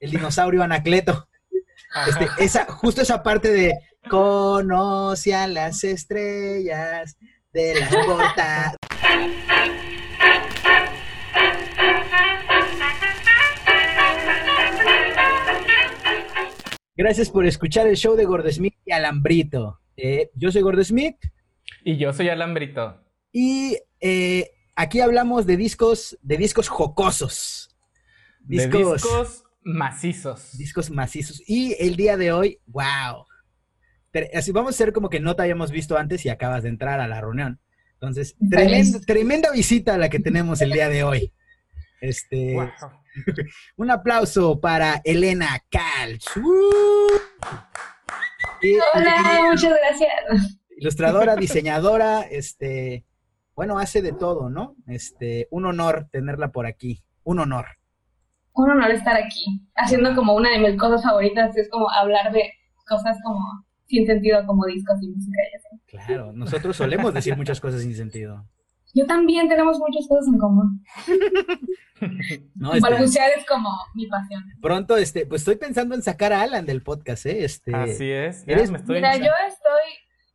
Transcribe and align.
el 0.00 0.10
dinosaurio 0.10 0.62
Anacleto. 0.62 1.28
Este, 2.08 2.28
esa, 2.44 2.64
justo 2.66 3.02
esa 3.02 3.22
parte 3.22 3.52
de 3.52 3.74
conoce 4.08 5.34
a 5.34 5.46
las 5.46 5.84
estrellas 5.84 7.16
de 7.52 7.74
la 7.74 7.88
portadas. 7.90 8.76
Gracias 16.96 17.30
por 17.30 17.46
escuchar 17.46 17.86
el 17.86 17.96
show 17.96 18.14
de 18.14 18.24
Gordo 18.24 18.50
Smith 18.50 18.74
y 18.84 18.92
Alambrito. 18.92 19.80
Eh, 19.96 20.30
yo 20.34 20.52
soy 20.52 20.62
Gordo 20.62 20.84
Smith. 20.84 21.16
Y 21.82 21.96
yo 21.96 22.12
soy 22.12 22.28
Alambrito. 22.28 23.02
Y 23.32 23.78
eh, 24.00 24.50
aquí 24.76 25.00
hablamos 25.00 25.46
de 25.46 25.56
discos, 25.56 26.18
de 26.22 26.36
discos 26.36 26.68
jocosos. 26.68 27.74
Discos, 28.40 28.72
de 28.72 28.92
discos 28.92 29.49
macizos. 29.62 30.56
Discos 30.56 30.90
macizos. 30.90 31.42
Y 31.46 31.76
el 31.78 31.96
día 31.96 32.16
de 32.16 32.32
hoy, 32.32 32.58
wow. 32.66 33.24
Así 34.34 34.52
vamos 34.52 34.74
a 34.74 34.78
ser 34.78 34.92
como 34.92 35.08
que 35.08 35.20
no 35.20 35.36
te 35.36 35.42
hayamos 35.42 35.70
visto 35.70 35.96
antes 35.96 36.24
y 36.24 36.28
acabas 36.28 36.62
de 36.62 36.70
entrar 36.70 37.00
a 37.00 37.06
la 37.06 37.20
reunión. 37.20 37.60
Entonces, 37.94 38.34
tremenda, 39.06 39.50
visita 39.52 39.98
la 39.98 40.08
que 40.08 40.20
tenemos 40.20 40.60
el 40.62 40.72
día 40.72 40.88
de 40.88 41.04
hoy. 41.04 41.32
Este, 42.00 42.56
un 43.76 43.90
aplauso 43.90 44.58
para 44.58 45.02
Elena 45.04 45.62
Calch. 45.70 46.24
Hola, 48.94 49.40
muchas 49.50 49.74
gracias. 49.78 50.58
Ilustradora, 50.78 51.36
diseñadora, 51.40 52.22
este, 52.22 53.04
bueno, 53.54 53.78
hace 53.78 54.00
de 54.00 54.12
todo, 54.12 54.48
¿no? 54.48 54.76
Este, 54.86 55.46
un 55.50 55.66
honor 55.66 56.08
tenerla 56.10 56.52
por 56.52 56.64
aquí, 56.66 57.04
un 57.22 57.38
honor. 57.40 57.66
Un 58.60 58.70
honor 58.70 58.90
estar 58.90 59.16
aquí, 59.16 59.62
haciendo 59.74 60.14
como 60.14 60.34
una 60.34 60.50
de 60.50 60.58
mis 60.58 60.78
cosas 60.78 61.02
favoritas, 61.02 61.56
es 61.56 61.70
como 61.70 61.90
hablar 61.90 62.30
de 62.30 62.52
cosas 62.86 63.16
como 63.24 63.40
sin 63.86 64.06
sentido, 64.06 64.44
como 64.46 64.66
discos 64.66 65.02
y 65.02 65.08
música 65.08 65.38
y 65.50 65.56
así. 65.56 66.06
Claro, 66.06 66.32
nosotros 66.32 66.76
solemos 66.76 67.14
decir 67.14 67.36
muchas 67.36 67.58
cosas 67.60 67.80
sin 67.82 67.94
sentido. 67.94 68.44
Yo 68.94 69.06
también 69.06 69.48
tenemos 69.48 69.78
muchas 69.78 70.06
cosas 70.08 70.26
en 70.32 70.38
común. 70.38 70.84
no, 72.56 72.74
este, 72.74 72.90
Balbucear 72.90 73.30
es 73.36 73.46
como 73.46 73.70
mi 73.94 74.06
pasión. 74.08 74.42
Pronto, 74.60 74.96
este, 74.96 75.26
pues 75.26 75.42
estoy 75.42 75.56
pensando 75.56 75.94
en 75.94 76.02
sacar 76.02 76.32
a 76.32 76.42
Alan 76.42 76.66
del 76.66 76.82
podcast, 76.82 77.24
¿eh? 77.26 77.44
Este, 77.44 77.74
Así 77.74 78.10
es. 78.10 78.44
¿eres? 78.46 78.70
Mira, 78.70 79.16
yo 79.16 79.30
estoy, 79.48 79.90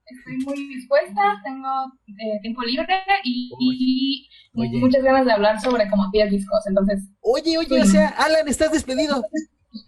estoy 0.05 0.37
muy 0.37 0.67
dispuesta, 0.67 1.41
tengo 1.43 1.69
eh, 2.07 2.39
tiempo 2.41 2.61
libre 2.63 2.87
y, 3.23 4.29
muchas 4.53 5.03
ganas 5.03 5.25
de 5.25 5.33
hablar 5.33 5.59
sobre 5.59 5.89
como 5.89 6.09
10 6.11 6.31
discos, 6.31 6.65
entonces... 6.67 7.09
Oye, 7.21 7.57
oye, 7.57 7.81
o 7.81 7.85
sea, 7.85 8.09
Alan, 8.09 8.47
estás 8.47 8.71
despedido. 8.71 9.23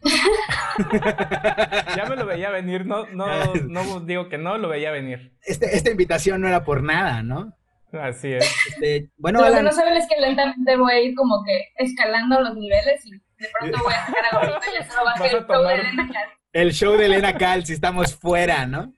ya 1.96 2.06
me 2.10 2.18
lo 2.18 2.26
veía 2.26 2.50
venir, 2.50 2.86
no, 2.86 3.08
no, 3.08 3.28
no 3.56 4.00
digo 4.02 4.28
que 4.28 4.38
no, 4.38 4.58
lo 4.58 4.68
veía 4.68 4.92
venir. 4.92 5.38
Este, 5.44 5.78
esta 5.78 5.90
invitación 5.90 6.42
no 6.42 6.48
era 6.48 6.66
por 6.66 6.84
nada, 6.84 7.24
¿no? 7.24 7.54
Así 7.94 8.34
es. 8.34 8.44
Este, 8.70 9.10
bueno, 9.18 9.48
Lo 9.48 9.56
que 9.56 9.64
no 9.64 9.72
saben 9.72 9.96
es 9.96 10.06
que 10.10 10.20
lentamente 10.20 10.76
voy 10.76 10.92
a 10.92 11.02
ir 11.02 11.16
como 11.16 11.42
que 11.46 11.70
escalando 11.78 12.42
los 12.42 12.56
niveles 12.56 13.06
y 13.06 13.12
de 13.12 13.50
pronto 13.58 13.80
voy 13.82 13.94
a 13.94 14.06
sacar 14.06 14.26
a 14.26 14.60
y 14.74 14.84
eso 14.84 14.94
va 15.06 15.12
a 15.14 15.18
ser 15.18 15.36
el 15.38 15.46
show 15.46 15.64
de 15.64 15.76
Elena 15.76 16.10
Cal. 16.12 16.30
El 16.52 16.74
show 16.74 16.98
de 16.98 17.06
Elena 17.06 17.38
Cal, 17.38 17.66
si 17.66 17.74
estamos 17.74 18.16
fuera, 18.16 18.66
¿no? 18.66 18.94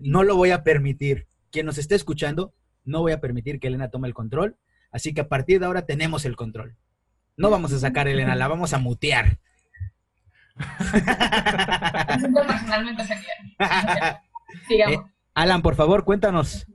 No 0.00 0.22
lo 0.22 0.36
voy 0.36 0.50
a 0.50 0.62
permitir. 0.62 1.26
Quien 1.50 1.66
nos 1.66 1.78
esté 1.78 1.94
escuchando, 1.94 2.54
no 2.84 3.00
voy 3.00 3.12
a 3.12 3.20
permitir 3.20 3.60
que 3.60 3.68
Elena 3.68 3.90
tome 3.90 4.08
el 4.08 4.14
control. 4.14 4.56
Así 4.90 5.14
que 5.14 5.20
a 5.22 5.28
partir 5.28 5.60
de 5.60 5.66
ahora 5.66 5.86
tenemos 5.86 6.24
el 6.24 6.36
control. 6.36 6.76
No 7.36 7.50
vamos 7.50 7.72
a 7.72 7.78
sacar 7.78 8.06
a 8.06 8.10
Elena, 8.10 8.34
la 8.34 8.48
vamos 8.48 8.72
a 8.72 8.78
mutear. 8.78 9.38
personalmente 12.46 13.04
Sigamos. 14.68 14.94
Eh, 14.94 15.10
Alan, 15.34 15.62
por 15.62 15.76
favor, 15.76 16.04
cuéntanos 16.04 16.66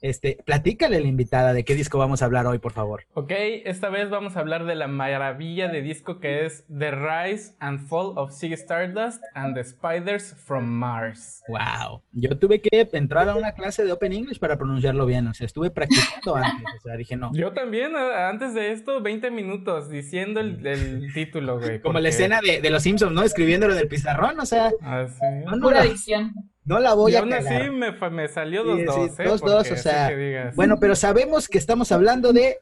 este, 0.00 0.38
platícale 0.44 0.96
a 0.96 1.00
la 1.00 1.06
invitada 1.06 1.52
de 1.52 1.64
qué 1.64 1.74
disco 1.74 1.98
vamos 1.98 2.22
a 2.22 2.26
hablar 2.26 2.46
hoy, 2.46 2.58
por 2.58 2.72
favor. 2.72 3.04
Ok, 3.14 3.32
esta 3.64 3.88
vez 3.88 4.10
vamos 4.10 4.36
a 4.36 4.40
hablar 4.40 4.64
de 4.64 4.74
la 4.74 4.88
maravilla 4.88 5.68
de 5.68 5.82
disco 5.82 6.20
que 6.20 6.46
es 6.46 6.64
The 6.66 6.90
Rise 6.90 7.56
and 7.60 7.86
Fall 7.86 8.12
of 8.16 8.32
Ziggy 8.32 8.54
Stardust 8.54 9.22
and 9.34 9.54
the 9.54 9.64
Spiders 9.64 10.34
from 10.34 10.66
Mars. 10.66 11.42
Wow, 11.48 12.02
yo 12.12 12.38
tuve 12.38 12.60
que 12.60 12.88
entrar 12.92 13.28
a 13.28 13.34
una 13.34 13.52
clase 13.52 13.84
de 13.84 13.92
Open 13.92 14.12
English 14.12 14.38
para 14.38 14.56
pronunciarlo 14.56 15.06
bien, 15.06 15.26
o 15.26 15.34
sea, 15.34 15.46
estuve 15.46 15.70
practicando 15.70 16.36
antes, 16.36 16.66
o 16.78 16.80
sea, 16.80 16.96
dije 16.96 17.16
no. 17.16 17.32
Yo 17.34 17.52
también, 17.52 17.96
antes 17.96 18.54
de 18.54 18.72
esto, 18.72 19.00
20 19.00 19.30
minutos 19.30 19.88
diciendo 19.88 20.40
el, 20.40 21.12
título, 21.12 21.58
güey. 21.58 21.80
Como 21.80 21.98
la 21.98 22.08
escena 22.08 22.40
de, 22.40 22.70
Los 22.70 22.82
Simpsons, 22.82 23.12
¿no? 23.12 23.22
Escribiéndolo 23.22 23.74
del 23.74 23.88
pizarrón, 23.88 24.38
o 24.38 24.46
sea. 24.46 24.70
Ah, 24.82 25.06
sí. 25.08 25.60
Pura 25.60 25.80
adicción. 25.80 26.32
No 26.68 26.80
la 26.80 26.92
voy 26.92 27.12
y 27.12 27.16
a 27.16 27.20
aún 27.20 27.32
así 27.32 27.70
me, 27.70 27.92
me 28.10 28.28
salió 28.28 28.62
dos 28.62 28.84
dos, 28.84 29.18
¿eh? 29.18 29.24
Dos 29.24 29.40
dos, 29.40 29.70
o 29.70 29.76
sea. 29.76 30.10
Bueno, 30.54 30.76
pero 30.78 30.94
sabemos 30.94 31.48
que 31.48 31.56
estamos 31.56 31.90
hablando 31.92 32.34
de 32.34 32.58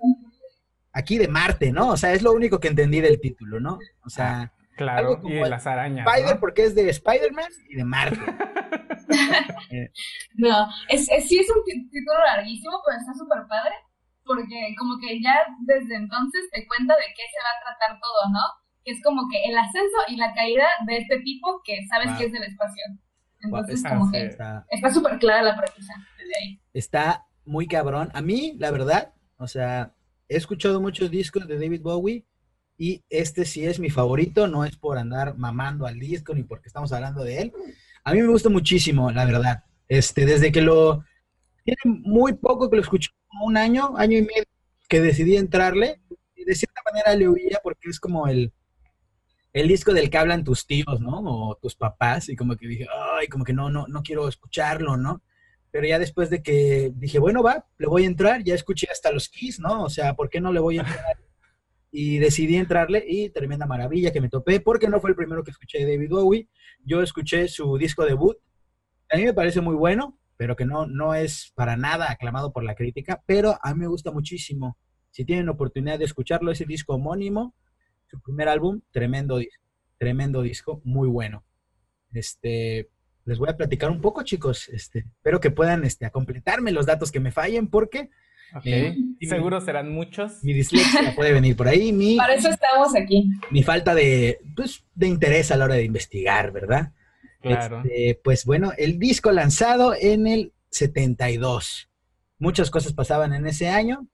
aquí 0.92 1.18
de 1.18 1.26
Marte, 1.26 1.72
¿no? 1.72 1.88
O 1.88 1.96
sea, 1.96 2.12
es 2.12 2.22
lo 2.22 2.32
único 2.32 2.60
que 2.60 2.68
entendí 2.68 3.00
del 3.00 3.20
título, 3.20 3.58
¿no? 3.58 3.80
O 4.04 4.08
sea. 4.08 4.42
Ah, 4.42 4.52
claro, 4.76 5.20
y 5.24 5.34
las 5.40 5.66
arañas. 5.66 6.06
Spider 6.06 6.38
porque 6.38 6.66
es 6.66 6.76
de 6.76 6.88
Spider-Man 6.88 7.50
y 7.68 7.74
de 7.74 7.84
Marte. 7.84 8.20
no, 10.36 10.68
es, 10.88 11.06
sí 11.06 11.40
es 11.40 11.50
un 11.50 11.64
título 11.64 12.18
larguísimo, 12.26 12.78
pero 12.86 12.98
está 12.98 13.12
súper 13.12 13.48
padre. 13.48 13.74
Porque 14.22 14.72
como 14.78 14.98
que 15.00 15.20
ya 15.20 15.34
desde 15.66 15.96
entonces 15.96 16.42
te 16.52 16.64
cuenta 16.68 16.94
de 16.94 17.06
qué 17.10 17.22
se 17.26 17.42
va 17.42 17.50
a 17.50 17.62
tratar 17.64 17.98
todo, 17.98 18.32
¿no? 18.32 18.42
Que 18.84 18.92
es 18.92 19.02
como 19.02 19.22
que 19.28 19.50
el 19.50 19.58
ascenso 19.58 19.98
y 20.06 20.16
la 20.16 20.32
caída 20.32 20.66
de 20.86 20.98
este 20.98 21.18
tipo 21.22 21.60
que 21.64 21.84
sabes 21.88 22.12
que 22.16 22.26
es 22.26 22.32
del 22.32 22.44
espacio. 22.44 22.84
Entonces, 23.46 23.82
como 23.82 24.10
que 24.10 24.26
está 24.26 24.92
súper 24.92 25.18
clara 25.18 25.42
la 25.42 25.56
premisa 25.56 25.94
desde 26.18 26.32
ahí. 26.42 26.60
Está 26.72 27.26
muy 27.44 27.66
cabrón. 27.66 28.10
A 28.12 28.20
mí, 28.20 28.56
la 28.58 28.70
verdad, 28.70 29.12
o 29.38 29.46
sea, 29.48 29.92
he 30.28 30.36
escuchado 30.36 30.80
muchos 30.80 31.10
discos 31.10 31.46
de 31.46 31.58
David 31.58 31.82
Bowie 31.82 32.24
y 32.78 33.02
este 33.08 33.44
sí 33.44 33.64
es 33.64 33.78
mi 33.78 33.90
favorito. 33.90 34.46
No 34.46 34.64
es 34.64 34.76
por 34.76 34.98
andar 34.98 35.36
mamando 35.36 35.86
al 35.86 35.98
disco 35.98 36.34
ni 36.34 36.42
porque 36.42 36.68
estamos 36.68 36.92
hablando 36.92 37.24
de 37.24 37.42
él. 37.42 37.52
A 38.04 38.12
mí 38.12 38.20
me 38.20 38.28
gusta 38.28 38.48
muchísimo, 38.48 39.10
la 39.10 39.24
verdad. 39.24 39.64
Este, 39.88 40.26
desde 40.26 40.52
que 40.52 40.60
lo. 40.60 41.04
Tiene 41.64 42.00
muy 42.04 42.34
poco 42.34 42.70
que 42.70 42.76
lo 42.76 42.82
escuché, 42.82 43.10
como 43.26 43.46
un 43.46 43.56
año, 43.56 43.96
año 43.96 44.18
y 44.18 44.22
medio, 44.22 44.44
que 44.88 45.00
decidí 45.00 45.36
entrarle. 45.36 46.00
Y 46.36 46.44
de 46.44 46.54
cierta 46.54 46.80
manera 46.84 47.16
le 47.16 47.28
huía 47.28 47.58
porque 47.62 47.88
es 47.88 47.98
como 47.98 48.28
el 48.28 48.52
el 49.56 49.68
disco 49.68 49.94
del 49.94 50.10
que 50.10 50.18
hablan 50.18 50.44
tus 50.44 50.66
tíos, 50.66 51.00
¿no? 51.00 51.22
O 51.24 51.56
tus 51.56 51.74
papás, 51.74 52.28
y 52.28 52.36
como 52.36 52.56
que 52.56 52.68
dije, 52.68 52.86
ay, 53.18 53.26
como 53.26 53.42
que 53.42 53.54
no, 53.54 53.70
no, 53.70 53.86
no 53.88 54.02
quiero 54.02 54.28
escucharlo, 54.28 54.98
¿no? 54.98 55.22
Pero 55.70 55.86
ya 55.86 55.98
después 55.98 56.28
de 56.28 56.42
que 56.42 56.92
dije, 56.94 57.18
bueno, 57.18 57.42
va, 57.42 57.66
le 57.78 57.86
voy 57.86 58.04
a 58.04 58.06
entrar, 58.06 58.44
ya 58.44 58.54
escuché 58.54 58.86
hasta 58.92 59.10
los 59.10 59.30
Kiss, 59.30 59.58
¿no? 59.58 59.84
O 59.84 59.88
sea, 59.88 60.12
¿por 60.12 60.28
qué 60.28 60.42
no 60.42 60.52
le 60.52 60.60
voy 60.60 60.78
a 60.78 60.82
entrar? 60.82 61.16
Y 61.90 62.18
decidí 62.18 62.56
entrarle 62.56 63.02
y 63.08 63.30
tremenda 63.30 63.64
maravilla 63.64 64.12
que 64.12 64.20
me 64.20 64.28
topé, 64.28 64.60
porque 64.60 64.86
no 64.88 65.00
fue 65.00 65.10
el 65.10 65.16
primero 65.16 65.42
que 65.42 65.52
escuché 65.52 65.78
de 65.78 65.92
David 65.92 66.10
Bowie. 66.10 66.48
Yo 66.84 67.00
escuché 67.00 67.48
su 67.48 67.78
disco 67.78 68.04
debut. 68.04 68.36
A 69.10 69.16
mí 69.16 69.24
me 69.24 69.32
parece 69.32 69.62
muy 69.62 69.74
bueno, 69.74 70.18
pero 70.36 70.56
que 70.56 70.66
no, 70.66 70.86
no 70.86 71.14
es 71.14 71.52
para 71.54 71.78
nada 71.78 72.10
aclamado 72.10 72.52
por 72.52 72.64
la 72.64 72.74
crítica, 72.74 73.22
pero 73.24 73.56
a 73.62 73.72
mí 73.72 73.80
me 73.80 73.86
gusta 73.86 74.10
muchísimo. 74.10 74.76
Si 75.10 75.24
tienen 75.24 75.48
oportunidad 75.48 75.98
de 75.98 76.04
escucharlo, 76.04 76.52
ese 76.52 76.66
disco 76.66 76.96
homónimo, 76.96 77.54
su 78.08 78.20
primer 78.20 78.48
álbum, 78.48 78.80
tremendo 78.90 79.38
disco, 79.38 79.64
tremendo 79.98 80.42
disco, 80.42 80.80
muy 80.84 81.08
bueno. 81.08 81.44
Este, 82.12 82.88
les 83.24 83.38
voy 83.38 83.48
a 83.48 83.56
platicar 83.56 83.90
un 83.90 84.00
poco, 84.00 84.22
chicos. 84.22 84.68
Este, 84.68 85.00
espero 85.00 85.40
que 85.40 85.50
puedan 85.50 85.84
este, 85.84 86.06
a 86.06 86.10
completarme 86.10 86.72
los 86.72 86.86
datos 86.86 87.10
que 87.10 87.20
me 87.20 87.32
fallen, 87.32 87.68
porque 87.68 88.10
eh, 88.64 88.96
seguro 89.20 89.60
serán 89.60 89.90
muchos. 89.90 90.42
Mi 90.42 90.52
dislexia 90.52 91.14
puede 91.16 91.32
venir 91.32 91.56
por 91.56 91.68
ahí. 91.68 91.92
Mi, 91.92 92.16
Para 92.16 92.34
eso 92.34 92.48
estamos 92.48 92.94
aquí. 92.94 93.28
Mi 93.50 93.62
falta 93.62 93.94
de, 93.94 94.38
pues, 94.54 94.84
de 94.94 95.08
interés 95.08 95.50
a 95.50 95.56
la 95.56 95.64
hora 95.64 95.74
de 95.74 95.84
investigar, 95.84 96.52
¿verdad? 96.52 96.92
Claro. 97.40 97.82
Este, 97.84 98.20
pues 98.22 98.44
bueno, 98.44 98.72
el 98.78 98.98
disco 98.98 99.30
lanzado 99.32 99.94
en 99.98 100.26
el 100.26 100.52
72. 100.70 101.88
Muchas 102.38 102.70
cosas 102.70 102.92
pasaban 102.92 103.32
en 103.32 103.46
ese 103.46 103.68
año 103.68 104.06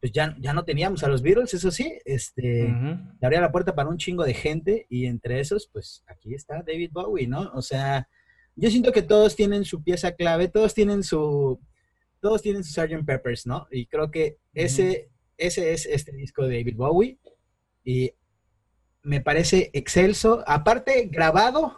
pues 0.00 0.12
ya, 0.12 0.36
ya 0.38 0.52
no 0.52 0.64
teníamos 0.64 1.02
a 1.02 1.08
los 1.08 1.22
Beatles, 1.22 1.54
eso 1.54 1.70
sí, 1.70 1.98
este, 2.04 2.72
abría 3.20 3.40
la 3.40 3.50
puerta 3.50 3.74
para 3.74 3.88
un 3.88 3.98
chingo 3.98 4.24
de 4.24 4.34
gente 4.34 4.86
y 4.88 5.06
entre 5.06 5.40
esos, 5.40 5.68
pues 5.72 6.04
aquí 6.06 6.34
está 6.34 6.62
David 6.66 6.90
Bowie, 6.92 7.26
¿no? 7.26 7.50
O 7.54 7.62
sea, 7.62 8.08
yo 8.54 8.70
siento 8.70 8.92
que 8.92 9.02
todos 9.02 9.34
tienen 9.34 9.64
su 9.64 9.82
pieza 9.82 10.12
clave, 10.12 10.48
todos 10.48 10.72
tienen 10.74 11.02
su, 11.02 11.60
todos 12.20 12.42
tienen 12.42 12.62
su 12.62 12.72
Sgt. 12.72 13.04
Peppers, 13.04 13.46
¿no? 13.46 13.66
Y 13.70 13.86
creo 13.86 14.10
que 14.10 14.38
ese, 14.54 15.10
ese 15.36 15.72
es 15.72 15.86
este 15.86 16.12
disco 16.12 16.46
de 16.46 16.58
David 16.58 16.76
Bowie 16.76 17.18
y 17.84 18.12
me 19.02 19.20
parece 19.20 19.70
excelso, 19.72 20.44
aparte 20.46 21.08
grabado 21.10 21.76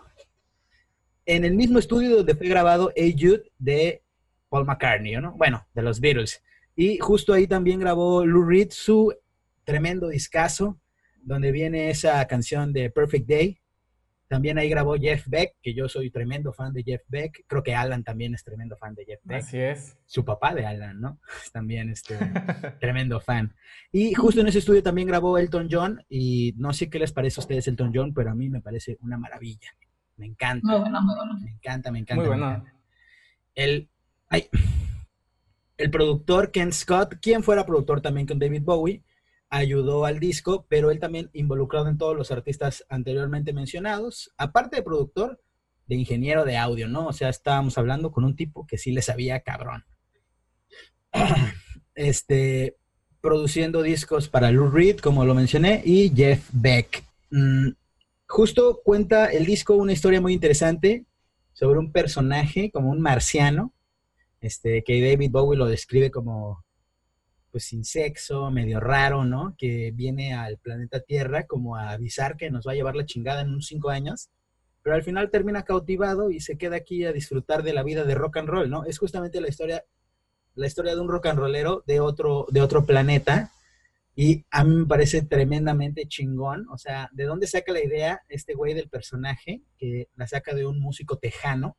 en 1.24 1.44
el 1.44 1.54
mismo 1.54 1.78
estudio 1.78 2.16
donde 2.16 2.34
fue 2.34 2.48
grabado 2.48 2.90
A 2.90 3.02
Jude 3.18 3.50
de 3.58 4.02
Paul 4.48 4.66
McCartney, 4.66 5.16
¿no? 5.16 5.32
Bueno, 5.32 5.66
de 5.74 5.82
los 5.82 6.00
Beatles. 6.00 6.42
Y 6.76 6.98
justo 6.98 7.32
ahí 7.32 7.46
también 7.46 7.80
grabó 7.80 8.24
Lou 8.24 8.44
Reed 8.44 8.68
su 8.70 9.14
tremendo 9.64 10.08
discazo. 10.08 10.78
donde 11.22 11.52
viene 11.52 11.90
esa 11.90 12.26
canción 12.26 12.72
de 12.72 12.90
Perfect 12.90 13.28
Day. 13.28 13.60
También 14.26 14.58
ahí 14.58 14.68
grabó 14.68 14.94
Jeff 14.94 15.26
Beck, 15.26 15.56
que 15.60 15.74
yo 15.74 15.88
soy 15.88 16.08
tremendo 16.10 16.52
fan 16.52 16.72
de 16.72 16.84
Jeff 16.84 17.02
Beck. 17.08 17.44
Creo 17.48 17.64
que 17.64 17.74
Alan 17.74 18.04
también 18.04 18.32
es 18.32 18.44
tremendo 18.44 18.76
fan 18.76 18.94
de 18.94 19.04
Jeff 19.04 19.20
Beck. 19.24 19.42
Así 19.42 19.58
es. 19.58 19.98
Su 20.06 20.24
papá 20.24 20.54
de 20.54 20.64
Alan, 20.64 21.00
¿no? 21.00 21.18
También 21.52 21.90
este 21.90 22.16
tremendo 22.80 23.20
fan. 23.20 23.54
Y 23.90 24.14
justo 24.14 24.40
en 24.40 24.46
ese 24.46 24.60
estudio 24.60 24.84
también 24.84 25.08
grabó 25.08 25.36
Elton 25.36 25.68
John. 25.68 26.04
Y 26.08 26.54
no 26.56 26.72
sé 26.72 26.88
qué 26.88 27.00
les 27.00 27.10
parece 27.12 27.40
a 27.40 27.42
ustedes 27.42 27.66
Elton 27.66 27.90
John, 27.92 28.14
pero 28.14 28.30
a 28.30 28.34
mí 28.36 28.48
me 28.48 28.60
parece 28.60 28.96
una 29.00 29.18
maravilla. 29.18 29.68
Me 30.16 30.26
encanta. 30.26 30.66
Muy 30.66 30.80
bueno, 30.80 31.02
muy 31.02 31.14
bueno. 31.16 31.38
Me 31.40 31.50
encanta, 31.50 31.90
me 31.90 31.98
encanta. 31.98 32.22
Muy 32.22 32.30
me 32.30 32.36
bueno. 32.36 32.50
encanta. 32.52 32.74
El, 33.56 33.88
ay, 34.28 34.48
el 35.80 35.90
productor 35.90 36.50
Ken 36.50 36.72
Scott, 36.72 37.14
quien 37.22 37.42
fuera 37.42 37.64
productor 37.64 38.02
también 38.02 38.26
con 38.26 38.38
David 38.38 38.62
Bowie, 38.62 39.02
ayudó 39.48 40.04
al 40.04 40.20
disco, 40.20 40.66
pero 40.68 40.90
él 40.90 41.00
también 41.00 41.30
involucrado 41.32 41.88
en 41.88 41.96
todos 41.96 42.14
los 42.14 42.30
artistas 42.30 42.84
anteriormente 42.90 43.54
mencionados, 43.54 44.30
aparte 44.36 44.76
de 44.76 44.82
productor, 44.82 45.40
de 45.86 45.96
ingeniero 45.96 46.44
de 46.44 46.58
audio, 46.58 46.86
¿no? 46.86 47.06
O 47.06 47.12
sea, 47.14 47.30
estábamos 47.30 47.78
hablando 47.78 48.12
con 48.12 48.24
un 48.24 48.36
tipo 48.36 48.66
que 48.66 48.76
sí 48.76 48.92
le 48.92 49.02
sabía 49.02 49.40
cabrón. 49.40 49.84
Este, 51.96 52.78
produciendo 53.20 53.82
discos 53.82 54.28
para 54.28 54.50
Lou 54.50 54.70
Reed, 54.70 55.00
como 55.00 55.26
lo 55.26 55.34
mencioné, 55.34 55.82
y 55.84 56.10
Jeff 56.14 56.48
Beck. 56.50 57.04
Mm, 57.30 57.70
justo 58.26 58.80
cuenta 58.82 59.26
el 59.26 59.44
disco 59.44 59.74
una 59.74 59.92
historia 59.92 60.20
muy 60.20 60.32
interesante 60.32 61.04
sobre 61.52 61.78
un 61.78 61.92
personaje 61.92 62.70
como 62.70 62.88
un 62.88 63.02
marciano, 63.02 63.74
este, 64.40 64.82
que 64.82 65.00
David 65.00 65.30
Bowie 65.30 65.58
lo 65.58 65.66
describe 65.66 66.10
como 66.10 66.64
pues 67.50 67.64
sin 67.64 67.84
sexo, 67.84 68.50
medio 68.50 68.78
raro, 68.78 69.24
¿no? 69.24 69.54
Que 69.58 69.90
viene 69.92 70.34
al 70.34 70.58
planeta 70.58 71.00
Tierra 71.00 71.46
como 71.46 71.76
a 71.76 71.90
avisar 71.90 72.36
que 72.36 72.50
nos 72.50 72.66
va 72.66 72.72
a 72.72 72.74
llevar 72.76 72.94
la 72.94 73.06
chingada 73.06 73.40
en 73.40 73.48
unos 73.48 73.66
cinco 73.66 73.90
años, 73.90 74.30
pero 74.82 74.94
al 74.94 75.02
final 75.02 75.30
termina 75.30 75.64
cautivado 75.64 76.30
y 76.30 76.40
se 76.40 76.56
queda 76.56 76.76
aquí 76.76 77.04
a 77.04 77.12
disfrutar 77.12 77.62
de 77.62 77.72
la 77.72 77.82
vida 77.82 78.04
de 78.04 78.14
rock 78.14 78.36
and 78.36 78.48
roll, 78.48 78.70
¿no? 78.70 78.84
Es 78.84 78.98
justamente 78.98 79.40
la 79.40 79.48
historia, 79.48 79.84
la 80.54 80.66
historia 80.66 80.94
de 80.94 81.00
un 81.00 81.08
rock 81.08 81.26
and 81.26 81.38
rollero 81.38 81.82
de 81.86 81.98
otro, 82.00 82.46
de 82.50 82.62
otro 82.62 82.86
planeta, 82.86 83.52
y 84.14 84.44
a 84.50 84.64
mí 84.64 84.74
me 84.74 84.86
parece 84.86 85.22
tremendamente 85.22 86.06
chingón, 86.06 86.68
o 86.70 86.78
sea, 86.78 87.08
¿de 87.12 87.24
dónde 87.24 87.46
saca 87.46 87.72
la 87.72 87.82
idea 87.82 88.20
este 88.28 88.54
güey 88.54 88.74
del 88.74 88.88
personaje? 88.88 89.62
Que 89.78 90.08
la 90.14 90.26
saca 90.26 90.54
de 90.54 90.66
un 90.66 90.80
músico 90.80 91.16
tejano 91.16 91.76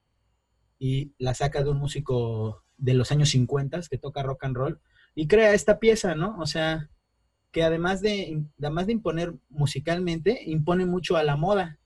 y 0.83 1.13
la 1.19 1.36
saca 1.36 1.63
de 1.63 1.69
un 1.69 1.78
músico 1.78 2.63
de 2.78 2.95
los 2.95 3.12
años 3.12 3.30
50 3.30 3.81
que 3.88 4.00
toca 4.00 4.24
rock 4.24 4.45
and 4.45 4.56
roll 4.57 4.80
y 5.13 5.28
crea 5.28 5.54
esta 5.54 5.78
pieza, 5.78 6.16
¿no? 6.16 6.39
O 6.39 6.48
sea, 6.48 6.89
que 7.51 7.62
además 7.62 8.01
de, 8.01 8.42
además 8.57 8.88
de 8.88 8.94
imponer 8.94 9.36
musicalmente, 9.50 10.42
impone 10.44 10.88
mucho 10.88 11.18
a 11.18 11.24
la 11.24 11.36
moda. 11.36 11.78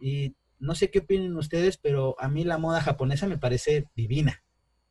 Y 0.00 0.34
no 0.58 0.74
sé 0.74 0.90
qué 0.90 0.98
opinen 0.98 1.36
ustedes, 1.36 1.76
pero 1.76 2.16
a 2.18 2.28
mí 2.28 2.42
la 2.42 2.58
moda 2.58 2.80
japonesa 2.80 3.28
me 3.28 3.38
parece 3.38 3.86
divina, 3.94 4.42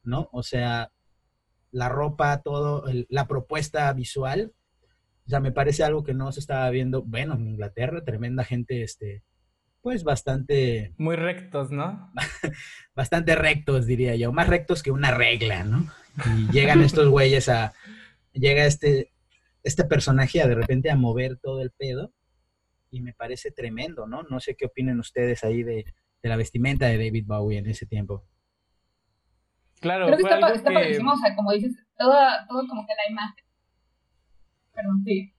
¿no? 0.04 0.30
O 0.32 0.42
sea, 0.42 0.94
la 1.72 1.90
ropa, 1.90 2.42
todo, 2.44 2.88
el- 2.88 3.08
la 3.10 3.28
propuesta 3.28 3.92
visual, 3.92 4.54
o 5.26 5.30
sea, 5.30 5.42
me 5.42 5.52
parece 5.52 5.84
algo 5.84 6.06
que 6.06 6.14
no 6.14 6.32
se 6.32 6.40
estaba 6.40 6.70
viendo, 6.70 7.04
bueno, 7.04 7.34
en 7.34 7.46
Inglaterra, 7.50 8.06
tremenda 8.06 8.46
gente, 8.46 8.84
este, 8.84 9.24
pues 9.88 10.04
bastante, 10.04 10.94
Muy 10.98 11.16
rectos, 11.16 11.72
¿no? 11.72 12.12
bastante 12.94 13.36
rectos, 13.36 13.86
diría 13.86 14.18
yo, 14.18 14.34
más 14.34 14.50
rectos 14.50 14.84
que 14.84 14.92
una 14.92 15.12
regla, 15.12 15.64
¿no? 15.64 15.88
Y 16.26 16.52
llegan 16.52 16.82
estos 16.82 17.08
güeyes 17.08 17.48
a, 17.48 17.72
llega 18.34 18.66
este, 18.66 19.14
este 19.64 19.86
personaje 19.86 20.42
a 20.42 20.48
de 20.50 20.56
repente 20.56 20.92
a 20.92 20.98
mover 20.98 21.38
todo 21.38 21.62
el 21.62 21.72
pedo 21.72 22.12
y 22.92 23.00
me 23.00 23.14
parece 23.14 23.50
tremendo, 23.50 24.08
¿no? 24.08 24.24
No 24.24 24.42
sé 24.42 24.58
qué 24.58 24.66
opinen 24.66 25.00
ustedes 25.00 25.46
ahí 25.46 25.64
de, 25.64 25.86
de 26.22 26.30
la 26.30 26.36
vestimenta 26.36 26.88
de 26.88 26.98
David 26.98 27.24
Bowie 27.26 27.60
en 27.60 27.68
ese 27.68 27.86
tiempo. 27.86 28.26
Claro, 29.80 30.08
Creo 30.08 30.18
que 30.18 30.24
fue 30.24 30.34
está, 30.34 30.54
está 30.54 30.70
que... 30.70 30.76
padrísimo, 30.76 31.14
o 31.14 31.18
sea, 31.18 31.34
como 31.34 31.54
dices, 31.54 31.78
toda, 31.98 32.46
todo 32.50 32.68
como 32.68 32.86
que 32.86 32.94
la 32.94 33.10
imagen. 33.10 33.46
Perdón, 34.74 35.02
sí. 35.06 35.34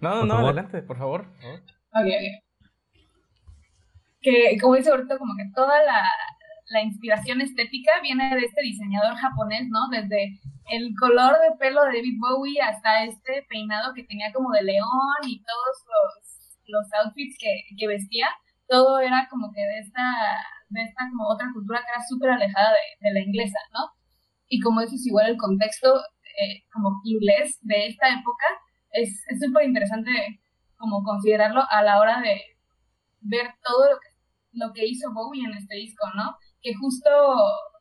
No, 0.00 0.10
no, 0.16 0.26
no, 0.26 0.34
favor. 0.34 0.44
adelante, 0.46 0.82
por 0.82 0.98
favor. 0.98 1.28
por 1.28 1.40
favor. 1.40 1.60
Ok, 1.92 2.06
ok. 2.06 2.44
Que, 4.24 4.56
como 4.60 4.76
dice 4.76 4.90
ahorita, 4.90 5.18
como 5.18 5.36
que 5.36 5.44
toda 5.54 5.84
la, 5.84 6.08
la 6.68 6.82
inspiración 6.82 7.40
estética 7.40 7.92
viene 8.02 8.34
de 8.34 8.40
este 8.40 8.62
diseñador 8.62 9.14
japonés, 9.16 9.68
¿no? 9.68 9.88
Desde 9.90 10.40
el 10.70 10.94
color 10.98 11.36
de 11.40 11.56
pelo 11.58 11.84
de 11.84 11.98
David 11.98 12.18
Bowie 12.18 12.60
hasta 12.60 13.04
este 13.04 13.44
peinado 13.48 13.92
que 13.94 14.04
tenía 14.04 14.32
como 14.32 14.50
de 14.52 14.62
león 14.62 15.20
y 15.26 15.42
todos 15.44 15.76
los, 15.92 16.56
los 16.66 16.86
outfits 17.04 17.36
que, 17.38 17.52
que 17.76 17.86
vestía, 17.86 18.28
todo 18.66 18.98
era 19.00 19.28
como 19.28 19.52
que 19.52 19.60
de 19.60 19.78
esta, 19.80 20.02
de 20.70 20.82
esta 20.82 21.04
como 21.10 21.28
otra 21.28 21.50
cultura 21.52 21.80
que 21.80 21.92
era 21.92 22.02
súper 22.08 22.30
alejada 22.30 22.70
de, 22.70 23.08
de 23.08 23.14
la 23.14 23.20
inglesa, 23.20 23.58
¿no? 23.72 23.92
Y 24.48 24.60
como 24.60 24.80
dices, 24.80 25.06
igual 25.06 25.26
el 25.28 25.36
contexto 25.36 26.00
eh, 26.40 26.64
como 26.72 27.00
inglés 27.04 27.58
de 27.62 27.86
esta 27.88 28.08
época 28.08 28.46
es 28.90 29.24
es 29.28 29.40
súper 29.40 29.66
interesante 29.66 30.40
como 30.76 31.02
considerarlo 31.02 31.62
a 31.68 31.82
la 31.82 32.00
hora 32.00 32.20
de 32.20 32.40
ver 33.20 33.54
todo 33.62 33.90
lo 33.90 34.00
que, 34.00 34.13
lo 34.54 34.72
que 34.72 34.86
hizo 34.86 35.12
Bowie 35.12 35.44
en 35.44 35.54
este 35.54 35.76
disco, 35.76 36.06
¿no? 36.14 36.36
Que 36.62 36.74
justo 36.74 37.10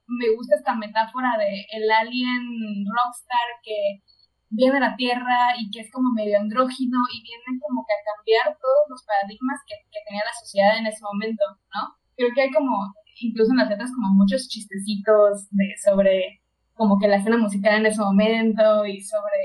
me 0.07 0.35
gusta 0.35 0.55
esta 0.55 0.75
metáfora 0.75 1.37
de 1.37 1.65
el 1.71 1.89
alien 1.89 2.85
rockstar 2.85 3.47
que 3.63 4.03
viene 4.49 4.77
a 4.77 4.91
la 4.91 4.95
Tierra 4.95 5.57
y 5.57 5.71
que 5.71 5.81
es 5.81 5.91
como 5.91 6.11
medio 6.13 6.37
andrógino 6.37 6.99
y 7.11 7.23
viene 7.23 7.59
como 7.59 7.85
que 7.85 7.93
a 7.93 8.05
cambiar 8.05 8.57
todos 8.61 8.83
los 8.89 9.03
paradigmas 9.03 9.59
que, 9.65 9.75
que 9.89 10.05
tenía 10.05 10.23
la 10.23 10.39
sociedad 10.39 10.77
en 10.77 10.85
ese 10.87 11.01
momento, 11.01 11.43
¿no? 11.73 11.97
Creo 12.15 12.29
que 12.35 12.41
hay 12.43 12.51
como, 12.51 12.93
incluso 13.21 13.51
en 13.51 13.57
las 13.57 13.69
letras, 13.69 13.91
como 13.95 14.13
muchos 14.13 14.47
chistecitos 14.47 15.49
de, 15.49 15.73
sobre 15.81 16.43
como 16.73 16.99
que 16.99 17.07
la 17.07 17.17
escena 17.17 17.37
musical 17.37 17.79
en 17.79 17.85
ese 17.85 18.01
momento 18.01 18.85
y 18.85 19.01
sobre, 19.01 19.41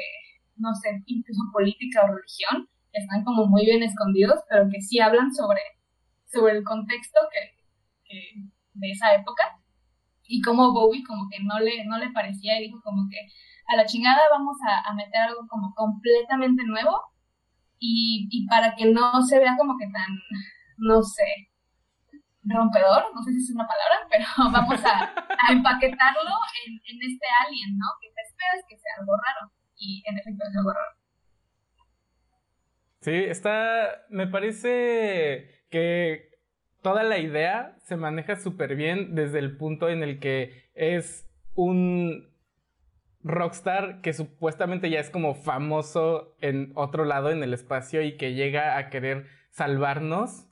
no 0.57 0.75
sé, 0.75 1.03
incluso 1.07 1.41
política 1.53 2.05
o 2.05 2.13
religión, 2.13 2.69
están 2.93 3.25
como 3.25 3.47
muy 3.47 3.65
bien 3.65 3.83
escondidos, 3.83 4.41
pero 4.49 4.69
que 4.71 4.81
sí 4.81 5.01
hablan 5.01 5.33
sobre, 5.33 5.61
sobre 6.31 6.57
el 6.59 6.65
contexto 6.65 7.19
que, 7.33 7.65
que 8.05 8.35
de 8.75 8.91
esa 8.91 9.15
época 9.15 9.59
y 10.29 10.41
cómo 10.43 10.73
Bowie 10.73 11.05
como 11.05 11.29
que 11.29 11.43
no 11.43 11.59
le, 11.59 11.85
no 11.87 11.99
le 11.99 12.11
parecía 12.11 12.59
y 12.59 12.65
dijo 12.65 12.81
como 12.83 13.09
que 13.11 13.19
a 13.67 13.77
la 13.77 13.87
chingada 13.87 14.21
vamos 14.31 14.57
a, 14.63 14.93
meter 14.95 15.23
algo 15.23 15.47
como 15.49 15.75
completamente 15.75 16.63
nuevo 16.65 17.01
y, 17.79 18.29
y 18.31 18.47
para 18.47 18.75
que 18.75 18.87
no 18.87 19.23
se 19.23 19.39
vea 19.39 19.57
como 19.57 19.77
que 19.79 19.87
tan, 19.87 20.09
no 20.79 21.03
sé, 21.03 21.51
rompedor, 22.45 23.15
no 23.15 23.23
sé 23.23 23.33
si 23.33 23.39
es 23.39 23.51
una 23.55 23.67
palabra, 23.67 24.07
pero 24.11 24.25
vamos 24.53 24.85
a, 24.85 25.13
a 25.49 25.53
empaquetarlo 25.53 26.31
en, 26.67 26.73
en 26.75 27.11
este 27.11 27.27
alien, 27.47 27.77
¿no? 27.79 27.87
Que 28.01 28.09
te 28.15 28.23
esperas 28.23 28.65
que 28.69 28.77
sea 28.77 28.93
algo 29.01 29.13
raro 29.17 29.53
y 29.77 30.03
en 30.07 30.19
efecto 30.19 30.45
es 30.49 30.57
algo 30.57 30.73
raro. 30.73 30.99
Sí, 33.01 33.15
está. 33.15 34.07
Me 34.09 34.27
parece 34.27 35.58
que 35.71 36.31
toda 36.83 37.03
la 37.03 37.19
idea 37.19 37.77
se 37.85 37.97
maneja 37.97 38.37
súper 38.37 38.77
bien 38.77 39.15
desde 39.15 39.39
el 39.39 39.57
punto 39.57 39.89
en 39.89 40.03
el 40.03 40.21
que 40.21 40.69
es 40.75 41.27
un 41.55 42.29
rockstar 43.25 44.01
que 44.01 44.13
supuestamente 44.13 44.91
ya 44.91 45.01
es 45.01 45.11
como 45.11 45.35
famoso 45.35 46.37
en 46.41 46.73
otro 46.75 47.05
lado 47.05 47.31
en 47.31 47.43
el 47.43 47.53
espacio 47.53 48.03
y 48.03 48.17
que 48.17 48.35
llega 48.35 48.79
a 48.79 48.91
querer 48.91 49.27
salvarnos 49.51 50.47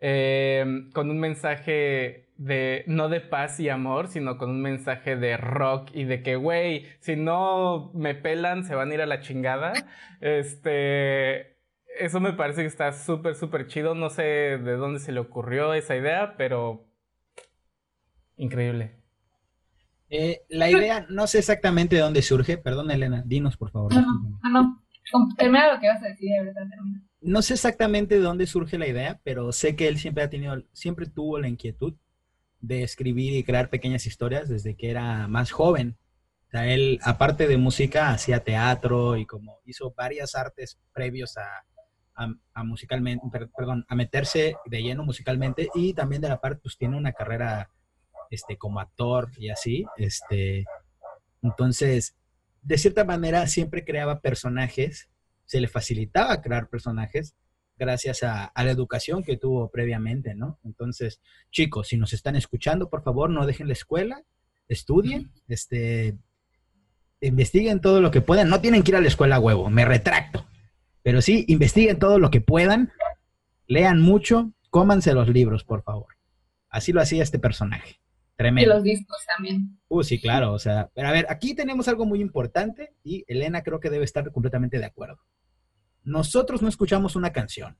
eh, 0.00 0.64
con 0.92 1.10
un 1.10 1.18
mensaje 1.18 2.24
de 2.36 2.84
no 2.86 3.08
de 3.08 3.20
paz 3.20 3.60
y 3.60 3.68
amor, 3.68 4.08
sino 4.08 4.38
con 4.38 4.50
un 4.50 4.60
mensaje 4.60 5.16
de 5.16 5.36
rock 5.36 5.90
y 5.94 6.04
de 6.04 6.22
que, 6.22 6.36
güey, 6.36 6.86
si 7.00 7.16
no 7.16 7.90
me 7.94 8.14
pelan, 8.14 8.64
se 8.64 8.74
van 8.74 8.90
a 8.90 8.94
ir 8.94 9.00
a 9.00 9.06
la 9.06 9.20
chingada. 9.20 9.72
Este, 10.20 11.53
eso 11.98 12.20
me 12.20 12.32
parece 12.32 12.62
que 12.62 12.66
está 12.66 12.92
súper, 12.92 13.34
súper 13.34 13.66
chido. 13.66 13.94
No 13.94 14.10
sé 14.10 14.22
de 14.22 14.76
dónde 14.76 15.00
se 15.00 15.12
le 15.12 15.20
ocurrió 15.20 15.74
esa 15.74 15.96
idea, 15.96 16.36
pero 16.36 16.86
increíble. 18.36 19.00
Eh, 20.10 20.42
la 20.48 20.70
idea, 20.70 21.06
no 21.08 21.26
sé 21.26 21.38
exactamente 21.38 21.96
de 21.96 22.02
dónde 22.02 22.22
surge, 22.22 22.58
perdón 22.58 22.90
Elena, 22.90 23.22
dinos 23.26 23.56
por 23.56 23.70
favor. 23.70 23.92
No, 23.94 24.02
no, 24.42 24.50
no, 24.50 24.84
Termina 25.36 25.72
lo 25.74 25.80
que 25.80 25.88
vas 25.88 26.02
a 26.02 26.06
decir, 26.06 26.30
de 26.30 26.44
verdad, 26.44 26.68
termina. 26.68 27.02
No 27.20 27.42
sé 27.42 27.54
exactamente 27.54 28.16
de 28.16 28.20
dónde 28.20 28.46
surge 28.46 28.78
la 28.78 28.86
idea, 28.86 29.20
pero 29.24 29.50
sé 29.50 29.76
que 29.76 29.88
él 29.88 29.98
siempre 29.98 30.24
ha 30.24 30.30
tenido, 30.30 30.62
siempre 30.72 31.06
tuvo 31.06 31.38
la 31.38 31.48
inquietud 31.48 31.94
de 32.60 32.82
escribir 32.82 33.34
y 33.34 33.44
crear 33.44 33.70
pequeñas 33.70 34.06
historias 34.06 34.48
desde 34.48 34.76
que 34.76 34.90
era 34.90 35.26
más 35.26 35.50
joven. 35.50 35.96
O 36.48 36.50
sea, 36.50 36.72
él, 36.72 37.00
aparte 37.02 37.48
de 37.48 37.56
música, 37.56 38.10
hacía 38.10 38.44
teatro 38.44 39.16
y 39.16 39.26
como 39.26 39.58
hizo 39.64 39.92
varias 39.96 40.34
artes 40.34 40.78
previos 40.92 41.36
a, 41.36 41.64
a, 42.16 42.32
a 42.54 42.64
musicalmente, 42.64 43.26
per- 43.30 43.50
perdón, 43.56 43.84
a 43.88 43.94
meterse 43.94 44.56
de 44.66 44.82
lleno 44.82 45.04
musicalmente 45.04 45.68
y 45.74 45.94
también 45.94 46.22
de 46.22 46.28
la 46.28 46.40
parte, 46.40 46.60
pues 46.62 46.76
tiene 46.76 46.96
una 46.96 47.12
carrera 47.12 47.70
este, 48.30 48.56
como 48.56 48.80
actor 48.80 49.30
y 49.36 49.50
así. 49.50 49.84
Este, 49.96 50.64
entonces, 51.42 52.16
de 52.62 52.78
cierta 52.78 53.04
manera, 53.04 53.46
siempre 53.46 53.84
creaba 53.84 54.20
personajes 54.20 55.08
se 55.46 55.60
le 55.60 55.68
facilitaba 55.68 56.40
crear 56.40 56.68
personajes 56.68 57.34
gracias 57.76 58.22
a, 58.22 58.52
la 58.54 58.70
educación 58.70 59.22
que 59.22 59.36
tuvo 59.36 59.70
previamente, 59.70 60.34
¿no? 60.34 60.58
Entonces, 60.64 61.20
chicos, 61.50 61.88
si 61.88 61.96
nos 61.96 62.12
están 62.12 62.36
escuchando, 62.36 62.88
por 62.88 63.02
favor, 63.02 63.30
no 63.30 63.46
dejen 63.46 63.66
la 63.66 63.72
escuela, 63.72 64.22
estudien, 64.68 65.32
este, 65.48 66.16
investiguen 67.20 67.80
todo 67.80 68.00
lo 68.00 68.10
que 68.10 68.20
puedan. 68.20 68.48
No 68.48 68.60
tienen 68.60 68.82
que 68.82 68.92
ir 68.92 68.96
a 68.96 69.00
la 69.00 69.08
escuela 69.08 69.36
a 69.36 69.40
huevo, 69.40 69.70
me 69.70 69.84
retracto. 69.84 70.46
Pero 71.04 71.20
sí, 71.20 71.44
investiguen 71.48 71.98
todo 71.98 72.18
lo 72.18 72.30
que 72.30 72.40
puedan, 72.40 72.90
lean 73.66 74.00
mucho, 74.00 74.52
cómanse 74.70 75.12
los 75.12 75.28
libros, 75.28 75.62
por 75.62 75.82
favor. 75.82 76.16
Así 76.70 76.92
lo 76.92 77.02
hacía 77.02 77.22
este 77.22 77.38
personaje. 77.38 78.00
Tremendo. 78.36 78.68
Y 78.68 78.74
los 78.74 78.82
discos 78.82 79.18
también. 79.36 79.78
Uh, 79.88 80.02
sí, 80.02 80.18
claro, 80.18 80.52
o 80.52 80.58
sea, 80.58 80.90
pero 80.94 81.06
a 81.06 81.12
ver, 81.12 81.26
aquí 81.28 81.54
tenemos 81.54 81.88
algo 81.88 82.06
muy 82.06 82.20
importante 82.20 82.94
y 83.04 83.22
Elena 83.28 83.62
creo 83.62 83.80
que 83.80 83.90
debe 83.90 84.04
estar 84.04 84.32
completamente 84.32 84.78
de 84.78 84.86
acuerdo. 84.86 85.20
Nosotros 86.02 86.62
no 86.62 86.68
escuchamos 86.68 87.16
una 87.16 87.32
canción. 87.32 87.76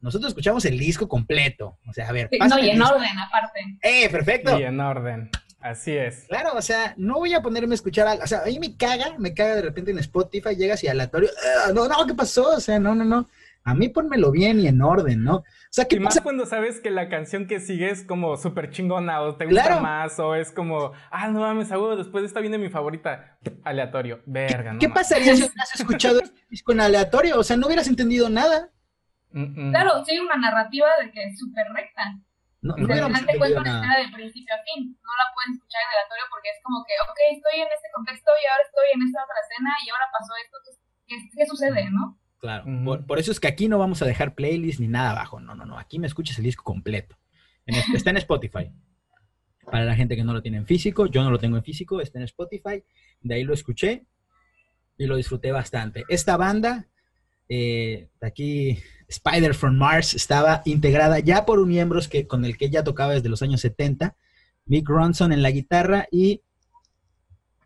Nosotros 0.00 0.30
escuchamos 0.30 0.64
el 0.64 0.78
disco 0.78 1.08
completo. 1.08 1.78
O 1.86 1.92
sea, 1.92 2.08
a 2.08 2.12
ver. 2.12 2.30
no, 2.48 2.58
y 2.58 2.70
en 2.70 2.80
orden, 2.80 3.18
aparte. 3.18 3.60
¡Eh, 3.82 4.08
perfecto! 4.08 4.58
Y 4.58 4.62
en 4.62 4.80
orden. 4.80 5.30
Así 5.60 5.96
es. 5.96 6.26
Claro, 6.28 6.50
o 6.54 6.62
sea, 6.62 6.94
no 6.96 7.14
voy 7.14 7.34
a 7.34 7.42
ponerme 7.42 7.74
a 7.74 7.76
escuchar 7.76 8.06
algo. 8.06 8.24
O 8.24 8.26
sea, 8.26 8.42
a 8.42 8.46
mí 8.46 8.58
me 8.58 8.76
caga, 8.76 9.16
me 9.18 9.34
caga 9.34 9.56
de 9.56 9.62
repente 9.62 9.90
en 9.90 9.98
Spotify, 9.98 10.54
llegas 10.54 10.84
y 10.84 10.88
aleatorio. 10.88 11.30
Ah, 11.66 11.72
no, 11.74 11.88
no, 11.88 12.06
¿qué 12.06 12.14
pasó? 12.14 12.56
O 12.56 12.60
sea, 12.60 12.78
no, 12.78 12.94
no, 12.94 13.04
no. 13.04 13.26
A 13.64 13.74
mí 13.74 13.88
pónmelo 13.88 14.30
bien 14.30 14.60
y 14.60 14.68
en 14.68 14.80
orden, 14.80 15.24
¿no? 15.24 15.38
O 15.38 15.44
sea, 15.70 15.86
¿qué 15.86 15.96
y 15.96 16.00
más 16.00 16.20
cuando 16.20 16.46
sabes 16.46 16.78
que 16.78 16.92
la 16.92 17.08
canción 17.08 17.48
que 17.48 17.58
sigue 17.58 17.90
es 17.90 18.04
como 18.04 18.36
súper 18.36 18.70
chingona 18.70 19.20
o 19.22 19.34
te 19.34 19.46
gusta 19.46 19.80
más 19.80 20.20
o 20.20 20.36
es 20.36 20.52
como, 20.52 20.92
ah, 21.10 21.26
no 21.28 21.40
mames, 21.40 21.72
hago 21.72 21.96
después 21.96 22.24
esta 22.24 22.38
viene 22.38 22.58
mi 22.58 22.68
favorita. 22.68 23.36
Aleatorio. 23.64 24.22
Verga, 24.24 24.74
¿Qué, 24.74 24.86
¿qué 24.86 24.88
pasaría 24.88 25.34
si 25.34 25.42
hubieras 25.42 25.74
escuchado 25.74 26.20
este 26.20 26.40
disco 26.48 26.70
en 26.70 26.80
aleatorio? 26.80 27.40
O 27.40 27.42
sea, 27.42 27.56
no 27.56 27.66
hubieras 27.66 27.88
entendido 27.88 28.30
nada. 28.30 28.70
Claro, 29.32 30.04
sí 30.04 30.12
hay 30.12 30.18
una 30.20 30.36
narrativa 30.36 30.86
de 31.02 31.10
que 31.10 31.24
es 31.24 31.38
súper 31.38 31.66
recta. 31.74 32.02
No, 32.66 32.74
no 32.74 32.86
te 32.86 33.38
cuenta 33.38 33.60
una 33.62 33.78
escena 33.78 33.96
de 34.02 34.08
principio 34.10 34.50
a 34.50 34.60
fin. 34.66 34.90
No 34.98 35.12
la 35.14 35.26
puedes 35.30 35.54
escuchar 35.54 35.80
en 35.86 35.90
aleatorio 35.94 36.26
porque 36.30 36.50
es 36.50 36.58
como 36.66 36.82
que, 36.82 36.94
ok, 37.06 37.18
estoy 37.38 37.56
en 37.62 37.70
este 37.70 37.88
contexto 37.94 38.30
y 38.34 38.44
ahora 38.50 38.64
estoy 38.66 38.88
en 38.90 39.00
esta 39.06 39.22
otra 39.22 39.38
escena 39.38 39.70
y 39.78 39.86
ahora 39.94 40.06
pasó 40.10 40.32
esto. 40.42 40.56
¿Qué, 41.06 41.16
qué 41.30 41.46
sucede, 41.46 41.86
no? 41.94 42.18
Claro. 42.38 42.64
por, 43.06 43.18
eso 43.18 43.32
es 43.32 43.40
que 43.40 43.48
aquí 43.48 43.68
no 43.68 43.78
vamos 43.78 44.02
a 44.02 44.06
dejar 44.06 44.34
playlist 44.34 44.80
ni 44.80 44.88
nada 44.88 45.10
abajo. 45.10 45.40
No, 45.40 45.54
no, 45.54 45.64
no. 45.64 45.78
Aquí 45.78 45.98
me 45.98 46.06
escuchas 46.06 46.38
el 46.38 46.44
disco 46.44 46.64
completo. 46.64 47.16
está 47.66 48.10
en 48.10 48.18
Spotify. 48.18 48.70
Para 49.64 49.84
la 49.84 49.96
gente 49.96 50.14
que 50.14 50.24
no 50.24 50.32
lo 50.32 50.42
tiene 50.42 50.58
en 50.58 50.66
físico, 50.66 51.06
yo 51.06 51.24
no 51.24 51.30
lo 51.30 51.38
tengo 51.38 51.56
en 51.56 51.64
físico, 51.64 52.00
está 52.00 52.18
en 52.18 52.24
Spotify. 52.24 52.84
De 53.20 53.34
ahí 53.34 53.44
lo 53.44 53.54
escuché 53.54 54.06
y 54.96 55.06
lo 55.06 55.16
disfruté 55.16 55.50
bastante. 55.50 56.04
Esta 56.08 56.36
banda, 56.36 56.86
eh, 57.48 58.08
aquí 58.20 58.78
Spider 59.08 59.54
from 59.54 59.76
Mars, 59.76 60.14
estaba 60.14 60.62
integrada 60.64 61.18
ya 61.20 61.44
por 61.44 61.58
un 61.58 61.68
miembro 61.68 62.00
que, 62.10 62.26
con 62.26 62.44
el 62.44 62.56
que 62.56 62.66
ella 62.66 62.84
tocaba 62.84 63.14
desde 63.14 63.28
los 63.28 63.42
años 63.42 63.60
70, 63.60 64.16
Mick 64.66 64.88
Ronson 64.88 65.32
en 65.32 65.42
la 65.42 65.50
guitarra 65.50 66.08
y 66.10 66.42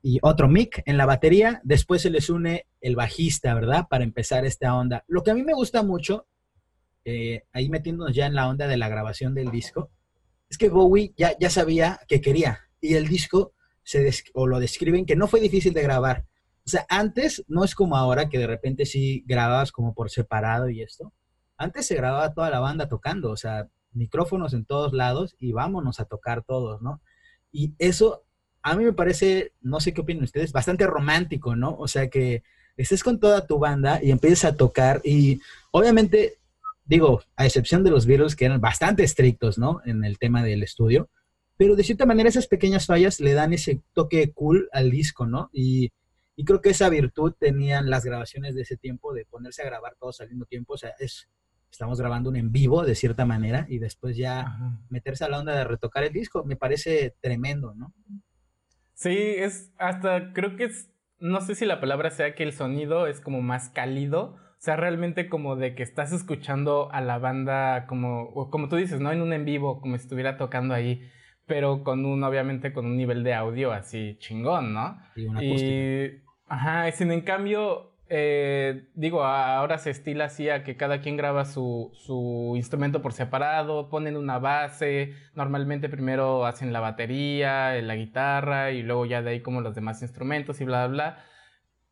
y 0.02 0.18
otro 0.22 0.48
mic 0.48 0.82
en 0.86 0.96
la 0.96 1.06
batería. 1.06 1.60
Después 1.64 2.02
se 2.02 2.10
les 2.10 2.30
une 2.30 2.66
el 2.80 2.96
bajista, 2.96 3.54
¿verdad? 3.54 3.86
Para 3.88 4.04
empezar 4.04 4.44
esta 4.46 4.74
onda. 4.74 5.04
Lo 5.08 5.22
que 5.22 5.30
a 5.30 5.34
mí 5.34 5.42
me 5.42 5.54
gusta 5.54 5.82
mucho, 5.82 6.26
eh, 7.04 7.42
ahí 7.52 7.68
metiéndonos 7.68 8.14
ya 8.14 8.26
en 8.26 8.34
la 8.34 8.48
onda 8.48 8.66
de 8.66 8.76
la 8.76 8.88
grabación 8.88 9.34
del 9.34 9.50
disco, 9.50 9.90
es 10.48 10.58
que 10.58 10.68
Bowie 10.68 11.12
ya, 11.16 11.36
ya 11.38 11.50
sabía 11.50 12.00
que 12.08 12.20
quería. 12.20 12.60
Y 12.80 12.94
el 12.94 13.08
disco 13.08 13.54
se 13.82 14.10
o 14.34 14.46
lo 14.46 14.58
describen 14.58 15.06
que 15.06 15.16
no 15.16 15.28
fue 15.28 15.40
difícil 15.40 15.74
de 15.74 15.82
grabar. 15.82 16.26
O 16.64 16.68
sea, 16.70 16.86
antes 16.88 17.44
no 17.48 17.64
es 17.64 17.74
como 17.74 17.96
ahora 17.96 18.28
que 18.28 18.38
de 18.38 18.46
repente 18.46 18.86
sí 18.86 19.24
grababas 19.26 19.72
como 19.72 19.94
por 19.94 20.10
separado 20.10 20.70
y 20.70 20.82
esto. 20.82 21.12
Antes 21.60 21.86
se 21.86 21.94
grababa 21.94 22.32
toda 22.32 22.48
la 22.48 22.58
banda 22.58 22.88
tocando, 22.88 23.30
o 23.30 23.36
sea, 23.36 23.68
micrófonos 23.92 24.54
en 24.54 24.64
todos 24.64 24.94
lados 24.94 25.36
y 25.38 25.52
vámonos 25.52 26.00
a 26.00 26.06
tocar 26.06 26.42
todos, 26.42 26.80
¿no? 26.80 27.02
Y 27.52 27.74
eso 27.78 28.24
a 28.62 28.74
mí 28.76 28.84
me 28.84 28.94
parece, 28.94 29.52
no 29.60 29.78
sé 29.78 29.92
qué 29.92 30.00
opinan 30.00 30.24
ustedes, 30.24 30.52
bastante 30.52 30.86
romántico, 30.86 31.56
¿no? 31.56 31.76
O 31.76 31.86
sea, 31.86 32.08
que 32.08 32.42
estés 32.78 33.04
con 33.04 33.20
toda 33.20 33.46
tu 33.46 33.58
banda 33.58 34.02
y 34.02 34.10
empieces 34.10 34.46
a 34.46 34.56
tocar 34.56 35.02
y 35.04 35.42
obviamente, 35.70 36.38
digo, 36.86 37.22
a 37.36 37.44
excepción 37.44 37.84
de 37.84 37.90
los 37.90 38.06
Beatles 38.06 38.36
que 38.36 38.46
eran 38.46 38.62
bastante 38.62 39.02
estrictos, 39.02 39.58
¿no? 39.58 39.82
En 39.84 40.02
el 40.02 40.18
tema 40.18 40.42
del 40.42 40.62
estudio, 40.62 41.10
pero 41.58 41.76
de 41.76 41.84
cierta 41.84 42.06
manera 42.06 42.30
esas 42.30 42.46
pequeñas 42.46 42.86
fallas 42.86 43.20
le 43.20 43.34
dan 43.34 43.52
ese 43.52 43.82
toque 43.92 44.32
cool 44.32 44.70
al 44.72 44.90
disco, 44.90 45.26
¿no? 45.26 45.50
Y, 45.52 45.92
creo 46.46 46.62
que 46.62 46.70
esa 46.70 46.88
virtud 46.88 47.34
tenían 47.38 47.90
las 47.90 48.02
grabaciones 48.02 48.54
de 48.54 48.62
ese 48.62 48.78
tiempo 48.78 49.12
de 49.12 49.26
ponerse 49.26 49.60
a 49.60 49.66
grabar 49.66 49.94
todos 50.00 50.22
al 50.22 50.30
mismo 50.30 50.46
tiempo, 50.46 50.72
o 50.72 50.78
sea, 50.78 50.94
es 50.98 51.28
estamos 51.70 52.00
grabando 52.00 52.30
un 52.30 52.36
en 52.36 52.52
vivo 52.52 52.84
de 52.84 52.94
cierta 52.94 53.24
manera 53.24 53.66
y 53.68 53.78
después 53.78 54.16
ya 54.16 54.58
meterse 54.88 55.24
a 55.24 55.28
la 55.28 55.38
onda 55.38 55.54
de 55.54 55.64
retocar 55.64 56.04
el 56.04 56.12
disco, 56.12 56.44
me 56.44 56.56
parece 56.56 57.14
tremendo, 57.20 57.74
¿no? 57.74 57.92
Sí, 58.94 59.16
es 59.16 59.72
hasta 59.78 60.32
creo 60.32 60.56
que 60.56 60.64
es, 60.64 60.90
no 61.18 61.40
sé 61.40 61.54
si 61.54 61.64
la 61.64 61.80
palabra 61.80 62.10
sea 62.10 62.34
que 62.34 62.42
el 62.42 62.52
sonido 62.52 63.06
es 63.06 63.20
como 63.20 63.40
más 63.40 63.70
cálido, 63.70 64.36
o 64.60 64.62
sea, 64.62 64.76
realmente 64.76 65.30
como 65.30 65.56
de 65.56 65.74
que 65.74 65.82
estás 65.82 66.12
escuchando 66.12 66.92
a 66.92 67.00
la 67.00 67.18
banda 67.18 67.86
como, 67.86 68.50
como 68.50 68.68
tú 68.68 68.76
dices, 68.76 69.00
¿no? 69.00 69.10
En 69.10 69.22
un 69.22 69.32
en 69.32 69.46
vivo, 69.46 69.80
como 69.80 69.96
si 69.96 70.02
estuviera 70.02 70.36
tocando 70.36 70.74
ahí, 70.74 71.00
pero 71.46 71.82
con 71.82 72.04
un, 72.04 72.22
obviamente 72.22 72.74
con 72.74 72.84
un 72.84 72.96
nivel 72.96 73.24
de 73.24 73.32
audio 73.32 73.72
así 73.72 74.16
chingón, 74.18 74.74
¿no? 74.74 75.00
Y 75.16 75.26
una 75.26 75.42
y, 75.42 76.22
Ajá, 76.46 76.90
sin 76.92 77.10
en 77.12 77.22
cambio, 77.22 77.89
eh, 78.12 78.88
digo, 78.94 79.22
ahora 79.22 79.78
se 79.78 79.90
estila 79.90 80.24
así 80.24 80.48
a 80.50 80.64
que 80.64 80.76
cada 80.76 81.00
quien 81.00 81.16
graba 81.16 81.44
su, 81.44 81.92
instrumento 82.56 83.02
por 83.02 83.12
separado, 83.12 83.88
ponen 83.88 84.16
una 84.16 84.40
base, 84.40 85.14
normalmente 85.36 85.88
primero 85.88 86.44
hacen 86.44 86.72
la 86.72 86.80
batería, 86.80 87.80
la 87.80 87.94
guitarra 87.94 88.72
y 88.72 88.82
luego 88.82 89.06
ya 89.06 89.22
de 89.22 89.30
ahí 89.30 89.40
como 89.40 89.60
los 89.60 89.76
demás 89.76 90.02
instrumentos 90.02 90.60
y 90.60 90.64
bla, 90.64 90.88
bla, 90.88 90.92
bla. 90.94 91.24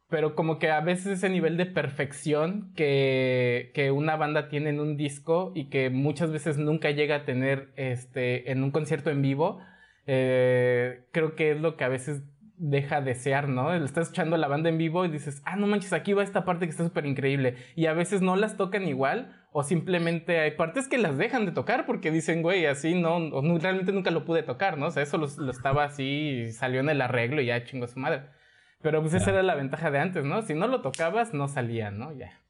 Pero 0.08 0.34
como 0.34 0.58
que 0.58 0.70
a 0.70 0.80
veces 0.80 1.18
ese 1.18 1.28
nivel 1.28 1.56
de 1.56 1.66
perfección 1.66 2.72
que, 2.74 3.70
que 3.74 3.92
una 3.92 4.16
banda 4.16 4.48
tiene 4.48 4.70
en 4.70 4.80
un 4.80 4.96
disco 4.96 5.52
y 5.54 5.68
que 5.70 5.88
muchas 5.90 6.32
veces 6.32 6.58
nunca 6.58 6.90
llega 6.90 7.16
a 7.16 7.24
tener 7.24 7.72
este, 7.76 8.50
en 8.50 8.64
un 8.64 8.72
concierto 8.72 9.10
en 9.10 9.22
vivo, 9.22 9.60
eh, 10.06 11.04
creo 11.12 11.36
que 11.36 11.52
es 11.52 11.60
lo 11.60 11.76
que 11.76 11.84
a 11.84 11.88
veces 11.88 12.22
deja 12.58 13.00
desear, 13.00 13.48
¿no? 13.48 13.72
Estás 13.72 14.04
escuchando 14.04 14.36
la 14.36 14.48
banda 14.48 14.68
en 14.68 14.78
vivo 14.78 15.04
y 15.04 15.08
dices, 15.08 15.42
ah, 15.44 15.56
no 15.56 15.66
manches, 15.66 15.92
aquí 15.92 16.12
va 16.12 16.22
esta 16.22 16.44
parte 16.44 16.66
que 16.66 16.70
está 16.70 16.84
súper 16.84 17.06
increíble. 17.06 17.56
Y 17.76 17.86
a 17.86 17.92
veces 17.92 18.20
no 18.20 18.36
las 18.36 18.56
tocan 18.56 18.86
igual 18.86 19.34
o 19.52 19.62
simplemente 19.62 20.40
hay 20.40 20.50
partes 20.52 20.88
que 20.88 20.98
las 20.98 21.16
dejan 21.16 21.46
de 21.46 21.52
tocar 21.52 21.86
porque 21.86 22.10
dicen, 22.10 22.42
güey, 22.42 22.66
así 22.66 22.94
no, 22.94 23.16
o 23.16 23.58
realmente 23.58 23.92
nunca 23.92 24.10
lo 24.10 24.24
pude 24.24 24.42
tocar, 24.42 24.76
¿no? 24.76 24.86
O 24.86 24.90
sea, 24.90 25.02
eso 25.02 25.18
lo, 25.18 25.26
estaba 25.50 25.84
así 25.84 26.04
y 26.04 26.52
salió 26.52 26.80
en 26.80 26.90
el 26.90 27.00
arreglo 27.00 27.40
y 27.40 27.46
ya 27.46 27.64
chingó 27.64 27.86
su 27.86 27.98
madre. 27.98 28.24
Pero 28.82 29.00
pues 29.00 29.14
esa 29.14 29.30
era 29.30 29.42
la 29.42 29.54
ventaja 29.54 29.90
de 29.90 29.98
antes, 29.98 30.24
¿no? 30.24 30.42
Si 30.42 30.54
no 30.54 30.68
lo 30.68 30.82
tocabas, 30.82 31.34
no 31.34 31.48
salía, 31.48 31.90
¿no? 31.90 32.12
Ya. 32.12 32.40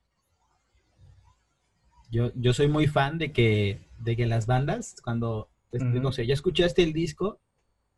Yo, 2.11 2.33
yo 2.35 2.53
soy 2.53 2.69
muy 2.69 2.87
fan 2.87 3.19
de 3.19 3.33
que, 3.33 3.81
de 3.99 4.17
que 4.17 4.27
las 4.27 4.47
bandas, 4.47 4.97
cuando, 5.03 5.49
este, 5.73 6.01
no 6.01 6.13
sé, 6.13 6.27
ya 6.27 6.35
escuchaste 6.35 6.83
el 6.83 6.93
disco, 6.93 7.41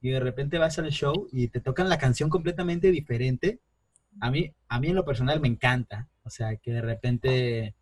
y 0.00 0.10
de 0.10 0.20
repente 0.20 0.58
vas 0.58 0.78
al 0.78 0.90
show 0.90 1.28
y 1.32 1.48
te 1.48 1.60
tocan 1.60 1.88
la 1.88 1.98
canción 1.98 2.30
completamente 2.30 2.90
diferente, 2.90 3.60
a 4.20 4.30
mí, 4.30 4.52
a 4.68 4.80
mí 4.80 4.88
en 4.88 4.94
lo 4.94 5.04
personal 5.04 5.40
me 5.40 5.48
encanta. 5.48 6.08
O 6.24 6.30
sea, 6.30 6.56
que 6.56 6.72
de 6.72 6.82
repente 6.82 7.74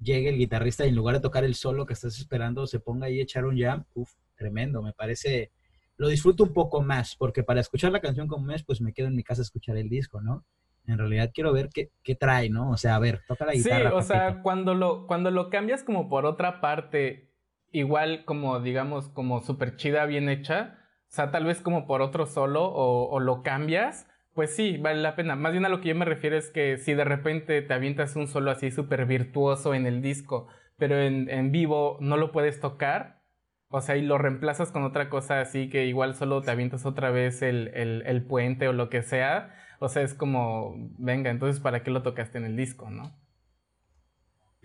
llegue 0.00 0.28
el 0.28 0.38
guitarrista 0.38 0.86
y 0.86 0.90
en 0.90 0.96
lugar 0.96 1.16
de 1.16 1.20
tocar 1.20 1.44
el 1.44 1.54
solo 1.54 1.86
que 1.86 1.94
estás 1.94 2.18
esperando, 2.18 2.66
se 2.66 2.80
ponga 2.80 3.06
ahí 3.06 3.20
a 3.20 3.22
echar 3.22 3.44
un 3.44 3.58
jam, 3.58 3.84
uff, 3.94 4.12
tremendo, 4.36 4.82
me 4.82 4.92
parece, 4.92 5.50
lo 5.96 6.08
disfruto 6.08 6.44
un 6.44 6.52
poco 6.52 6.82
más, 6.82 7.16
porque 7.16 7.42
para 7.42 7.60
escuchar 7.60 7.90
la 7.92 8.00
canción 8.00 8.28
como 8.28 8.50
es, 8.52 8.62
pues 8.62 8.80
me 8.80 8.92
quedo 8.92 9.08
en 9.08 9.16
mi 9.16 9.24
casa 9.24 9.42
a 9.42 9.44
escuchar 9.44 9.76
el 9.76 9.88
disco, 9.88 10.20
¿no? 10.20 10.44
En 10.86 10.96
realidad 10.96 11.32
quiero 11.34 11.52
ver 11.52 11.68
qué, 11.68 11.90
qué 12.02 12.14
trae, 12.14 12.48
¿no? 12.48 12.70
O 12.70 12.76
sea, 12.76 12.94
a 12.94 12.98
ver, 12.98 13.22
toca 13.26 13.44
la 13.44 13.52
guitarra. 13.52 13.90
Sí, 13.90 13.96
o 13.96 14.02
sea, 14.02 14.42
cuando 14.42 14.74
lo, 14.74 15.06
cuando 15.06 15.30
lo 15.30 15.50
cambias 15.50 15.82
como 15.82 16.08
por 16.08 16.24
otra 16.24 16.60
parte, 16.60 17.30
igual 17.72 18.24
como, 18.24 18.60
digamos, 18.60 19.08
como 19.08 19.40
súper 19.42 19.76
chida, 19.76 20.06
bien 20.06 20.28
hecha, 20.28 20.78
o 21.08 21.10
sea, 21.10 21.30
tal 21.30 21.46
vez 21.46 21.60
como 21.60 21.86
por 21.86 22.02
otro 22.02 22.26
solo 22.26 22.70
o, 22.70 23.18
lo 23.20 23.42
cambias, 23.42 24.06
pues 24.34 24.54
sí, 24.54 24.76
vale 24.76 25.00
la 25.00 25.16
pena. 25.16 25.36
Más 25.36 25.52
bien 25.52 25.64
a 25.64 25.70
lo 25.70 25.80
que 25.80 25.88
yo 25.88 25.94
me 25.94 26.04
refiero 26.04 26.36
es 26.36 26.50
que 26.50 26.76
si 26.76 26.94
de 26.94 27.04
repente 27.04 27.62
te 27.62 27.74
avientas 27.74 28.14
un 28.14 28.28
solo 28.28 28.50
así 28.50 28.70
súper 28.70 29.06
virtuoso 29.06 29.74
en 29.74 29.86
el 29.86 30.02
disco, 30.02 30.48
pero 30.76 31.00
en, 31.00 31.30
en, 31.30 31.50
vivo 31.50 31.96
no 32.00 32.16
lo 32.18 32.30
puedes 32.30 32.60
tocar, 32.60 33.22
o 33.68 33.80
sea, 33.80 33.96
y 33.96 34.02
lo 34.02 34.18
reemplazas 34.18 34.70
con 34.70 34.84
otra 34.84 35.08
cosa 35.08 35.40
así 35.40 35.68
que 35.70 35.86
igual 35.86 36.14
solo 36.14 36.42
te 36.42 36.50
avientas 36.50 36.86
otra 36.86 37.10
vez 37.10 37.42
el, 37.42 37.68
el, 37.74 38.02
el 38.06 38.22
puente 38.22 38.68
o 38.68 38.72
lo 38.72 38.90
que 38.90 39.02
sea, 39.02 39.54
o 39.80 39.88
sea, 39.88 40.02
es 40.02 40.14
como, 40.14 40.74
venga, 40.98 41.30
entonces 41.30 41.60
¿para 41.60 41.82
qué 41.82 41.90
lo 41.90 42.02
tocaste 42.02 42.38
en 42.38 42.44
el 42.44 42.56
disco, 42.56 42.90
no? 42.90 43.12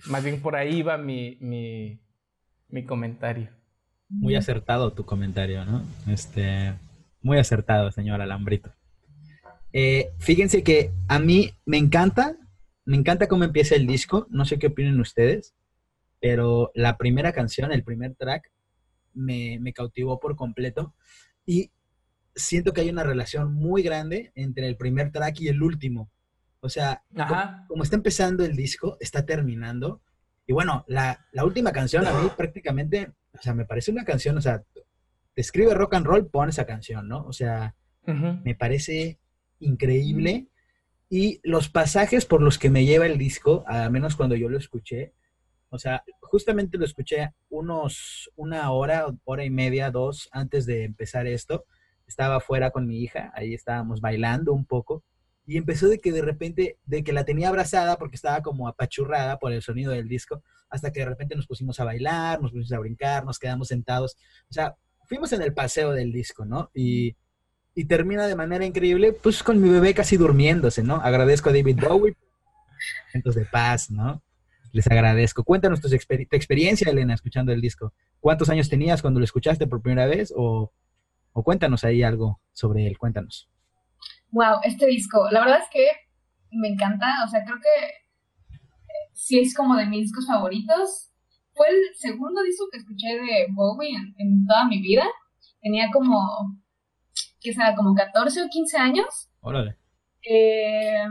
Más 0.07 0.23
bien 0.23 0.41
por 0.41 0.55
ahí 0.55 0.81
va 0.81 0.97
mi, 0.97 1.37
mi, 1.39 2.01
mi 2.69 2.85
comentario. 2.85 3.49
Muy 4.13 4.35
acertado 4.35 4.93
tu 4.93 5.05
comentario, 5.05 5.65
¿no? 5.65 5.83
Este, 6.07 6.73
muy 7.21 7.37
acertado, 7.37 7.91
señor 7.91 8.21
Alambrito. 8.21 8.71
Eh, 9.73 10.11
fíjense 10.19 10.63
que 10.63 10.91
a 11.07 11.19
mí 11.19 11.51
me 11.65 11.77
encanta 11.77 12.37
me 12.85 12.97
encanta 12.97 13.27
cómo 13.27 13.43
empieza 13.43 13.75
el 13.75 13.87
disco, 13.87 14.27
no 14.29 14.45
sé 14.45 14.59
qué 14.59 14.67
opinen 14.67 14.99
ustedes, 14.99 15.55
pero 16.19 16.71
la 16.73 16.97
primera 16.97 17.31
canción, 17.31 17.71
el 17.71 17.83
primer 17.83 18.15
track, 18.15 18.51
me, 19.13 19.57
me 19.59 19.73
cautivó 19.73 20.19
por 20.19 20.35
completo 20.35 20.93
y 21.45 21.71
siento 22.35 22.73
que 22.73 22.81
hay 22.81 22.89
una 22.89 23.03
relación 23.03 23.53
muy 23.53 23.83
grande 23.83 24.31
entre 24.35 24.67
el 24.67 24.75
primer 24.75 25.11
track 25.11 25.39
y 25.41 25.47
el 25.49 25.61
último. 25.61 26.09
O 26.61 26.69
sea, 26.69 27.03
como 27.67 27.83
está 27.83 27.95
empezando 27.95 28.43
el 28.43 28.55
disco, 28.55 28.97
está 28.99 29.25
terminando. 29.25 30.01
Y 30.47 30.53
bueno, 30.53 30.83
la, 30.87 31.27
la 31.31 31.45
última 31.45 31.71
canción 31.71 32.07
a 32.07 32.13
mí 32.13 32.29
prácticamente, 32.37 33.11
o 33.33 33.41
sea, 33.41 33.53
me 33.53 33.65
parece 33.65 33.91
una 33.91 34.05
canción, 34.05 34.37
o 34.37 34.41
sea, 34.41 34.63
te 35.33 35.41
escribe 35.41 35.73
rock 35.73 35.95
and 35.95 36.05
roll, 36.05 36.27
pon 36.27 36.49
esa 36.49 36.65
canción, 36.65 37.07
¿no? 37.07 37.25
O 37.25 37.33
sea, 37.33 37.75
me 38.05 38.55
parece 38.55 39.19
increíble. 39.59 40.47
Y 41.09 41.39
los 41.43 41.69
pasajes 41.69 42.25
por 42.25 42.41
los 42.41 42.57
que 42.57 42.69
me 42.69 42.85
lleva 42.85 43.05
el 43.05 43.17
disco, 43.17 43.63
al 43.67 43.91
menos 43.91 44.15
cuando 44.15 44.35
yo 44.35 44.49
lo 44.49 44.57
escuché, 44.57 45.13
o 45.69 45.79
sea, 45.79 46.03
justamente 46.21 46.77
lo 46.77 46.85
escuché 46.85 47.31
unos, 47.49 48.29
una 48.35 48.71
hora, 48.71 49.07
hora 49.23 49.43
y 49.43 49.49
media, 49.49 49.89
dos, 49.89 50.29
antes 50.31 50.65
de 50.67 50.83
empezar 50.83 51.25
esto. 51.25 51.65
Estaba 52.05 52.35
afuera 52.35 52.69
con 52.69 52.85
mi 52.85 53.01
hija, 53.01 53.31
ahí 53.33 53.53
estábamos 53.53 53.99
bailando 54.01 54.53
un 54.53 54.65
poco. 54.65 55.03
Y 55.45 55.57
empezó 55.57 55.89
de 55.89 55.99
que 55.99 56.11
de 56.11 56.21
repente, 56.21 56.77
de 56.85 57.03
que 57.03 57.11
la 57.11 57.25
tenía 57.25 57.49
abrazada 57.49 57.97
porque 57.97 58.15
estaba 58.15 58.41
como 58.41 58.67
apachurrada 58.67 59.39
por 59.39 59.51
el 59.51 59.61
sonido 59.61 59.91
del 59.91 60.07
disco, 60.07 60.41
hasta 60.69 60.91
que 60.91 61.01
de 61.01 61.05
repente 61.07 61.35
nos 61.35 61.47
pusimos 61.47 61.79
a 61.79 61.83
bailar, 61.83 62.41
nos 62.41 62.51
pusimos 62.51 62.71
a 62.71 62.79
brincar, 62.79 63.25
nos 63.25 63.39
quedamos 63.39 63.67
sentados. 63.67 64.15
O 64.49 64.53
sea, 64.53 64.75
fuimos 65.05 65.33
en 65.33 65.41
el 65.41 65.53
paseo 65.53 65.91
del 65.91 66.11
disco, 66.11 66.45
¿no? 66.45 66.71
Y, 66.73 67.15
y 67.75 67.85
termina 67.85 68.25
de 68.27 68.35
manera 68.35 68.65
increíble, 68.65 69.13
pues 69.13 69.43
con 69.43 69.61
mi 69.61 69.69
bebé 69.69 69.93
casi 69.93 70.15
durmiéndose, 70.15 70.81
¿no? 70.81 70.95
Agradezco 70.95 71.49
a 71.49 71.53
David 71.53 71.79
Bowie. 71.81 72.15
Momentos 73.09 73.35
de 73.35 73.45
paz, 73.45 73.91
¿no? 73.91 74.23
Les 74.71 74.87
agradezco. 74.87 75.43
Cuéntanos 75.43 75.81
tu, 75.81 75.87
exper- 75.89 76.27
tu 76.27 76.35
experiencia, 76.35 76.89
Elena, 76.89 77.13
escuchando 77.13 77.51
el 77.51 77.61
disco. 77.61 77.93
¿Cuántos 78.19 78.49
años 78.49 78.69
tenías 78.69 79.01
cuando 79.01 79.19
lo 79.19 79.23
escuchaste 79.25 79.67
por 79.67 79.81
primera 79.81 80.07
vez? 80.07 80.33
O, 80.35 80.71
o 81.33 81.43
cuéntanos 81.43 81.83
ahí 81.83 82.01
algo 82.01 82.39
sobre 82.53 82.87
él, 82.87 82.97
cuéntanos. 82.97 83.49
Wow, 84.33 84.61
este 84.63 84.87
disco, 84.87 85.29
la 85.29 85.41
verdad 85.41 85.59
es 85.61 85.69
que 85.69 85.85
me 86.49 86.69
encanta, 86.69 87.23
o 87.23 87.27
sea, 87.27 87.43
creo 87.45 87.57
que 87.61 87.85
eh, 87.85 89.09
sí 89.13 89.39
es 89.39 89.55
como 89.55 89.75
de 89.75 89.85
mis 89.85 90.01
discos 90.01 90.25
favoritos. 90.25 91.13
Fue 91.53 91.69
el 91.69 91.93
segundo 91.93 92.41
disco 92.41 92.65
que 92.71 92.79
escuché 92.79 93.13
de 93.13 93.45
Bowie 93.53 93.95
en, 93.95 94.13
en 94.17 94.45
toda 94.47 94.65
mi 94.65 94.81
vida. 94.81 95.05
Tenía 95.61 95.89
como, 95.93 96.17
qué 97.41 97.53
sea, 97.53 97.75
como 97.75 97.93
14 97.93 98.41
o 98.41 98.47
15 98.49 98.77
años. 98.77 99.29
Órale. 99.41 99.77
Eh, 100.25 101.05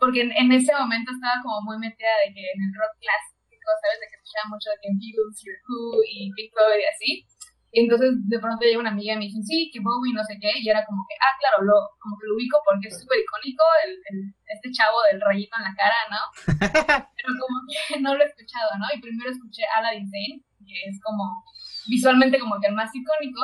porque 0.00 0.22
en, 0.22 0.32
en 0.32 0.50
ese 0.50 0.74
momento 0.74 1.12
estaba 1.12 1.38
como 1.42 1.62
muy 1.62 1.78
metida 1.78 2.10
de 2.26 2.34
que 2.34 2.40
en 2.40 2.60
el 2.66 2.74
rock 2.74 2.98
clásico, 2.98 3.70
¿sabes? 3.78 4.00
De 4.02 4.06
que 4.10 4.16
escuchaba 4.18 4.50
mucho 4.50 4.70
de 4.74 4.80
Ken 4.82 4.98
Beatles 4.98 5.38
y 5.38 5.44
The 5.46 5.56
Who 5.62 6.02
y 6.02 6.14
Pink 6.34 6.50
Floyd 6.50 6.82
y 6.82 6.88
así. 6.90 7.35
Entonces 7.72 8.08
de 8.28 8.38
pronto 8.38 8.64
llega 8.64 8.80
una 8.80 8.90
amiga 8.90 9.14
y 9.14 9.18
me 9.18 9.24
dice, 9.26 9.42
sí, 9.42 9.70
que 9.72 9.80
Bowie 9.80 10.14
no 10.14 10.24
sé 10.24 10.38
qué, 10.40 10.48
y 10.62 10.68
era 10.68 10.84
como 10.86 11.02
que, 11.08 11.14
ah, 11.20 11.34
claro, 11.38 11.64
lo, 11.66 11.74
como 12.00 12.16
que 12.16 12.26
lo 12.28 12.34
ubico 12.36 12.56
porque 12.64 12.88
es 12.88 12.96
súper 13.00 13.18
icónico, 13.20 13.64
el, 13.84 13.92
el- 14.10 14.34
este 14.48 14.70
chavo 14.72 14.96
del 15.10 15.20
rayito 15.20 15.56
en 15.58 15.64
la 15.64 15.74
cara, 15.76 15.98
¿no? 16.08 16.20
Pero 17.16 17.30
como 17.36 17.56
que 17.68 17.76
no 18.00 18.14
lo 18.14 18.22
he 18.22 18.28
escuchado, 18.28 18.70
¿no? 18.78 18.86
Y 18.94 19.00
primero 19.00 19.30
escuché 19.30 19.62
Aladdin 19.76 20.08
Sane, 20.08 20.40
que 20.64 20.76
es 20.88 20.98
como 21.02 21.44
visualmente 21.88 22.38
como 22.40 22.58
que 22.60 22.68
el 22.68 22.74
más 22.74 22.90
icónico, 22.94 23.42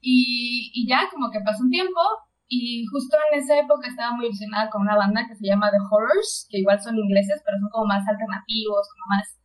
y, 0.00 0.70
y 0.74 0.88
ya 0.88 1.08
como 1.10 1.30
que 1.30 1.40
pasó 1.40 1.62
un 1.64 1.70
tiempo, 1.70 2.00
y 2.48 2.86
justo 2.86 3.16
en 3.32 3.40
esa 3.40 3.58
época 3.58 3.88
estaba 3.88 4.12
muy 4.16 4.26
obsesionada 4.26 4.70
con 4.70 4.82
una 4.82 4.96
banda 4.96 5.26
que 5.28 5.34
se 5.36 5.46
llama 5.46 5.70
The 5.70 5.78
Horrors, 5.90 6.46
que 6.50 6.58
igual 6.58 6.80
son 6.80 6.96
ingleses, 6.96 7.42
pero 7.44 7.58
son 7.58 7.68
como 7.70 7.86
más 7.86 8.06
alternativos, 8.08 8.88
como 8.92 9.04
más 9.16 9.38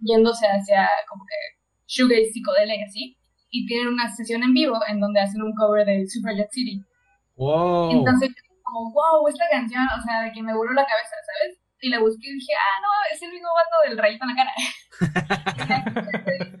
yéndose 0.00 0.46
hacia 0.46 0.88
como 1.08 1.24
que 1.24 1.36
sugar 1.86 2.18
y 2.18 2.26
psicodelia 2.30 2.76
y 2.76 2.82
así. 2.82 3.16
Y 3.50 3.66
tienen 3.66 3.88
una 3.88 4.08
sesión 4.08 4.42
en 4.42 4.52
vivo 4.52 4.78
en 4.88 5.00
donde 5.00 5.20
hacen 5.20 5.42
un 5.42 5.54
cover 5.54 5.86
de 5.86 6.06
Superjet 6.06 6.50
City. 6.50 6.84
Wow. 7.36 7.90
Entonces 7.90 8.28
yo 8.28 8.54
como, 8.62 8.92
wow, 8.92 9.26
esta 9.28 9.44
canción, 9.50 9.82
o 9.98 10.02
sea, 10.02 10.22
de 10.22 10.32
que 10.32 10.42
me 10.42 10.54
voló 10.54 10.72
la 10.72 10.86
cabeza, 10.86 11.16
¿sabes? 11.26 11.58
Y 11.80 11.88
la 11.88 11.98
busqué 11.98 12.28
y 12.28 12.34
dije, 12.34 12.52
ah, 12.54 12.80
no, 12.82 12.88
es 13.14 13.22
el 13.22 13.30
mismo 13.30 13.48
vato 13.54 13.88
del 13.88 13.98
rayito 13.98 14.24
en 14.24 14.30
la 14.30 14.36
cara. 14.36 14.52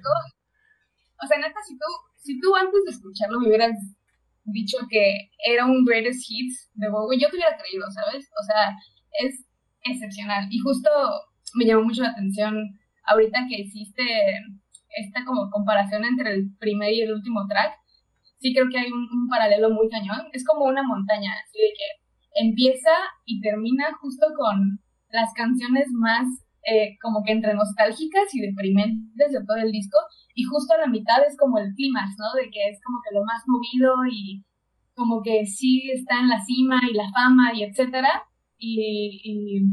O 1.22 1.26
sea, 1.26 1.36
neta, 1.36 1.60
si 1.66 1.76
tú, 1.76 1.84
si 2.16 2.40
tú 2.40 2.56
antes 2.56 2.80
de 2.86 2.92
escucharlo 2.92 3.40
me 3.40 3.48
hubieras 3.48 3.76
dicho 4.44 4.78
que 4.88 5.30
era 5.44 5.66
un 5.66 5.84
greatest 5.84 6.24
hits 6.26 6.70
de 6.74 6.88
Bowie, 6.88 7.20
yo 7.20 7.28
te 7.28 7.36
hubiera 7.36 7.56
creído, 7.58 7.84
¿sabes? 7.90 8.26
O 8.40 8.42
sea, 8.42 8.74
es 9.20 9.44
excepcional. 9.84 10.46
Y 10.50 10.58
justo 10.60 10.90
me 11.54 11.66
llamó 11.66 11.82
mucho 11.82 12.02
la 12.02 12.10
atención 12.10 12.56
ahorita 13.04 13.46
que 13.48 13.60
hiciste 13.60 14.02
esta 14.96 15.24
como 15.24 15.50
comparación 15.50 16.04
entre 16.04 16.34
el 16.34 16.56
primer 16.58 16.92
y 16.92 17.02
el 17.02 17.12
último 17.12 17.46
track. 17.48 17.72
Sí 18.38 18.54
creo 18.54 18.68
que 18.70 18.78
hay 18.78 18.90
un, 18.90 19.28
paralelo 19.28 19.70
muy 19.70 19.88
cañón. 19.88 20.26
Es 20.32 20.44
como 20.44 20.64
una 20.64 20.82
montaña, 20.82 21.32
así 21.44 21.58
de 21.58 21.72
que 21.76 22.42
empieza 22.46 22.90
y 23.24 23.40
termina 23.40 23.92
justo 24.00 24.26
con 24.36 24.80
las 25.10 25.32
canciones 25.34 25.88
más 25.92 26.26
eh, 26.64 26.96
como 27.02 27.22
que 27.24 27.32
entre 27.32 27.54
nostálgicas 27.54 28.34
y 28.34 28.40
deprimentes 28.40 29.32
de 29.32 29.44
todo 29.46 29.56
el 29.56 29.72
disco 29.72 29.98
y 30.34 30.44
justo 30.44 30.74
a 30.74 30.78
la 30.78 30.86
mitad 30.86 31.18
es 31.26 31.36
como 31.36 31.58
el 31.58 31.74
clímax, 31.74 32.16
¿no? 32.18 32.40
De 32.40 32.50
que 32.50 32.68
es 32.68 32.80
como 32.84 32.98
que 33.02 33.14
lo 33.14 33.24
más 33.24 33.42
movido 33.46 33.94
y 34.10 34.44
como 34.94 35.22
que 35.22 35.46
sí 35.46 35.90
está 35.90 36.20
en 36.20 36.28
la 36.28 36.40
cima 36.44 36.80
y 36.88 36.94
la 36.94 37.10
fama 37.12 37.52
y 37.54 37.64
etcétera 37.64 38.22
y 38.58 39.64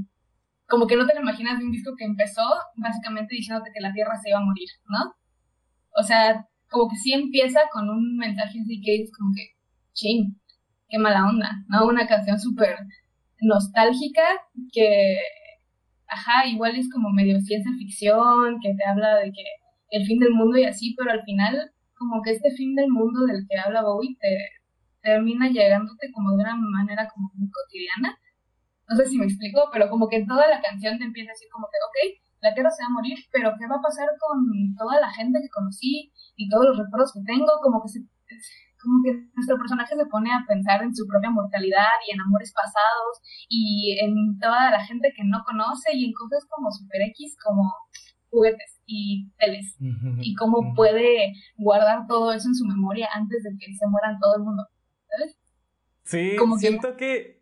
como 0.67 0.87
que 0.87 0.95
no 0.95 1.05
te 1.05 1.15
lo 1.15 1.21
imaginas 1.21 1.59
de 1.59 1.65
un 1.65 1.71
disco 1.71 1.95
que 1.97 2.05
empezó 2.05 2.43
básicamente 2.75 3.35
diciéndote 3.35 3.71
que 3.73 3.81
la 3.81 3.93
Tierra 3.93 4.17
se 4.17 4.29
iba 4.29 4.39
a 4.39 4.45
morir, 4.45 4.69
¿no? 4.89 5.15
O 5.95 6.03
sea, 6.03 6.45
como 6.69 6.89
que 6.89 6.97
sí 6.97 7.13
empieza 7.13 7.61
con 7.71 7.89
un 7.89 8.17
mensaje 8.17 8.59
así 8.61 8.81
que 8.81 9.03
es 9.03 9.11
como 9.17 9.31
que, 9.35 9.55
ching, 9.93 10.39
qué 10.89 10.97
mala 10.97 11.27
onda, 11.27 11.63
¿no? 11.69 11.87
Una 11.87 12.07
canción 12.07 12.39
súper 12.39 12.77
nostálgica 13.41 14.23
que, 14.73 15.17
ajá, 16.07 16.47
igual 16.47 16.75
es 16.75 16.89
como 16.91 17.09
medio 17.09 17.39
ciencia 17.41 17.71
ficción, 17.77 18.59
que 18.61 18.73
te 18.75 18.85
habla 18.85 19.17
de 19.17 19.31
que 19.31 19.43
el 19.91 20.05
fin 20.05 20.19
del 20.19 20.31
mundo 20.31 20.57
y 20.57 20.65
así, 20.65 20.95
pero 20.97 21.11
al 21.11 21.23
final 21.23 21.71
como 21.97 22.21
que 22.21 22.31
este 22.31 22.51
fin 22.51 22.75
del 22.75 22.89
mundo 22.89 23.25
del 23.25 23.47
que 23.49 23.57
habla 23.57 23.81
Bowie 23.81 24.17
te 24.19 24.37
termina 25.01 25.49
llegándote 25.49 26.11
como 26.11 26.31
de 26.31 26.43
una 26.43 26.55
manera 26.55 27.07
como 27.13 27.31
muy 27.35 27.49
cotidiana. 27.49 28.19
No 28.89 28.95
sé 28.95 29.05
si 29.07 29.17
me 29.17 29.25
explico, 29.25 29.69
pero 29.73 29.89
como 29.89 30.07
que 30.07 30.25
toda 30.25 30.47
la 30.47 30.61
canción 30.61 30.97
te 30.97 31.05
empieza 31.05 31.31
así 31.31 31.45
como 31.51 31.67
que, 31.67 31.77
ok, 31.87 31.97
la 32.41 32.53
Tierra 32.53 32.69
se 32.71 32.83
va 32.83 32.87
a 32.87 32.91
morir, 32.91 33.17
pero 33.31 33.51
¿qué 33.59 33.67
va 33.67 33.77
a 33.77 33.81
pasar 33.81 34.07
con 34.19 34.39
toda 34.77 34.99
la 35.01 35.11
gente 35.11 35.39
que 35.41 35.49
conocí 35.49 36.11
y 36.35 36.47
todos 36.49 36.65
los 36.67 36.77
recuerdos 36.77 37.11
que 37.13 37.21
tengo? 37.25 37.51
Como 37.61 37.81
que 37.81 37.89
se, 37.89 37.99
como 38.79 39.03
que 39.03 39.11
nuestro 39.35 39.57
personaje 39.57 39.95
se 39.95 40.05
pone 40.05 40.31
a 40.31 40.45
pensar 40.47 40.83
en 40.83 40.95
su 40.95 41.05
propia 41.07 41.31
mortalidad 41.31 41.97
y 42.07 42.13
en 42.13 42.21
amores 42.21 42.53
pasados 42.53 43.19
y 43.49 43.97
en 43.99 44.37
toda 44.39 44.71
la 44.71 44.85
gente 44.85 45.11
que 45.15 45.23
no 45.25 45.43
conoce 45.43 45.91
y 45.93 46.05
en 46.05 46.13
cosas 46.13 46.45
como 46.49 46.71
super 46.71 47.01
X, 47.11 47.35
como 47.43 47.63
juguetes 48.29 48.79
y 48.85 49.29
teles. 49.37 49.75
Y 50.21 50.35
cómo 50.35 50.73
puede 50.75 51.33
guardar 51.57 52.07
todo 52.07 52.31
eso 52.31 52.47
en 52.47 52.55
su 52.55 52.65
memoria 52.65 53.09
antes 53.13 53.43
de 53.43 53.49
que 53.57 53.73
se 53.73 53.87
mueran 53.87 54.19
todo 54.19 54.35
el 54.37 54.43
mundo, 54.43 54.63
¿sabes? 55.09 55.37
Sí, 56.03 56.35
Como 56.37 56.55
que- 56.55 56.61
siento 56.61 56.95
que... 56.95 57.36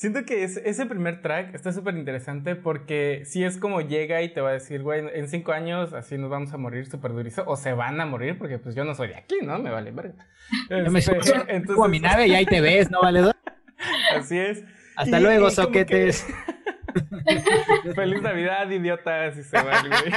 Siento 0.00 0.24
que 0.24 0.44
es- 0.44 0.56
ese 0.56 0.86
primer 0.86 1.20
track 1.20 1.54
está 1.54 1.74
súper 1.74 1.94
interesante 1.94 2.56
porque 2.56 3.24
si 3.26 3.44
es 3.44 3.58
como 3.58 3.82
llega 3.82 4.22
y 4.22 4.32
te 4.32 4.40
va 4.40 4.48
a 4.48 4.52
decir, 4.54 4.80
güey, 4.82 5.04
en 5.12 5.28
cinco 5.28 5.52
años 5.52 5.92
así 5.92 6.16
nos 6.16 6.30
vamos 6.30 6.54
a 6.54 6.56
morir 6.56 6.86
súper 6.86 7.12
durizo, 7.12 7.44
o 7.46 7.54
se 7.54 7.74
van 7.74 8.00
a 8.00 8.06
morir 8.06 8.38
porque 8.38 8.58
pues 8.58 8.74
yo 8.74 8.82
no 8.84 8.94
soy 8.94 9.08
de 9.08 9.16
aquí, 9.16 9.34
¿no? 9.42 9.58
Me 9.58 9.68
vale 9.70 9.90
verga. 9.90 10.26
Yo 10.70 10.90
me 10.90 11.00
Este, 11.00 11.20
subo 11.20 11.44
entonces, 11.48 11.84
a 11.84 11.88
mi 11.88 12.00
nave 12.00 12.28
y 12.28 12.34
ahí 12.34 12.46
te 12.46 12.62
ves, 12.62 12.90
¿no, 12.90 13.02
valedor? 13.02 13.36
Así 14.16 14.38
es. 14.38 14.64
Hasta 14.96 15.18
Y- 15.18 15.22
luego, 15.22 15.48
y 15.48 15.50
soquetes. 15.50 16.24
que- 16.24 17.92
Feliz 17.94 18.22
Navidad, 18.22 18.70
idiotas, 18.70 19.36
y 19.36 19.42
se 19.42 19.62
va 19.62 19.80
el 19.80 19.88
güey. 19.90 20.12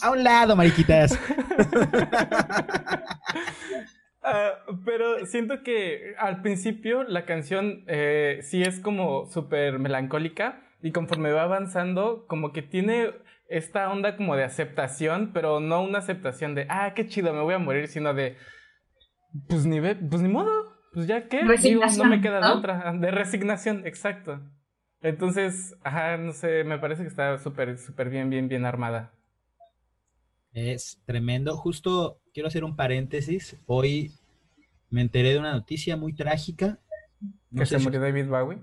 A 0.00 0.10
un 0.10 0.24
lado, 0.24 0.56
mariquitas. 0.56 1.18
Ah, 4.28 4.64
pero 4.84 5.24
siento 5.24 5.62
que 5.62 6.16
al 6.18 6.42
principio 6.42 7.04
la 7.04 7.24
canción 7.24 7.84
eh, 7.86 8.40
sí 8.42 8.60
es 8.60 8.80
como 8.80 9.26
súper 9.26 9.78
melancólica 9.78 10.64
y 10.82 10.90
conforme 10.90 11.30
va 11.30 11.44
avanzando 11.44 12.26
como 12.26 12.52
que 12.52 12.62
tiene 12.62 13.12
esta 13.48 13.88
onda 13.88 14.16
como 14.16 14.34
de 14.34 14.42
aceptación, 14.42 15.30
pero 15.32 15.60
no 15.60 15.80
una 15.80 15.98
aceptación 15.98 16.56
de, 16.56 16.66
ah, 16.68 16.92
qué 16.94 17.06
chido, 17.06 17.32
me 17.32 17.40
voy 17.42 17.54
a 17.54 17.58
morir, 17.58 17.86
sino 17.86 18.14
de, 18.14 18.36
pues 19.48 19.64
ni, 19.64 19.78
ve, 19.78 19.94
pues 19.94 20.22
ni 20.22 20.28
modo, 20.28 20.50
pues 20.92 21.06
ya 21.06 21.28
qué, 21.28 21.44
Digo, 21.62 21.82
no 21.96 22.04
me 22.06 22.20
queda 22.20 22.40
de 22.40 22.48
¿no? 22.48 22.58
otra, 22.58 22.92
de 22.94 23.10
resignación, 23.12 23.86
exacto. 23.86 24.40
Entonces, 25.02 25.76
ajá, 25.84 26.16
no 26.16 26.32
sé, 26.32 26.64
me 26.64 26.78
parece 26.80 27.02
que 27.02 27.08
está 27.08 27.38
súper, 27.38 27.78
súper 27.78 28.10
bien, 28.10 28.28
bien, 28.28 28.48
bien 28.48 28.64
armada. 28.64 29.12
Es 30.52 31.00
tremendo. 31.06 31.56
Justo 31.56 32.18
quiero 32.36 32.48
hacer 32.48 32.64
un 32.64 32.76
paréntesis. 32.76 33.56
Hoy 33.64 34.12
me 34.90 35.00
enteré 35.00 35.32
de 35.32 35.38
una 35.38 35.52
noticia 35.52 35.96
muy 35.96 36.12
trágica. 36.12 36.78
No 37.50 37.60
que 37.60 37.64
se 37.64 37.80
si- 37.80 37.88
David 37.88 38.26
Bowie. 38.26 38.58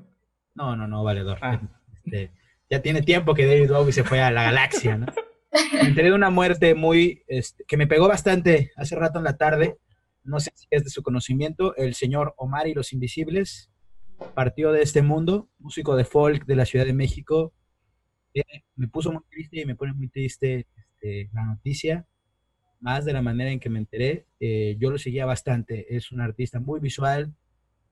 No, 0.53 0.75
no, 0.75 0.87
no, 0.87 1.03
valedor. 1.03 1.39
Ah. 1.41 1.59
Este, 1.95 2.29
ya 2.69 2.83
tiene 2.83 3.01
tiempo 3.01 3.33
que 3.33 3.47
David 3.47 3.71
Bowie 3.71 3.91
se 3.91 4.03
fue 4.03 4.21
a 4.21 4.29
la 4.29 4.43
galaxia, 4.43 4.95
¿no? 4.99 5.07
Me 5.73 5.87
enteré 5.87 6.09
de 6.09 6.13
una 6.13 6.29
muerte 6.29 6.75
muy, 6.75 7.23
este, 7.25 7.63
que 7.67 7.75
me 7.77 7.87
pegó 7.87 8.07
bastante 8.07 8.69
hace 8.75 8.95
rato 8.95 9.17
en 9.17 9.23
la 9.23 9.37
tarde. 9.37 9.79
No 10.23 10.39
sé 10.39 10.51
si 10.53 10.67
es 10.69 10.83
de 10.83 10.91
su 10.91 11.01
conocimiento. 11.01 11.75
El 11.75 11.95
señor 11.95 12.35
Omar 12.37 12.67
y 12.67 12.75
los 12.75 12.93
Invisibles 12.93 13.71
partió 14.35 14.71
de 14.71 14.83
este 14.83 15.01
mundo, 15.01 15.49
músico 15.57 15.95
de 15.95 16.05
folk 16.05 16.45
de 16.45 16.55
la 16.55 16.65
Ciudad 16.67 16.85
de 16.85 16.93
México. 16.93 17.55
Eh, 18.35 18.43
me 18.75 18.87
puso 18.87 19.11
muy 19.11 19.23
triste 19.31 19.61
y 19.61 19.65
me 19.65 19.75
pone 19.75 19.93
muy 19.93 20.09
triste 20.09 20.67
este, 20.77 21.31
la 21.33 21.43
noticia, 21.45 22.05
más 22.83 23.05
de 23.05 23.13
la 23.13 23.21
manera 23.21 23.49
en 23.49 23.59
que 23.59 23.69
me 23.69 23.79
enteré. 23.79 24.27
Eh, 24.39 24.75
yo 24.77 24.91
lo 24.91 24.97
seguía 24.97 25.25
bastante. 25.25 25.95
Es 25.95 26.11
un 26.11 26.19
artista 26.19 26.59
muy 26.59 26.81
visual. 26.81 27.33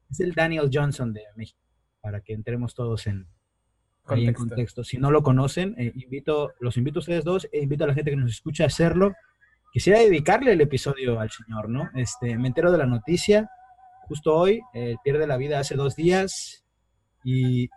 Es 0.10 0.20
el 0.20 0.34
Daniel 0.34 0.70
Johnson 0.72 1.14
de 1.14 1.24
México, 1.38 1.62
para 2.02 2.20
que 2.20 2.34
entremos 2.34 2.76
todos 2.76 3.08
en, 3.08 3.26
en 4.10 4.34
contexto. 4.34 4.84
Si 4.84 4.98
no 4.98 5.10
lo 5.10 5.24
conocen, 5.24 5.74
eh, 5.78 5.94
invito, 5.96 6.52
los 6.60 6.76
invito 6.76 7.00
a 7.00 7.02
ustedes 7.02 7.24
dos 7.24 7.48
e 7.54 7.62
invito 7.62 7.86
a 7.86 7.88
la 7.88 7.94
gente 7.94 8.12
que 8.12 8.18
nos 8.18 8.32
escucha 8.32 8.66
a 8.66 8.68
hacerlo. 8.68 9.14
Quisiera 9.72 10.00
dedicarle 10.00 10.52
el 10.52 10.60
episodio 10.60 11.18
al 11.22 11.32
señor, 11.32 11.70
¿no? 11.70 11.90
Este, 11.96 12.38
me 12.38 12.50
entero 12.50 12.74
de 12.74 12.78
la 12.78 12.86
noticia 12.86 13.50
justo 14.12 14.36
hoy, 14.36 14.62
eh, 14.74 14.98
pierde 15.06 15.26
la 15.26 15.38
vida 15.38 15.60
hace 15.60 15.76
dos 15.76 15.96
días 15.96 16.66
y, 17.24 17.70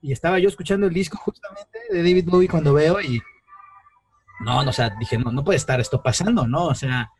y, 0.00 0.10
estaba 0.10 0.40
yo 0.40 0.48
escuchando 0.48 0.88
el 0.88 0.92
disco 0.92 1.16
justamente 1.18 1.78
de 1.88 1.98
David 1.98 2.28
Bowie 2.28 2.48
cuando 2.48 2.74
veo 2.74 3.00
y 3.00 3.20
no, 4.42 4.62
no, 4.62 4.70
o 4.70 4.72
sea, 4.72 4.90
dije, 4.98 5.18
no, 5.18 5.30
no 5.30 5.44
puede 5.44 5.56
estar 5.56 5.80
esto 5.80 6.02
pasando, 6.02 6.46
¿no? 6.46 6.66
O 6.66 6.74
sea, 6.74 7.10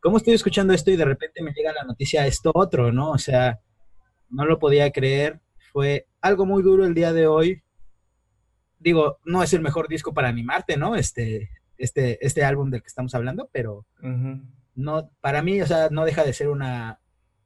¿cómo 0.00 0.16
estoy 0.16 0.34
escuchando 0.34 0.72
esto 0.72 0.90
y 0.90 0.96
de 0.96 1.04
repente 1.04 1.42
me 1.42 1.52
llega 1.52 1.72
la 1.72 1.84
noticia 1.84 2.26
esto 2.26 2.50
otro, 2.54 2.92
¿no? 2.92 3.10
O 3.10 3.18
sea, 3.18 3.60
no 4.28 4.44
lo 4.44 4.58
podía 4.58 4.90
creer, 4.90 5.40
fue 5.72 6.06
algo 6.20 6.44
muy 6.46 6.62
duro 6.62 6.84
el 6.84 6.94
día 6.94 7.12
de 7.12 7.26
hoy, 7.26 7.62
digo, 8.78 9.18
no 9.24 9.42
es 9.42 9.52
el 9.52 9.62
mejor 9.62 9.88
disco 9.88 10.12
para 10.12 10.28
animarte, 10.28 10.76
¿no? 10.76 10.96
Este, 10.96 11.50
este, 11.78 12.24
este 12.24 12.44
álbum 12.44 12.70
del 12.70 12.82
que 12.82 12.88
estamos 12.88 13.14
hablando, 13.14 13.48
pero 13.52 13.86
no, 14.74 15.10
para 15.20 15.42
mí, 15.42 15.60
o 15.62 15.66
sea, 15.66 15.88
no 15.90 16.04
deja 16.04 16.24
de 16.24 16.32
ser 16.32 16.48
una, 16.48 16.98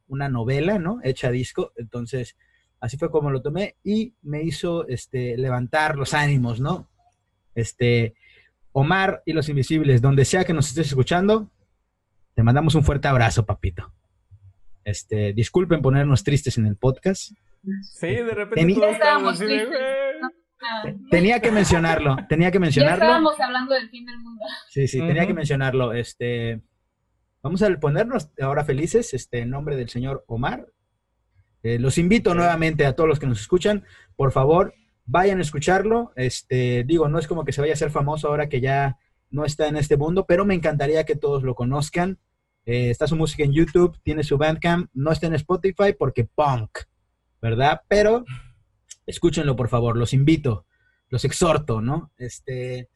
una 0.08 0.28
novela, 0.28 0.78
¿no? 0.78 1.00
Hecha 1.02 1.30
disco, 1.30 1.72
entonces, 1.76 2.36
así 2.80 2.96
fue 2.96 3.10
como 3.10 3.30
lo 3.30 3.42
tomé 3.42 3.76
y 3.84 4.14
me 4.22 4.42
hizo, 4.42 4.86
este, 4.88 5.36
levantar 5.36 5.96
los 5.96 6.14
ánimos, 6.14 6.60
¿no? 6.60 6.88
Este, 7.54 8.14
Omar 8.78 9.22
y 9.24 9.32
los 9.32 9.48
Invisibles, 9.48 10.02
donde 10.02 10.26
sea 10.26 10.44
que 10.44 10.52
nos 10.52 10.68
estés 10.68 10.88
escuchando, 10.88 11.50
te 12.34 12.42
mandamos 12.42 12.74
un 12.74 12.84
fuerte 12.84 13.08
abrazo, 13.08 13.46
papito. 13.46 13.90
Este, 14.84 15.32
disculpen 15.32 15.80
ponernos 15.80 16.22
tristes 16.22 16.58
en 16.58 16.66
el 16.66 16.76
podcast. 16.76 17.32
Sí, 17.80 18.06
de 18.06 18.34
repente. 18.34 18.90
estábamos 18.90 19.42
Tenía 21.10 21.40
que 21.40 21.50
mencionarlo, 21.50 22.16
tenía 22.28 22.50
que 22.50 22.58
mencionarlo. 22.58 22.98
Ya 22.98 23.06
estábamos 23.06 23.40
hablando 23.40 23.74
del 23.74 23.88
fin 23.88 24.04
del 24.04 24.18
mundo. 24.18 24.44
Sí, 24.68 24.86
sí, 24.86 24.98
tenía 24.98 25.26
que 25.26 25.32
mencionarlo. 25.32 25.94
Este, 25.94 26.60
vamos 27.42 27.62
a 27.62 27.74
ponernos 27.80 28.28
ahora 28.38 28.62
felices, 28.62 29.14
este, 29.14 29.38
en 29.38 29.48
nombre 29.48 29.76
del 29.76 29.88
señor 29.88 30.22
Omar. 30.26 30.66
Eh, 31.62 31.78
los 31.78 31.96
invito 31.96 32.34
nuevamente 32.34 32.84
a 32.84 32.94
todos 32.94 33.08
los 33.08 33.18
que 33.18 33.26
nos 33.26 33.40
escuchan, 33.40 33.86
por 34.16 34.32
favor, 34.32 34.74
vayan 35.06 35.38
a 35.38 35.42
escucharlo. 35.42 36.12
Este, 36.16 36.84
digo, 36.84 37.08
no 37.08 37.18
es 37.18 37.26
como 37.26 37.44
que 37.44 37.52
se 37.52 37.60
vaya 37.60 37.72
a 37.72 37.74
hacer 37.74 37.90
famoso 37.90 38.28
ahora 38.28 38.48
que 38.48 38.60
ya 38.60 38.98
no 39.30 39.44
está 39.44 39.68
en 39.68 39.76
este 39.76 39.96
mundo, 39.96 40.26
pero 40.26 40.44
me 40.44 40.54
encantaría 40.54 41.04
que 41.04 41.16
todos 41.16 41.42
lo 41.42 41.54
conozcan. 41.54 42.18
Eh, 42.64 42.90
está 42.90 43.06
su 43.06 43.16
música 43.16 43.44
en 43.44 43.52
YouTube, 43.52 43.98
tiene 44.02 44.24
su 44.24 44.36
Bandcamp, 44.38 44.90
no 44.92 45.12
está 45.12 45.28
en 45.28 45.34
Spotify 45.34 45.94
porque 45.96 46.24
punk, 46.24 46.80
¿verdad? 47.40 47.80
Pero 47.88 48.24
escúchenlo 49.06 49.54
por 49.54 49.68
favor, 49.68 49.96
los 49.96 50.12
invito, 50.12 50.66
los 51.08 51.24
exhorto, 51.24 51.80
¿no? 51.80 52.10
Este, 52.18 52.88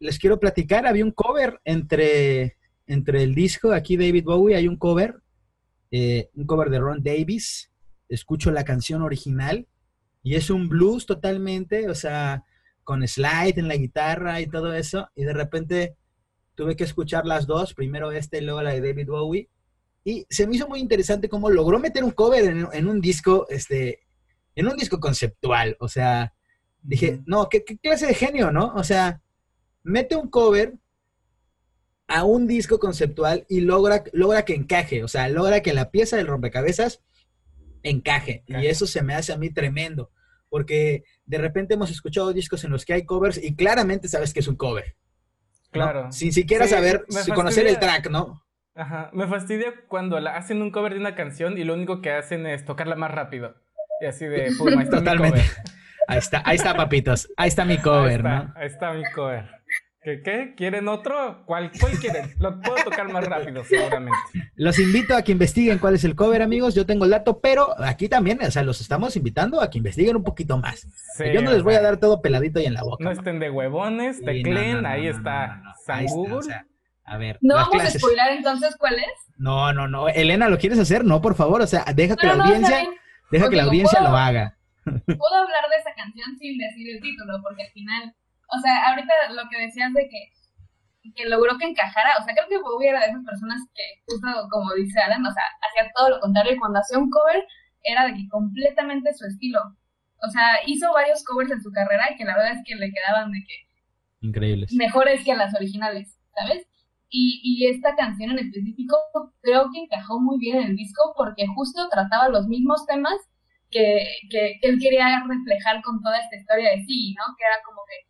les 0.00 0.18
quiero 0.18 0.40
platicar, 0.40 0.84
había 0.84 1.04
un 1.04 1.12
cover 1.12 1.60
entre, 1.64 2.56
entre 2.86 3.22
el 3.22 3.36
disco, 3.36 3.72
aquí 3.72 3.96
David 3.96 4.24
Bowie, 4.24 4.56
hay 4.56 4.66
un 4.66 4.76
cover, 4.76 5.22
eh, 5.92 6.28
un 6.34 6.44
cover 6.44 6.68
de 6.68 6.80
Ron 6.80 7.00
Davis, 7.00 7.70
escucho 8.08 8.50
la 8.50 8.64
canción 8.64 9.02
original 9.02 9.68
y 10.22 10.34
es 10.36 10.50
un 10.50 10.68
blues 10.68 11.06
totalmente, 11.06 11.88
o 11.88 11.94
sea, 11.94 12.44
con 12.84 13.06
slide 13.06 13.58
en 13.58 13.68
la 13.68 13.76
guitarra 13.76 14.40
y 14.40 14.46
todo 14.46 14.72
eso, 14.74 15.08
y 15.14 15.24
de 15.24 15.32
repente 15.32 15.96
tuve 16.54 16.76
que 16.76 16.84
escuchar 16.84 17.26
las 17.26 17.46
dos, 17.46 17.74
primero 17.74 18.10
este 18.12 18.38
y 18.38 18.40
luego 18.42 18.62
la 18.62 18.72
de 18.72 18.80
David 18.80 19.08
Bowie, 19.08 19.48
y 20.04 20.26
se 20.30 20.46
me 20.46 20.56
hizo 20.56 20.68
muy 20.68 20.80
interesante 20.80 21.28
cómo 21.28 21.50
logró 21.50 21.78
meter 21.78 22.02
un 22.02 22.12
cover 22.12 22.44
en, 22.44 22.66
en 22.72 22.88
un 22.88 23.00
disco, 23.00 23.46
este, 23.50 24.00
en 24.54 24.66
un 24.66 24.76
disco 24.76 24.98
conceptual. 25.00 25.76
O 25.80 25.88
sea, 25.88 26.34
dije, 26.82 27.20
no, 27.26 27.48
¿qué, 27.48 27.64
clase 27.64 28.06
de 28.06 28.14
genio, 28.14 28.50
¿no? 28.50 28.72
O 28.74 28.82
sea, 28.82 29.22
mete 29.82 30.16
un 30.16 30.28
cover 30.28 30.74
a 32.06 32.24
un 32.24 32.46
disco 32.46 32.78
conceptual 32.78 33.44
y 33.48 33.60
logra, 33.60 34.02
logra 34.12 34.44
que 34.44 34.54
encaje, 34.54 35.04
o 35.04 35.08
sea, 35.08 35.28
logra 35.28 35.60
que 35.60 35.74
la 35.74 35.90
pieza 35.90 36.16
del 36.16 36.26
rompecabezas 36.26 37.00
encaje. 37.90 38.44
Y 38.46 38.66
eso 38.66 38.86
se 38.86 39.02
me 39.02 39.14
hace 39.14 39.32
a 39.32 39.36
mí 39.36 39.50
tremendo, 39.50 40.10
porque 40.48 41.04
de 41.26 41.38
repente 41.38 41.74
hemos 41.74 41.90
escuchado 41.90 42.32
discos 42.32 42.64
en 42.64 42.70
los 42.70 42.84
que 42.84 42.94
hay 42.94 43.04
covers 43.04 43.42
y 43.42 43.54
claramente 43.54 44.08
sabes 44.08 44.32
que 44.32 44.40
es 44.40 44.48
un 44.48 44.56
cover. 44.56 44.96
Claro. 45.70 46.10
Sin 46.12 46.32
siquiera 46.32 46.66
saber, 46.66 47.04
conocer 47.34 47.66
el 47.66 47.78
track, 47.78 48.10
¿no? 48.10 48.42
Ajá, 48.74 49.10
me 49.12 49.26
fastidia 49.26 49.74
cuando 49.88 50.16
hacen 50.16 50.62
un 50.62 50.70
cover 50.70 50.94
de 50.94 51.00
una 51.00 51.14
canción 51.14 51.58
y 51.58 51.64
lo 51.64 51.74
único 51.74 52.00
que 52.00 52.12
hacen 52.12 52.46
es 52.46 52.64
tocarla 52.64 52.94
más 52.94 53.10
rápido. 53.10 53.56
Y 54.00 54.06
así 54.06 54.26
de, 54.26 54.52
pum, 54.56 54.68
ahí 54.68 54.84
está 54.84 54.98
Totalmente. 54.98 55.42
Ahí 56.06 56.18
está, 56.18 56.42
ahí 56.46 56.56
está, 56.56 56.74
papitos. 56.74 57.28
Ahí 57.36 57.48
está 57.48 57.66
mi 57.66 57.76
cover, 57.76 58.24
¿no? 58.24 58.52
Ahí 58.56 58.66
está 58.66 58.92
mi 58.92 59.02
cover. 59.14 59.57
¿Qué, 60.08 60.22
¿Qué? 60.22 60.54
¿Quieren 60.56 60.88
otro? 60.88 61.42
¿Cuál, 61.44 61.70
¿Cuál 61.78 61.98
quieren? 61.98 62.32
Lo 62.38 62.58
puedo 62.62 62.82
tocar 62.82 63.12
más 63.12 63.26
rápido, 63.26 63.62
seguramente. 63.62 64.16
Los 64.54 64.78
invito 64.78 65.14
a 65.14 65.20
que 65.20 65.32
investiguen 65.32 65.78
cuál 65.78 65.96
es 65.96 66.04
el 66.04 66.14
cover, 66.14 66.40
amigos. 66.40 66.74
Yo 66.74 66.86
tengo 66.86 67.04
el 67.04 67.10
dato, 67.10 67.40
pero 67.40 67.78
aquí 67.78 68.08
también, 68.08 68.42
o 68.42 68.50
sea, 68.50 68.62
los 68.62 68.80
estamos 68.80 69.16
invitando 69.16 69.60
a 69.60 69.68
que 69.68 69.76
investiguen 69.76 70.16
un 70.16 70.24
poquito 70.24 70.56
más. 70.56 70.86
Yo 71.18 71.42
no 71.42 71.52
les 71.52 71.62
voy 71.62 71.74
a 71.74 71.82
dar 71.82 71.98
todo 71.98 72.22
peladito 72.22 72.58
y 72.58 72.64
en 72.64 72.72
la 72.72 72.84
boca. 72.84 73.04
No, 73.04 73.10
estén 73.10 73.38
de 73.38 73.50
huevones, 73.50 74.24
tecleen, 74.24 74.86
ahí 74.86 75.08
está 75.08 75.60
San 75.84 76.06
Google. 76.06 76.54
a 77.04 77.18
ver. 77.18 77.38
¿No 77.42 77.56
vamos 77.56 77.82
a 77.82 77.90
spoiler 77.90 78.30
entonces 78.30 78.76
cuál 78.78 78.94
es? 78.94 79.34
No, 79.36 79.74
no, 79.74 79.88
no. 79.88 80.08
Elena, 80.08 80.48
¿lo 80.48 80.56
quieres 80.56 80.78
hacer? 80.78 81.04
No, 81.04 81.20
por 81.20 81.34
favor. 81.34 81.60
O 81.60 81.66
sea, 81.66 81.84
deja 81.94 82.16
que 82.16 82.26
la 82.26 82.32
audiencia 82.32 82.80
Deja 83.30 83.50
que 83.50 83.56
la 83.56 83.64
audiencia 83.64 84.00
lo 84.00 84.16
haga. 84.16 84.56
Puedo 84.84 85.34
hablar 85.34 85.64
de 85.68 85.76
esa 85.80 85.94
canción 85.94 86.34
sin 86.38 86.56
decir 86.56 86.88
el 86.96 87.02
título, 87.02 87.42
porque 87.42 87.64
al 87.64 87.72
final, 87.72 88.14
o 88.48 88.58
sea, 88.58 88.88
ahorita 88.88 89.12
lo 89.32 89.48
que 89.50 89.60
decías 89.60 89.92
de 89.92 90.08
que, 90.08 90.32
que 91.14 91.28
logró 91.28 91.56
que 91.58 91.66
encajara, 91.66 92.16
o 92.20 92.24
sea, 92.24 92.34
creo 92.34 92.48
que 92.48 92.58
Bowie 92.58 92.88
era 92.88 93.00
de 93.00 93.06
esas 93.06 93.24
personas 93.24 93.60
que, 93.74 93.84
justo 94.06 94.26
como 94.50 94.74
dice 94.74 95.00
Alan, 95.00 95.24
o 95.24 95.32
sea, 95.32 95.44
hacía 95.68 95.90
todo 95.94 96.10
lo 96.10 96.20
contrario 96.20 96.52
y 96.52 96.58
cuando 96.58 96.78
hacía 96.80 96.98
un 96.98 97.10
cover 97.10 97.44
era 97.82 98.06
de 98.06 98.14
que 98.14 98.28
completamente 98.28 99.12
su 99.14 99.26
estilo. 99.26 99.60
O 100.20 100.28
sea, 100.30 100.58
hizo 100.66 100.92
varios 100.92 101.22
covers 101.24 101.52
en 101.52 101.62
su 101.62 101.70
carrera 101.70 102.08
y 102.10 102.16
que 102.16 102.24
la 102.24 102.36
verdad 102.36 102.52
es 102.52 102.62
que 102.66 102.74
le 102.74 102.90
quedaban 102.90 103.30
de 103.30 103.38
que... 103.46 104.26
Increíbles. 104.26 104.72
Mejores 104.72 105.24
que 105.24 105.36
las 105.36 105.54
originales, 105.54 106.18
¿sabes? 106.34 106.66
Y, 107.08 107.40
y, 107.42 107.66
esta 107.68 107.94
canción 107.96 108.32
en 108.32 108.40
específico 108.40 108.96
creo 109.40 109.70
que 109.72 109.80
encajó 109.80 110.20
muy 110.20 110.38
bien 110.38 110.58
en 110.58 110.66
el 110.70 110.76
disco 110.76 111.14
porque 111.16 111.46
justo 111.46 111.88
trataba 111.88 112.28
los 112.28 112.48
mismos 112.48 112.84
temas 112.84 113.16
que, 113.70 114.04
que, 114.28 114.58
él 114.60 114.78
quería 114.78 115.24
reflejar 115.26 115.80
con 115.82 116.02
toda 116.02 116.18
esta 116.18 116.36
historia 116.36 116.70
de 116.70 116.84
sí, 116.84 117.14
¿no? 117.16 117.24
Que 117.38 117.44
era 117.44 117.62
como 117.64 117.80
que 117.88 118.07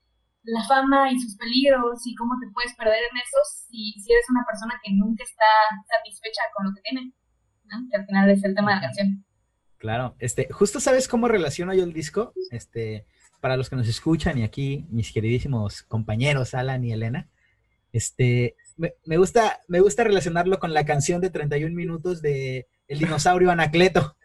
la 0.49 0.65
fama 0.65 1.13
y 1.13 1.21
sus 1.21 1.37
peligros 1.37 2.07
y 2.07 2.15
cómo 2.15 2.35
te 2.41 2.51
puedes 2.53 2.75
perder 2.75 3.01
en 3.11 3.19
eso 3.19 3.37
si, 3.69 3.93
si 4.01 4.13
eres 4.13 4.25
una 4.31 4.45
persona 4.47 4.81
que 4.83 4.93
nunca 4.93 5.23
está 5.23 5.45
satisfecha 5.87 6.41
con 6.55 6.67
lo 6.67 6.75
que 6.75 6.81
tiene, 6.81 7.13
¿no? 7.67 7.87
Que 7.91 7.97
al 7.99 8.07
final 8.07 8.31
es 8.31 8.43
el 8.45 8.55
tema 8.55 8.71
de 8.71 8.77
la 8.77 8.83
canción. 8.83 9.25
Claro, 9.77 10.17
este, 10.19 10.49
justo 10.51 10.81
sabes 10.81 11.07
cómo 11.07 11.29
relaciono 11.29 11.75
yo 11.75 11.85
el 11.85 11.93
disco, 11.93 12.33
este, 12.51 13.07
para 13.41 13.57
los 13.57 13.69
que 13.69 13.77
nos 13.77 13.89
escuchan 13.89 14.39
y 14.39 14.43
aquí 14.43 14.87
mis 14.91 15.13
queridísimos 15.13 15.83
compañeros 15.83 16.55
Alan 16.55 16.83
y 16.83 16.93
Elena, 16.93 17.29
este, 17.93 18.57
me, 18.77 19.17
gusta, 19.17 19.61
me 19.69 19.81
gusta 19.81 20.05
relacionarlo 20.05 20.59
con 20.59 20.73
la 20.73 20.85
canción 20.85 21.21
de 21.21 21.31
31 21.31 21.75
minutos 21.75 22.23
de 22.23 22.69
El 22.87 22.99
dinosaurio 23.01 23.51
Anacleto. 23.51 24.17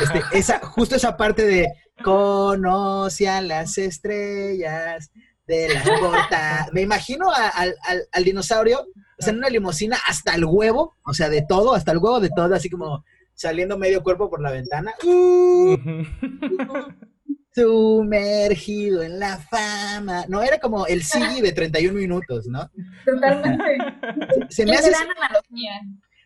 Este, 0.00 0.22
esa, 0.38 0.60
justo 0.60 0.96
esa 0.96 1.16
parte 1.16 1.44
de 1.46 1.68
conoce 2.02 3.28
a 3.28 3.40
las 3.40 3.76
estrellas 3.78 5.10
de 5.46 5.68
la 5.68 5.82
porta. 6.00 6.68
Me 6.72 6.82
imagino 6.82 7.30
al, 7.32 8.24
dinosaurio, 8.24 8.80
o 8.80 9.22
sea, 9.22 9.32
en 9.32 9.38
una 9.38 9.48
limusina 9.48 9.98
hasta 10.06 10.34
el 10.34 10.44
huevo, 10.44 10.96
o 11.04 11.14
sea, 11.14 11.28
de 11.28 11.42
todo, 11.42 11.74
hasta 11.74 11.92
el 11.92 11.98
huevo 11.98 12.20
de 12.20 12.30
todo, 12.30 12.54
así 12.54 12.70
como 12.70 13.04
saliendo 13.34 13.76
medio 13.76 14.02
cuerpo 14.02 14.30
por 14.30 14.40
la 14.40 14.50
ventana. 14.50 14.94
Uh, 15.04 15.76
sumergido 17.54 19.02
en 19.02 19.20
la 19.20 19.38
fama. 19.38 20.24
No, 20.28 20.42
era 20.42 20.58
como 20.58 20.86
el 20.86 21.02
Siggy 21.02 21.40
de 21.40 21.52
31 21.52 21.96
minutos, 21.96 22.46
¿no? 22.46 22.70
Totalmente. 23.04 23.78
Se, 24.48 24.66
me 24.66 24.72
hace, 24.72 24.92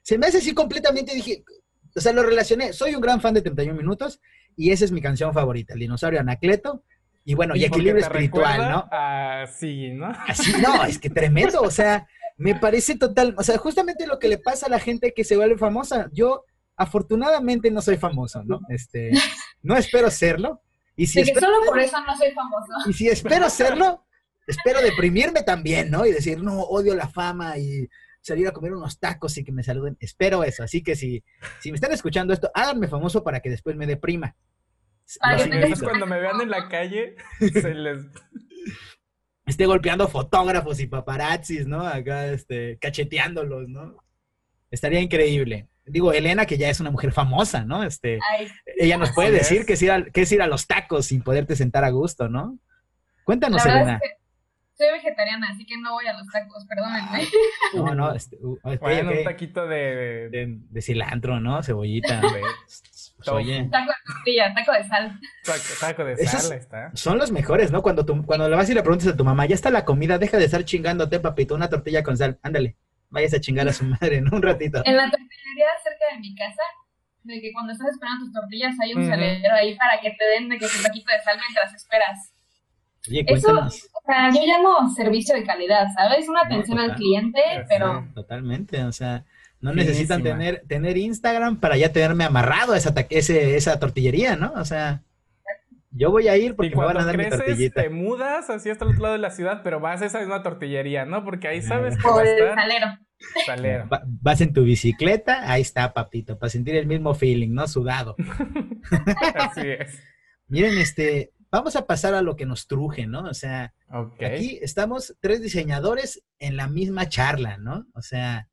se 0.02 0.16
me 0.16 0.26
hace 0.26 0.38
así 0.38 0.54
completamente, 0.54 1.14
dije, 1.14 1.44
o 1.94 2.00
sea, 2.00 2.12
lo 2.12 2.22
relacioné, 2.22 2.72
soy 2.72 2.94
un 2.94 3.00
gran 3.00 3.20
fan 3.20 3.34
de 3.34 3.42
31 3.42 3.76
minutos 3.76 4.20
y 4.56 4.70
esa 4.70 4.84
es 4.84 4.92
mi 4.92 5.02
canción 5.02 5.34
favorita, 5.34 5.74
el 5.74 5.80
dinosaurio 5.80 6.20
Anacleto. 6.20 6.82
Y 7.28 7.34
bueno, 7.34 7.54
y, 7.54 7.62
equilibrio 7.62 8.02
espiritual, 8.02 8.70
¿no? 8.70 8.88
Así, 8.90 9.90
¿no? 9.90 10.10
Así, 10.26 10.50
no, 10.62 10.82
es 10.86 10.98
que 10.98 11.10
tremendo, 11.10 11.60
o 11.60 11.70
sea, 11.70 12.06
me 12.38 12.54
parece 12.54 12.96
total, 12.96 13.34
o 13.36 13.42
sea, 13.42 13.58
justamente 13.58 14.06
lo 14.06 14.18
que 14.18 14.28
le 14.28 14.38
pasa 14.38 14.64
a 14.64 14.70
la 14.70 14.80
gente 14.80 15.12
que 15.12 15.24
se 15.24 15.36
vuelve 15.36 15.58
famosa. 15.58 16.08
Yo, 16.14 16.46
afortunadamente, 16.74 17.70
no 17.70 17.82
soy 17.82 17.98
famoso, 17.98 18.42
¿no? 18.44 18.60
Este, 18.70 19.10
no 19.62 19.76
espero 19.76 20.10
serlo. 20.10 20.62
Y 20.96 21.06
si 21.06 21.22
que 21.22 21.38
solo 21.38 21.58
por 21.66 21.78
eso 21.78 22.00
no 22.00 22.16
soy 22.16 22.30
famoso. 22.32 22.88
Y 22.88 22.94
si 22.94 23.08
espero 23.08 23.50
serlo, 23.50 24.06
espero 24.46 24.80
deprimirme 24.80 25.42
también, 25.42 25.90
¿no? 25.90 26.06
Y 26.06 26.12
decir, 26.12 26.42
no, 26.42 26.62
odio 26.62 26.94
la 26.94 27.08
fama 27.08 27.58
y 27.58 27.90
salir 28.22 28.48
a 28.48 28.52
comer 28.52 28.72
unos 28.72 28.98
tacos 28.98 29.36
y 29.36 29.44
que 29.44 29.52
me 29.52 29.62
saluden. 29.62 29.98
Espero 30.00 30.44
eso. 30.44 30.62
Así 30.62 30.82
que 30.82 30.96
si, 30.96 31.22
si 31.60 31.72
me 31.72 31.74
están 31.74 31.92
escuchando 31.92 32.32
esto, 32.32 32.50
háganme 32.54 32.88
famoso 32.88 33.22
para 33.22 33.40
que 33.40 33.50
después 33.50 33.76
me 33.76 33.86
deprima. 33.86 34.34
Cuando 35.82 36.06
me 36.06 36.20
vean 36.20 36.40
en 36.40 36.50
la 36.50 36.68
calle, 36.68 37.16
se 37.38 37.74
les 37.74 38.06
esté 39.46 39.66
golpeando 39.66 40.08
fotógrafos 40.08 40.78
y 40.80 40.86
paparazzis, 40.86 41.66
¿no? 41.66 41.86
Acá, 41.86 42.26
este, 42.26 42.78
cacheteándolos, 42.78 43.68
¿no? 43.68 43.96
Estaría 44.70 45.00
increíble. 45.00 45.68
Digo, 45.86 46.12
Elena, 46.12 46.44
que 46.44 46.58
ya 46.58 46.68
es 46.68 46.80
una 46.80 46.90
mujer 46.90 47.12
famosa, 47.12 47.64
¿no? 47.64 47.82
Este, 47.82 48.18
ella 48.78 48.98
nos 48.98 49.12
puede 49.12 49.30
decir 49.30 49.64
que 49.64 49.72
es, 49.72 49.82
ir 49.82 49.90
a, 49.90 50.04
que 50.04 50.20
es 50.20 50.32
ir 50.32 50.42
a 50.42 50.46
los 50.46 50.66
tacos 50.66 51.06
sin 51.06 51.22
poderte 51.22 51.56
sentar 51.56 51.84
a 51.84 51.90
gusto, 51.90 52.28
¿no? 52.28 52.58
Cuéntanos, 53.24 53.64
Elena. 53.64 53.98
Soy 54.78 54.92
vegetariana, 54.92 55.48
así 55.50 55.66
que 55.66 55.76
no 55.76 55.92
voy 55.92 56.06
a 56.06 56.12
los 56.12 56.26
tacos, 56.28 56.64
perdónenme. 56.66 57.26
No, 57.74 57.94
no, 57.94 58.14
este, 58.14 58.36
uh, 58.40 58.58
bueno, 58.80 59.10
un 59.10 59.24
taquito 59.24 59.66
de... 59.66 60.28
de... 60.30 60.82
cilantro, 60.82 61.40
¿no? 61.40 61.62
Cebollita. 61.62 62.22
Oye. 63.32 63.68
Taco 63.70 63.90
de 63.90 64.12
tortilla, 64.14 64.54
taco 64.54 64.72
de 64.72 64.84
sal. 64.84 65.20
Taco, 65.80 66.04
de 66.04 66.16
sal, 66.24 66.52
está. 66.56 66.90
Son 66.94 67.18
los 67.18 67.32
mejores, 67.32 67.72
¿no? 67.72 67.82
Cuando, 67.82 68.06
tú, 68.06 68.24
cuando 68.24 68.48
le 68.48 68.54
vas 68.54 68.70
y 68.70 68.74
le 68.74 68.82
preguntas 68.82 69.08
a 69.08 69.16
tu 69.16 69.24
mamá, 69.24 69.46
ya 69.46 69.56
está 69.56 69.70
la 69.70 69.84
comida, 69.84 70.18
deja 70.18 70.38
de 70.38 70.44
estar 70.44 70.64
chingándote, 70.64 71.18
papito, 71.18 71.56
una 71.56 71.68
tortilla 71.68 72.04
con 72.04 72.16
sal, 72.16 72.38
ándale, 72.42 72.76
vayas 73.10 73.34
a 73.34 73.40
chingar 73.40 73.66
a 73.66 73.72
su 73.72 73.84
madre, 73.84 74.20
¿no? 74.20 74.36
Un 74.36 74.42
ratito. 74.42 74.82
En 74.84 74.96
la 74.96 75.10
tortillería 75.10 75.66
cerca 75.82 76.14
de 76.14 76.20
mi 76.20 76.34
casa, 76.36 76.62
de 77.24 77.40
que 77.40 77.52
cuando 77.52 77.72
estás 77.72 77.88
esperando 77.88 78.24
tus 78.24 78.32
tortillas 78.32 78.76
hay 78.80 78.94
un 78.94 79.06
salero 79.06 79.54
ahí 79.54 79.76
para 79.76 80.00
que 80.00 80.12
te 80.12 80.24
den 80.24 80.48
de 80.48 80.58
que 80.58 80.66
un 80.66 80.82
taquito 80.82 81.12
de 81.12 81.20
sal 81.20 81.36
mientras 81.40 81.74
esperas. 81.74 82.32
Oye, 83.08 83.24
Eso, 83.26 83.52
o 83.52 83.70
sea, 83.70 84.30
yo 84.32 84.40
llamo 84.46 84.94
servicio 84.94 85.34
de 85.34 85.44
calidad, 85.44 85.86
¿sabes? 85.94 86.28
Una 86.28 86.42
atención 86.42 86.78
al 86.78 86.94
cliente, 86.94 87.40
pero... 87.68 88.06
Totalmente, 88.14 88.84
o 88.84 88.92
sea, 88.92 89.24
no 89.60 89.72
necesitan 89.72 90.22
tener, 90.22 90.62
tener 90.68 90.96
Instagram 90.96 91.58
para 91.58 91.76
ya 91.76 91.92
tenerme 91.92 92.24
amarrado 92.24 92.72
a 92.72 92.76
esa, 92.76 92.94
ese, 93.10 93.56
esa 93.56 93.78
tortillería, 93.78 94.36
¿no? 94.36 94.52
O 94.56 94.64
sea, 94.64 95.02
yo 95.90 96.10
voy 96.10 96.28
a 96.28 96.36
ir 96.36 96.54
porque 96.54 96.76
me 96.76 96.84
van 96.84 96.98
a 96.98 97.04
dar 97.04 97.16
mi 97.16 97.28
tortillita. 97.28 97.82
te 97.82 97.90
mudas 97.90 98.50
así 98.50 98.70
hasta 98.70 98.84
el 98.84 98.92
otro 98.92 99.02
lado 99.02 99.14
de 99.14 99.20
la 99.20 99.30
ciudad, 99.30 99.62
pero 99.64 99.80
vas 99.80 100.02
a 100.02 100.06
esa 100.06 100.20
misma 100.20 100.42
tortillería, 100.42 101.04
¿no? 101.04 101.24
Porque 101.24 101.48
ahí 101.48 101.62
sabes 101.62 101.96
que 101.96 102.08
va 102.08 102.20
a 102.20 102.24
estar... 102.24 102.54
salero. 102.54 102.86
salero. 103.46 103.88
vas 104.06 104.40
en 104.40 104.52
tu 104.52 104.62
bicicleta, 104.62 105.50
ahí 105.50 105.62
está, 105.62 105.92
papito, 105.92 106.38
para 106.38 106.50
sentir 106.50 106.76
el 106.76 106.86
mismo 106.86 107.14
feeling, 107.14 107.52
¿no? 107.52 107.66
Sudado. 107.66 108.16
así 109.34 109.62
es. 109.66 110.00
Miren, 110.46 110.78
este, 110.78 111.32
vamos 111.50 111.76
a 111.76 111.86
pasar 111.86 112.14
a 112.14 112.22
lo 112.22 112.36
que 112.36 112.46
nos 112.46 112.66
truje, 112.66 113.06
¿no? 113.06 113.22
O 113.22 113.34
sea, 113.34 113.74
aquí 114.20 114.58
estamos 114.62 115.16
tres 115.20 115.40
diseñadores 115.40 116.22
en 116.38 116.56
la 116.56 116.68
misma 116.68 117.08
charla, 117.08 117.58
¿no? 117.58 117.86
O 117.94 118.02
sea, 118.02 118.48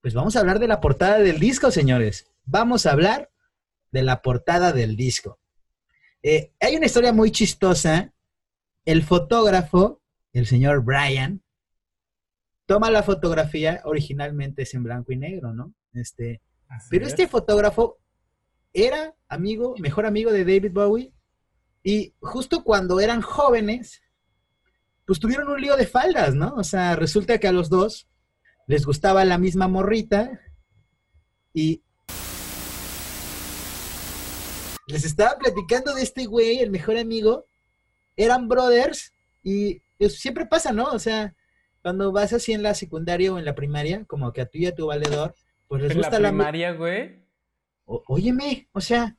pues 0.00 0.14
vamos 0.14 0.36
a 0.36 0.40
hablar 0.40 0.58
de 0.58 0.68
la 0.68 0.80
portada 0.80 1.18
del 1.18 1.38
disco, 1.38 1.70
señores. 1.70 2.30
Vamos 2.44 2.86
a 2.86 2.92
hablar 2.92 3.30
de 3.90 4.02
la 4.02 4.22
portada 4.22 4.72
del 4.72 4.96
disco. 4.96 5.38
Eh, 6.22 6.52
hay 6.60 6.76
una 6.76 6.86
historia 6.86 7.12
muy 7.12 7.30
chistosa. 7.30 8.12
El 8.84 9.02
fotógrafo, 9.02 10.02
el 10.32 10.46
señor 10.46 10.82
Brian, 10.82 11.42
toma 12.66 12.90
la 12.90 13.02
fotografía, 13.02 13.80
originalmente 13.84 14.62
es 14.62 14.74
en 14.74 14.82
blanco 14.82 15.12
y 15.12 15.16
negro, 15.16 15.52
¿no? 15.52 15.74
Este, 15.92 16.42
pero 16.90 17.06
este 17.06 17.26
fotógrafo 17.26 17.98
era 18.72 19.14
amigo, 19.28 19.74
mejor 19.78 20.06
amigo 20.06 20.30
de 20.32 20.44
David 20.44 20.72
Bowie, 20.72 21.12
y 21.82 22.14
justo 22.20 22.64
cuando 22.64 23.00
eran 23.00 23.22
jóvenes, 23.22 24.02
pues 25.06 25.20
tuvieron 25.20 25.48
un 25.48 25.60
lío 25.60 25.76
de 25.76 25.86
faldas, 25.86 26.34
¿no? 26.34 26.54
O 26.56 26.64
sea, 26.64 26.96
resulta 26.96 27.38
que 27.38 27.48
a 27.48 27.52
los 27.52 27.70
dos 27.70 28.08
les 28.66 28.84
gustaba 28.84 29.24
la 29.24 29.38
misma 29.38 29.68
morrita 29.68 30.40
y 31.54 31.82
les 34.86 35.04
estaba 35.04 35.38
platicando 35.38 35.94
de 35.94 36.02
este 36.02 36.26
güey, 36.26 36.58
el 36.58 36.70
mejor 36.70 36.98
amigo, 36.98 37.46
eran 38.16 38.48
brothers 38.48 39.12
y 39.42 39.80
siempre 40.08 40.46
pasa, 40.46 40.72
¿no? 40.72 40.84
O 40.90 40.98
sea, 40.98 41.34
cuando 41.82 42.12
vas 42.12 42.32
así 42.32 42.52
en 42.52 42.62
la 42.62 42.74
secundaria 42.74 43.32
o 43.32 43.38
en 43.38 43.44
la 43.44 43.54
primaria, 43.54 44.04
como 44.04 44.32
que 44.32 44.42
a 44.42 44.46
tú 44.46 44.58
y 44.58 44.66
a 44.66 44.74
tu 44.74 44.86
valedor, 44.86 45.34
pues 45.68 45.82
les 45.82 45.96
gusta 45.96 46.18
la 46.18 46.28
primaria, 46.28 46.72
güey. 46.72 47.24
óyeme, 47.86 48.68
o 48.72 48.80
sea, 48.80 49.16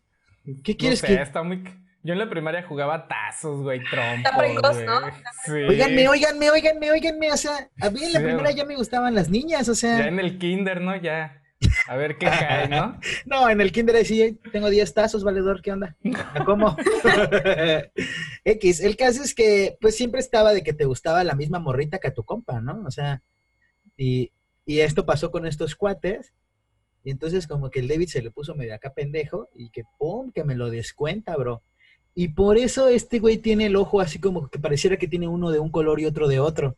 ¿qué 0.64 0.78
quieres 0.78 1.02
que 1.02 1.16
está 1.16 1.42
muy 1.42 1.64
yo 2.04 2.14
en 2.14 2.20
la 2.20 2.30
primaria 2.30 2.64
jugaba 2.64 3.08
tazos, 3.08 3.62
güey, 3.62 3.82
trompos, 3.84 4.48
Está 4.48 4.86
¿no? 4.86 5.02
Sí. 5.46 5.52
Óiganme, 5.52 6.08
óiganme, 6.08 6.50
óiganme, 6.50 6.92
óiganme, 6.92 7.32
o 7.32 7.38
sea, 7.38 7.70
a 7.82 7.90
mí 7.90 8.04
en 8.04 8.14
la 8.14 8.22
primaria 8.22 8.52
ya 8.52 8.66
me 8.66 8.76
gustaban 8.76 9.14
las 9.16 9.30
niñas, 9.30 9.68
o 9.68 9.76
sea. 9.76 10.00
Ya 10.00 10.08
en 10.08 10.20
el 10.20 10.38
kinder, 10.38 10.80
¿no? 10.82 10.96
Ya. 10.96 11.42
A 11.88 11.98
ver 11.98 12.18
qué 12.18 12.28
cae, 12.28 12.70
¿no? 12.70 12.98
no, 13.26 13.50
en 13.50 13.60
el 13.60 13.74
kinder 13.74 14.06
sí, 14.06 14.40
tengo 14.52 14.70
10 14.70 14.94
tazos, 14.94 15.26
valedor, 15.26 15.62
¿qué 15.62 15.74
onda? 15.74 15.98
¿Cómo? 16.46 16.78
X, 18.46 18.80
el 18.80 18.96
caso 18.96 19.22
es 19.22 19.36
que, 19.36 19.78
pues 19.82 19.98
siempre 19.98 20.22
estaba 20.22 20.54
de 20.54 20.64
que 20.64 20.74
te 20.74 20.86
gustaba 20.86 21.24
la 21.26 21.36
misma 21.36 21.60
morrita 21.60 22.00
que 22.00 22.08
a 22.08 22.14
tu 22.14 22.24
compa, 22.24 22.62
¿no? 22.62 22.84
O 22.86 22.92
sea, 22.92 23.22
y, 23.98 24.32
y 24.66 24.80
esto 24.80 25.06
pasó 25.06 25.32
con 25.32 25.46
estos 25.46 25.76
cuates, 25.76 26.34
y 27.04 27.12
entonces 27.12 27.46
como 27.46 27.70
que 27.70 27.82
el 27.82 27.90
David 27.90 28.08
se 28.08 28.22
le 28.22 28.32
puso 28.32 28.56
medio 28.56 28.74
acá 28.74 28.94
pendejo, 28.94 29.50
y 29.54 29.70
que 29.70 29.84
pum, 29.98 30.32
que 30.32 30.46
me 30.46 30.56
lo 30.56 30.70
descuenta, 30.70 31.36
bro. 31.36 31.62
Y 32.20 32.28
por 32.28 32.58
eso 32.58 32.90
este 32.90 33.20
güey 33.20 33.38
tiene 33.38 33.68
el 33.68 33.78
ojo 33.78 34.02
así 34.02 34.20
como 34.20 34.50
que 34.50 34.60
pareciera 34.60 34.98
que 34.98 35.08
tiene 35.08 35.30
uno 35.30 35.52
de 35.52 35.60
un 35.60 35.72
color 35.72 36.02
y 36.02 36.06
otro 36.06 36.28
de 36.28 36.42
otro. 36.42 36.76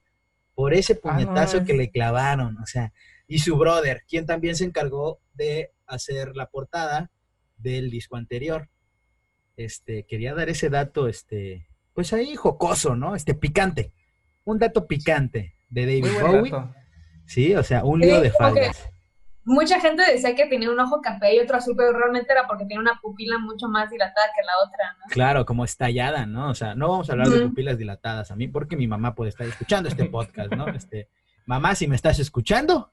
Por 0.53 0.75
ese 0.75 0.93
ah, 0.93 0.99
puñetazo 1.01 1.65
que 1.65 1.73
le 1.73 1.89
clavaron, 1.89 2.59
o 2.59 2.67
sea. 2.67 2.93
Y 3.27 3.39
su 3.39 3.57
brother, 3.57 4.03
quien 4.07 4.27
también 4.27 4.55
se 4.55 4.65
encargó 4.65 5.19
de 5.33 5.71
hacer 5.87 6.35
la 6.35 6.45
portada 6.45 7.09
del 7.57 7.89
disco 7.89 8.17
anterior. 8.17 8.69
Este, 9.57 10.03
quería 10.03 10.35
dar 10.35 10.47
ese 10.47 10.69
dato, 10.69 11.07
este, 11.07 11.65
pues 11.95 12.13
ahí 12.13 12.35
jocoso, 12.35 12.95
¿no? 12.95 13.15
Este, 13.15 13.33
picante. 13.33 13.93
Un 14.45 14.59
dato 14.59 14.85
picante 14.85 15.55
de 15.71 15.85
David 15.87 16.21
Bowie. 16.21 16.53
Sí, 17.25 17.55
o 17.55 17.63
sea, 17.63 17.83
un 17.83 18.01
lío 18.01 18.21
de 18.21 18.29
faldas 18.29 18.91
mucha 19.43 19.79
gente 19.79 20.03
decía 20.03 20.35
que 20.35 20.45
tenía 20.45 20.69
un 20.69 20.79
ojo 20.79 21.01
café 21.01 21.35
y 21.35 21.39
otro 21.39 21.57
azul, 21.57 21.75
pero 21.75 21.93
realmente 21.93 22.31
era 22.31 22.47
porque 22.47 22.63
tenía 22.65 22.79
una 22.79 22.99
pupila 23.01 23.39
mucho 23.39 23.67
más 23.67 23.89
dilatada 23.89 24.27
que 24.35 24.43
la 24.43 24.53
otra, 24.65 24.97
¿no? 24.99 25.05
Claro, 25.09 25.45
como 25.45 25.65
estallada, 25.65 26.25
¿no? 26.25 26.49
O 26.49 26.55
sea, 26.55 26.75
no 26.75 26.89
vamos 26.89 27.09
a 27.09 27.13
hablar 27.13 27.29
de 27.29 27.47
pupilas 27.47 27.77
dilatadas 27.77 28.31
a 28.31 28.35
mí 28.35 28.47
porque 28.47 28.75
mi 28.75 28.87
mamá 28.87 29.15
puede 29.15 29.29
estar 29.29 29.47
escuchando 29.47 29.89
este 29.89 30.05
podcast, 30.09 30.51
¿no? 30.53 30.67
Este, 30.67 31.09
mamá, 31.45 31.75
si 31.75 31.87
me 31.87 31.95
estás 31.95 32.19
escuchando. 32.19 32.91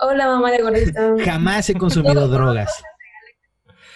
Hola, 0.00 0.26
mamá 0.26 0.50
de 0.50 0.62
gordita. 0.62 1.14
Jamás 1.24 1.68
he 1.70 1.74
consumido 1.74 2.28
drogas. 2.28 2.82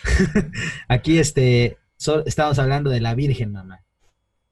Aquí, 0.89 1.19
este, 1.19 1.79
estamos 2.27 2.59
hablando 2.59 2.91
de 2.91 3.01
la 3.01 3.15
Virgen, 3.15 3.53
mamá. 3.53 3.85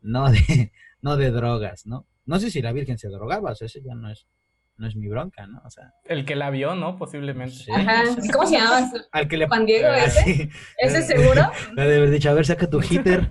No 0.00 0.30
de, 0.30 0.72
no 1.00 1.16
de 1.16 1.30
drogas, 1.30 1.86
¿no? 1.86 2.06
No 2.24 2.38
sé 2.38 2.50
si 2.50 2.62
la 2.62 2.72
Virgen 2.72 2.98
se 2.98 3.08
drogaba, 3.08 3.52
o 3.52 3.54
sea, 3.54 3.66
eso 3.66 3.80
ya 3.84 3.94
no 3.94 4.10
es 4.10 4.26
no 4.76 4.88
es 4.88 4.96
mi 4.96 5.08
bronca, 5.08 5.46
¿no? 5.46 5.60
O 5.64 5.70
sea. 5.70 5.94
El 6.04 6.24
que 6.24 6.34
la 6.34 6.50
vio, 6.50 6.74
¿no? 6.74 6.96
Posiblemente. 6.96 7.72
Ajá. 7.72 8.04
¿Cómo 8.32 8.46
se 8.46 8.56
llama? 8.56 8.90
Al 9.12 9.28
que 9.28 9.36
le... 9.36 9.46
Juan 9.46 9.66
Diego 9.66 9.88
ah, 9.88 10.04
ese. 10.04 10.50
¿Ese 10.78 11.02
seguro? 11.02 11.50
Le 11.76 11.86
de 11.86 11.96
haber 11.96 12.10
dicho, 12.10 12.30
a 12.30 12.34
ver, 12.34 12.46
saca 12.46 12.68
tu 12.68 12.80
hitter. 12.82 13.30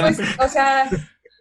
pues, 0.00 0.20
o 0.38 0.48
sea, 0.48 0.88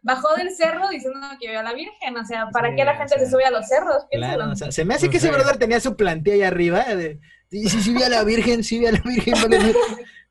bajó 0.03 0.35
del 0.35 0.51
cerro 0.51 0.89
diciendo 0.89 1.19
que 1.39 1.49
vio 1.49 1.59
a 1.59 1.63
la 1.63 1.73
Virgen. 1.73 2.17
O 2.17 2.25
sea, 2.25 2.49
¿para 2.51 2.75
qué 2.75 2.83
la 2.83 2.95
gente 2.95 3.17
se 3.19 3.29
sube 3.29 3.45
a 3.45 3.51
los 3.51 3.67
cerros? 3.67 4.05
Claro, 4.12 4.51
o 4.51 4.55
sea, 4.55 4.71
se 4.71 4.85
me 4.85 4.95
hace 4.95 5.09
que 5.09 5.17
ese 5.17 5.31
brother 5.31 5.57
tenía 5.57 5.79
su 5.79 5.95
plantilla 5.95 6.35
ahí 6.35 6.43
arriba. 6.43 6.83
De, 6.95 7.19
sí, 7.49 7.67
sí, 7.69 7.81
sí, 7.81 7.93
vi 7.93 8.03
a 8.03 8.09
la 8.09 8.23
Virgen, 8.23 8.63
sí, 8.63 8.79
vi 8.79 8.88
a 8.88 8.91
la 8.91 9.01
Virgen. 9.03 9.33
Vale, 9.41 9.73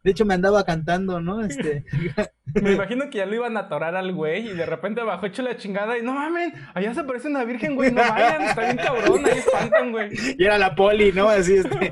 de 0.08 0.12
hecho, 0.12 0.24
me 0.24 0.32
andaba 0.32 0.64
cantando, 0.64 1.20
¿no? 1.20 1.44
Este. 1.44 1.84
me 2.62 2.72
imagino 2.72 3.10
que 3.10 3.18
ya 3.18 3.26
lo 3.26 3.34
iban 3.34 3.58
a 3.58 3.60
atorar 3.60 3.94
al 3.94 4.14
güey 4.14 4.48
y 4.48 4.54
de 4.54 4.64
repente 4.64 5.02
bajó 5.02 5.26
hecho 5.26 5.42
la 5.42 5.58
chingada 5.58 5.98
y 5.98 6.02
no 6.02 6.14
mames, 6.14 6.54
allá 6.72 6.94
se 6.94 7.00
aparece 7.00 7.28
una 7.28 7.44
virgen, 7.44 7.74
güey, 7.74 7.92
no 7.92 8.00
vayan, 8.00 8.40
está 8.40 8.62
bien 8.62 8.78
cabrón, 8.78 9.26
ahí 9.26 9.38
espantan, 9.38 9.92
güey. 9.92 10.08
Y 10.38 10.42
era 10.42 10.56
la 10.56 10.74
poli, 10.74 11.12
¿no? 11.12 11.28
Así, 11.28 11.56
este. 11.56 11.90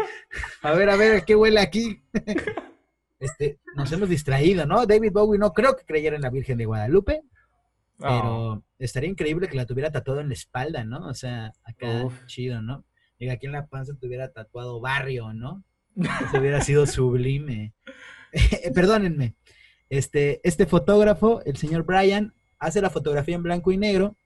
A 0.63 0.73
ver, 0.73 0.89
a 0.89 0.97
ver, 0.97 1.27
¿qué 1.27 1.37
huele 1.37 1.61
aquí? 1.61 2.01
Este, 3.19 3.59
nos 3.75 3.93
hemos 3.93 4.09
distraído, 4.09 4.65
¿no? 4.65 4.87
David 4.87 5.13
Bowie 5.13 5.39
no 5.39 5.53
creo 5.53 5.77
que 5.77 5.85
creyera 5.85 6.17
en 6.17 6.23
la 6.23 6.31
Virgen 6.31 6.57
de 6.57 6.65
Guadalupe, 6.65 7.21
pero 7.99 8.53
oh. 8.53 8.63
estaría 8.79 9.11
increíble 9.11 9.49
que 9.49 9.59
la 9.59 9.67
tuviera 9.67 9.93
tatuado 9.93 10.23
en 10.23 10.29
la 10.29 10.35
espalda, 10.35 10.85
¿no? 10.85 11.07
O 11.07 11.13
sea, 11.13 11.53
acá 11.65 12.09
chido, 12.25 12.63
¿no? 12.63 12.87
Diga, 13.19 13.35
aquí 13.35 13.45
en 13.45 13.53
la 13.53 13.67
panza 13.67 13.93
tuviera 14.01 14.33
tatuado 14.33 14.81
barrio, 14.81 15.35
¿no? 15.35 15.65
Eso 15.97 16.39
hubiera 16.39 16.61
sido 16.61 16.87
sublime. 16.87 17.75
perdónenme, 18.75 19.35
este, 19.89 20.41
este 20.45 20.67
fotógrafo, 20.67 21.43
el 21.45 21.57
señor 21.57 21.85
Brian, 21.85 22.35
hace 22.59 22.81
la 22.81 22.91
fotografía 22.91 23.37
en 23.37 23.43
blanco 23.43 23.73
y 23.73 23.77
negro 23.77 24.17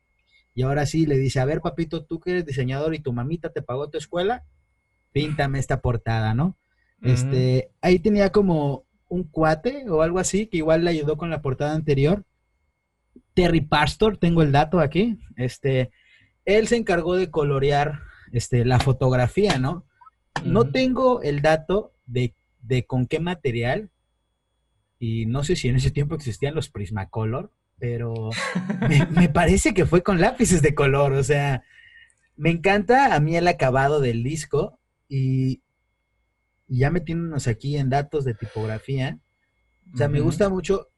y 0.55 0.63
ahora 0.63 0.87
sí 0.87 1.07
le 1.07 1.17
dice, 1.17 1.41
a 1.41 1.45
ver, 1.45 1.61
papito, 1.61 2.05
tú 2.05 2.21
que 2.21 2.33
eres 2.33 2.47
diseñador 2.47 2.95
y 2.95 2.99
tu 2.99 3.13
mamita 3.13 3.53
te 3.53 3.63
pagó 3.63 3.89
tu 3.89 3.99
escuela, 3.99 4.45
píntame 5.13 5.59
esta 5.59 5.81
portada, 5.81 6.35
¿no? 6.35 6.57
Este, 7.03 7.71
ahí 7.81 7.99
tenía 7.99 8.31
como 8.31 8.85
un 9.09 9.25
cuate 9.25 9.89
o 9.89 10.03
algo 10.03 10.19
así 10.19 10.49
que 10.49 10.59
igual 10.59 10.85
le 10.85 10.91
ayudó 10.91 11.17
con 11.17 11.31
la 11.31 11.41
portada 11.41 11.75
anterior. 11.75 12.25
Terry 13.33 13.63
Pastor, 13.63 14.19
tengo 14.19 14.43
el 14.43 14.53
dato 14.53 14.81
aquí. 14.81 15.19
Este, 15.37 15.93
él 16.45 16.69
se 16.69 16.77
encargó 16.77 17.17
de 17.17 17.31
colorear 17.31 18.01
este, 18.33 18.67
la 18.67 18.81
fotografía, 18.81 19.59
¿no? 19.59 19.87
No 20.45 20.71
tengo 20.71 21.23
el 21.23 21.43
dato 21.43 21.93
de, 22.07 22.35
de, 22.63 22.87
con 22.87 23.07
qué 23.07 23.21
material 23.21 23.91
y 24.99 25.27
no 25.27 25.45
sé 25.45 25.57
si 25.57 25.69
en 25.69 25.77
ese 25.77 25.91
tiempo 25.91 26.15
existían 26.15 26.55
los 26.55 26.69
Prismacolor, 26.69 27.53
pero 27.79 28.31
me, 28.89 29.07
me, 29.11 29.29
parece 29.29 29.75
que 29.75 29.87
fue 29.87 30.03
con 30.03 30.21
lápices 30.21 30.63
de 30.63 30.75
color, 30.75 31.13
o 31.13 31.25
sea, 31.25 31.63
me 32.37 32.51
encanta 32.51 33.15
a 33.15 33.21
mí 33.21 33.37
el 33.37 33.49
acabado 33.49 34.01
del 34.01 34.23
disco 34.23 34.79
y, 35.09 35.63
ya 36.69 36.91
metiéndonos 36.91 37.49
aquí 37.49 37.77
en 37.77 37.91
datos 37.91 38.25
de 38.25 38.35
tipografía, 38.35 39.19
o 39.93 39.97
sea, 39.97 40.09
me 40.09 40.21
gusta 40.21 40.49
mucho 40.49 40.89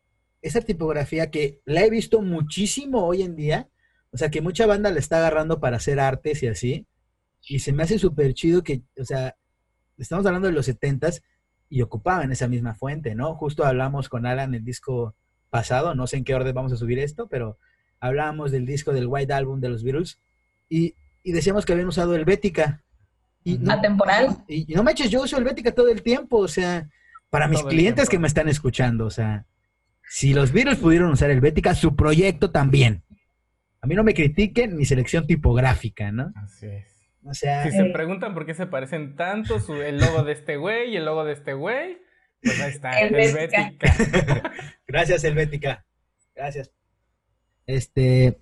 esa 0.43 0.61
tipografía 0.61 1.31
que 1.31 1.61
la 1.65 1.83
he 1.83 1.91
visto 1.91 2.21
muchísimo 2.21 3.07
hoy 3.07 3.23
en 3.23 3.37
día, 3.37 3.71
o 4.11 4.19
sea, 4.19 4.31
que 4.31 4.43
mucha 4.43 4.67
banda 4.67 4.91
le 4.91 4.99
está 5.01 5.17
agarrando 5.17 5.61
para 5.61 5.79
hacer 5.79 5.99
artes 5.99 6.43
y 6.43 6.49
así, 6.49 6.87
y 7.47 7.59
se 7.59 7.73
me 7.73 7.83
hace 7.83 7.99
súper 7.99 8.35
chido 8.35 8.63
que, 8.63 8.83
o 8.99 9.05
sea, 9.05 9.37
estamos 9.99 10.25
hablando 10.27 10.49
de 10.49 10.55
los 10.55 10.67
setentas 10.67 11.23
y 11.69 11.83
ocupaban 11.83 12.33
esa 12.33 12.49
misma 12.49 12.75
fuente, 12.75 13.15
¿no? 13.15 13.35
Justo 13.35 13.65
hablamos 13.65 14.09
con 14.09 14.27
Alan 14.27 14.55
el 14.55 14.65
disco 14.65 15.15
pasado, 15.51 15.95
no 15.95 16.07
sé 16.07 16.19
en 16.19 16.25
qué 16.25 16.35
orden 16.35 16.55
vamos 16.55 16.73
a 16.73 16.77
subir 16.77 16.99
esto, 16.99 17.29
pero 17.29 17.59
hablábamos 18.01 18.53
del 18.53 18.67
disco 18.67 18.93
del 18.93 19.07
White 19.07 19.33
Album 19.33 19.61
de 19.61 19.69
los 19.69 19.83
Beatles 19.83 20.21
y, 20.69 20.95
y 21.23 21.33
decíamos 21.33 21.65
que 21.65 21.73
habían 21.73 21.89
usado 21.89 22.15
el 22.15 22.25
Bética. 22.25 22.83
Y 23.45 23.59
no, 23.59 23.73
Atemporal. 23.73 24.45
Y, 24.49 24.73
y, 24.73 24.75
no 24.75 24.83
me 24.83 24.93
eches, 24.93 25.11
yo 25.11 25.23
uso 25.23 25.37
el 25.39 25.45
Bética 25.45 25.73
todo 25.73 25.89
el 25.89 26.03
tiempo, 26.03 26.39
o 26.39 26.49
sea, 26.49 26.89
para 27.31 27.49
mis 27.49 27.63
clientes 27.63 28.09
que 28.09 28.19
me 28.19 28.29
están 28.29 28.49
escuchando, 28.49 29.07
o 29.07 29.11
sea, 29.11 29.47
si 30.09 30.35
los 30.35 30.53
Beatles 30.53 30.79
pudieron 30.79 31.11
usar 31.11 31.31
el 31.31 31.41
Bética, 31.41 31.75
su 31.75 31.97
proyecto 31.97 32.51
también. 32.51 33.03
A 33.81 33.87
mí 33.87 33.95
no 33.95 34.05
me 34.05 34.15
critiquen 34.15 34.77
mi 34.77 34.85
selección 34.85 35.27
tipográfica, 35.27 36.13
¿no? 36.13 36.33
Así 36.37 36.67
es. 36.67 36.92
O 37.25 37.35
sea, 37.35 37.63
si 37.63 37.71
se 37.71 37.87
eh, 37.87 37.93
preguntan 37.93 38.35
por 38.35 38.47
qué 38.47 38.55
se 38.55 38.67
parecen 38.67 39.15
tanto 39.17 39.61
su, 39.61 39.75
el 39.75 39.99
logo 39.99 40.25
de 40.25 40.33
este 40.33 40.57
güey 40.57 40.91
y 40.91 40.97
el 40.97 41.05
logo 41.05 41.25
de 41.25 41.33
este 41.33 41.55
güey, 41.55 42.03
pues 42.43 42.61
ahí 42.61 42.71
está, 42.71 43.01
Helvética. 43.01 43.73
Gracias, 44.87 45.23
Helvética. 45.23 45.85
Gracias. 46.35 46.73
Este, 47.67 48.41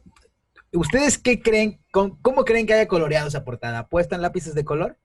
¿ustedes 0.72 1.18
qué 1.18 1.42
creen, 1.42 1.80
cómo 1.90 2.44
creen 2.44 2.66
que 2.66 2.74
haya 2.74 2.88
coloreado 2.88 3.28
esa 3.28 3.44
portada? 3.44 3.88
¿Puestan 3.88 4.22
lápices 4.22 4.54
de 4.54 4.64
color? 4.64 4.98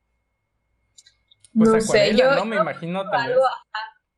Pues 1.54 1.70
no 1.70 1.82
sé, 1.82 2.16
yo 2.16 2.36
no 2.36 2.46
me 2.46 2.58
imagino 2.58 3.00
algo, 3.00 3.42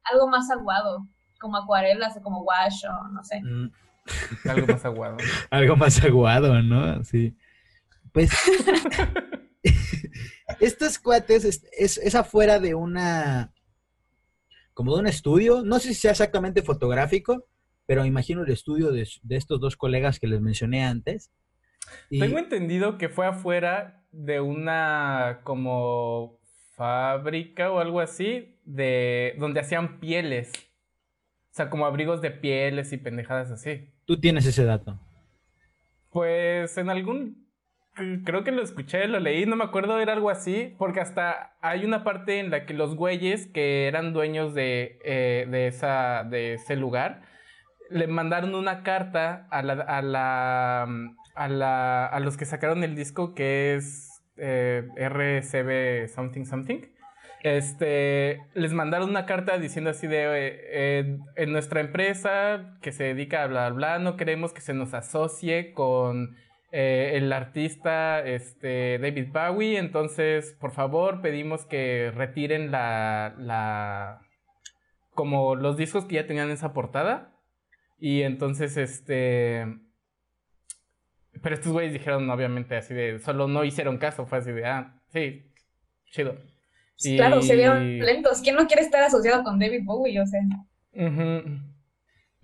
algo 0.04 0.28
más 0.28 0.50
aguado, 0.52 1.08
como 1.40 1.58
acuarelas 1.58 2.18
o 2.18 2.22
como 2.22 2.44
wash 2.44 2.86
o 2.86 3.08
no 3.10 3.24
sé. 3.24 3.42
Mm. 3.42 3.72
algo 4.50 4.68
más 4.68 4.86
aguado. 4.86 5.18
algo 5.52 5.76
más 5.76 6.04
aguado, 6.04 6.62
¿no? 6.62 7.04
Sí. 7.04 7.36
Pues 8.12 8.32
estos 10.60 11.00
cuates 11.00 11.46
es, 11.46 11.98
es, 11.98 12.16
afuera 12.16 12.60
de 12.60 12.76
una, 12.76 13.54
como 14.74 14.94
de 14.94 15.02
un 15.02 15.08
estudio, 15.08 15.64
no 15.64 15.80
sé 15.80 15.90
si 15.90 15.96
sea 15.96 16.12
exactamente 16.12 16.62
fotográfico, 16.62 17.46
pero 17.86 18.06
imagino 18.06 18.44
el 18.44 18.52
estudio 18.52 18.92
de, 18.92 19.08
estos 19.30 19.60
dos 19.60 19.78
colegas 19.78 20.20
que 20.20 20.28
les 20.28 20.42
mencioné 20.42 20.84
antes. 20.84 21.32
Tengo 22.10 22.38
entendido 22.38 22.98
que 22.98 23.08
fue 23.08 23.26
afuera 23.26 24.04
de 24.12 24.42
una 24.42 25.40
como 25.44 26.40
fábrica 26.74 27.72
o 27.72 27.80
algo 27.80 28.02
así, 28.02 28.60
de 28.66 29.36
donde 29.40 29.62
hacían 29.62 30.00
pieles. 30.00 30.52
O 31.52 31.56
sea, 31.58 31.70
como 31.70 31.86
abrigos 31.86 32.22
de 32.22 32.30
pieles 32.30 32.92
y 32.92 32.98
pendejadas 32.98 33.52
así. 33.52 33.90
¿Tú 34.06 34.20
tienes 34.20 34.46
ese 34.46 34.64
dato? 34.64 35.00
Pues 36.12 36.78
en 36.78 36.90
algún 36.90 37.47
creo 38.24 38.44
que 38.44 38.52
lo 38.52 38.62
escuché, 38.62 39.08
lo 39.08 39.20
leí, 39.20 39.46
no 39.46 39.56
me 39.56 39.64
acuerdo, 39.64 40.00
era 40.00 40.14
algo 40.14 40.30
así, 40.30 40.76
porque 40.78 41.00
hasta 41.00 41.56
hay 41.62 41.86
una 41.86 42.04
parte 42.04 42.40
en 42.40 42.52
la 42.52 42.66
que 42.66 42.74
los 42.74 42.96
güeyes 42.96 43.48
que 43.48 43.88
eran 43.88 44.14
dueños 44.14 44.54
de, 44.54 45.00
eh, 45.04 45.48
de, 45.50 45.68
esa, 45.68 46.24
de 46.24 46.54
ese 46.54 46.76
lugar, 46.76 47.22
le 47.90 48.08
mandaron 48.08 48.56
una 48.56 48.84
carta 48.84 49.48
a 49.50 49.62
la, 49.62 49.74
a 49.74 50.02
la, 50.02 50.88
a 51.36 51.48
la, 51.48 52.06
a 52.06 52.20
los 52.20 52.38
que 52.38 52.46
sacaron 52.46 52.84
el 52.84 52.96
disco 52.96 53.34
que 53.34 53.76
es 53.76 54.22
eh, 54.38 54.88
RCB 54.98 56.14
something 56.14 56.46
something. 56.46 56.82
Este, 57.44 58.42
les 58.56 58.74
mandaron 58.74 59.10
una 59.10 59.26
carta 59.26 59.58
diciendo 59.58 59.92
así 59.92 60.08
de, 60.08 60.26
eh, 60.26 61.18
en 61.36 61.52
nuestra 61.52 61.82
empresa 61.82 62.78
que 62.82 62.92
se 62.92 63.06
dedica 63.06 63.44
a 63.44 63.48
bla, 63.48 63.70
bla, 63.70 63.76
bla, 63.76 64.00
no 64.00 64.18
queremos 64.18 64.54
que 64.54 64.62
se 64.62 64.74
nos 64.74 64.94
asocie 64.94 65.72
con 65.72 66.36
eh, 66.72 67.12
el 67.16 67.32
artista 67.32 68.20
este, 68.20 69.00
David 69.00 69.28
Bowie. 69.32 69.78
Entonces, 69.78 70.56
por 70.60 70.72
favor, 70.72 71.22
pedimos 71.22 71.66
que 71.66 72.12
retiren 72.14 72.72
la, 72.72 73.36
la. 73.38 74.22
como 75.14 75.56
los 75.56 75.78
discos 75.78 76.06
que 76.06 76.16
ya 76.16 76.28
tenían 76.28 76.52
esa 76.52 76.74
portada. 76.74 77.34
Y 78.00 78.22
entonces, 78.24 78.78
este. 78.78 79.66
Pero 81.42 81.56
estos 81.56 81.72
güeyes 81.72 81.94
dijeron, 81.94 82.30
obviamente, 82.30 82.76
así 82.76 82.94
de. 82.94 83.20
Solo 83.20 83.48
no 83.48 83.64
hicieron 83.64 83.98
caso. 83.98 84.26
Fue 84.26 84.40
así 84.40 84.52
de, 84.52 84.66
ah, 84.66 85.02
sí, 85.08 85.52
chido. 86.12 86.38
Y... 87.00 87.16
Claro, 87.16 87.42
se 87.42 87.56
vieron 87.56 88.00
lentos. 88.00 88.42
¿Quién 88.42 88.56
no 88.56 88.68
quiere 88.68 88.82
estar 88.82 89.04
asociado 89.04 89.44
con 89.44 89.60
David 89.60 89.84
Bowie? 89.84 90.20
O 90.20 90.26
sea. 90.26 90.42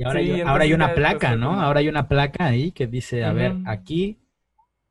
Y 0.04 0.06
ahora, 0.06 0.20
hay, 0.20 0.42
ahora 0.42 0.64
hay 0.64 0.74
una 0.74 0.94
placa, 0.94 1.36
¿no? 1.36 1.62
Ahora 1.62 1.80
hay 1.80 1.88
una 1.88 2.08
placa 2.08 2.46
ahí 2.46 2.72
que 2.72 2.88
dice, 2.88 3.24
a 3.24 3.32
ver, 3.32 3.56
aquí 3.66 4.20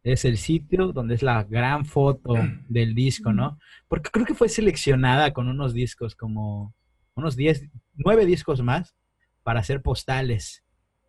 es 0.03 0.25
el 0.25 0.39
sitio 0.39 0.93
donde 0.93 1.15
es 1.15 1.23
la 1.23 1.45
gran 1.45 1.85
foto 1.85 2.35
del 2.69 2.95
disco, 2.95 3.33
¿no? 3.33 3.59
Porque 3.89 4.11
creo 4.11 4.27
que 4.27 4.35
fue 4.35 4.49
seleccionada 4.49 5.33
con 5.33 5.49
unos 5.49 5.75
discos 5.75 6.15
como 6.15 6.75
unos 7.15 7.37
10, 7.37 7.69
9 7.97 8.27
discos 8.27 8.63
más 8.63 8.95
para 9.43 9.61
hacer 9.61 9.83
postales, 9.83 10.65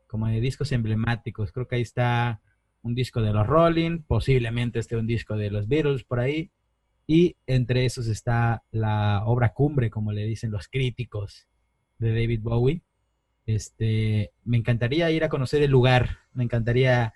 como 0.08 0.28
de 0.28 0.42
discos 0.42 0.72
emblemáticos. 0.72 1.52
Creo 1.52 1.68
que 1.68 1.78
ahí 1.78 1.82
está 1.82 2.42
un 2.82 2.96
disco 2.96 3.22
de 3.22 3.32
los 3.32 3.48
Rolling, 3.48 4.04
posiblemente 4.04 4.80
esté 4.80 4.98
un 4.98 5.08
disco 5.08 5.38
de 5.38 5.50
los 5.50 5.68
Beatles 5.68 6.04
por 6.04 6.20
ahí, 6.20 6.52
y 7.08 7.36
entre 7.48 7.86
esos 7.86 8.08
está 8.08 8.64
la 8.72 9.24
obra 9.26 9.54
cumbre, 9.54 9.90
como 9.90 10.12
le 10.12 10.26
dicen 10.26 10.52
los 10.52 10.68
críticos 10.68 11.48
de 11.98 12.10
David 12.10 12.42
Bowie. 12.42 12.82
Este, 13.46 14.32
me 14.46 14.58
encantaría 14.58 15.12
ir 15.12 15.24
a 15.24 15.30
conocer 15.30 15.62
el 15.62 15.72
lugar, 15.72 16.20
me 16.34 16.44
encantaría 16.44 17.14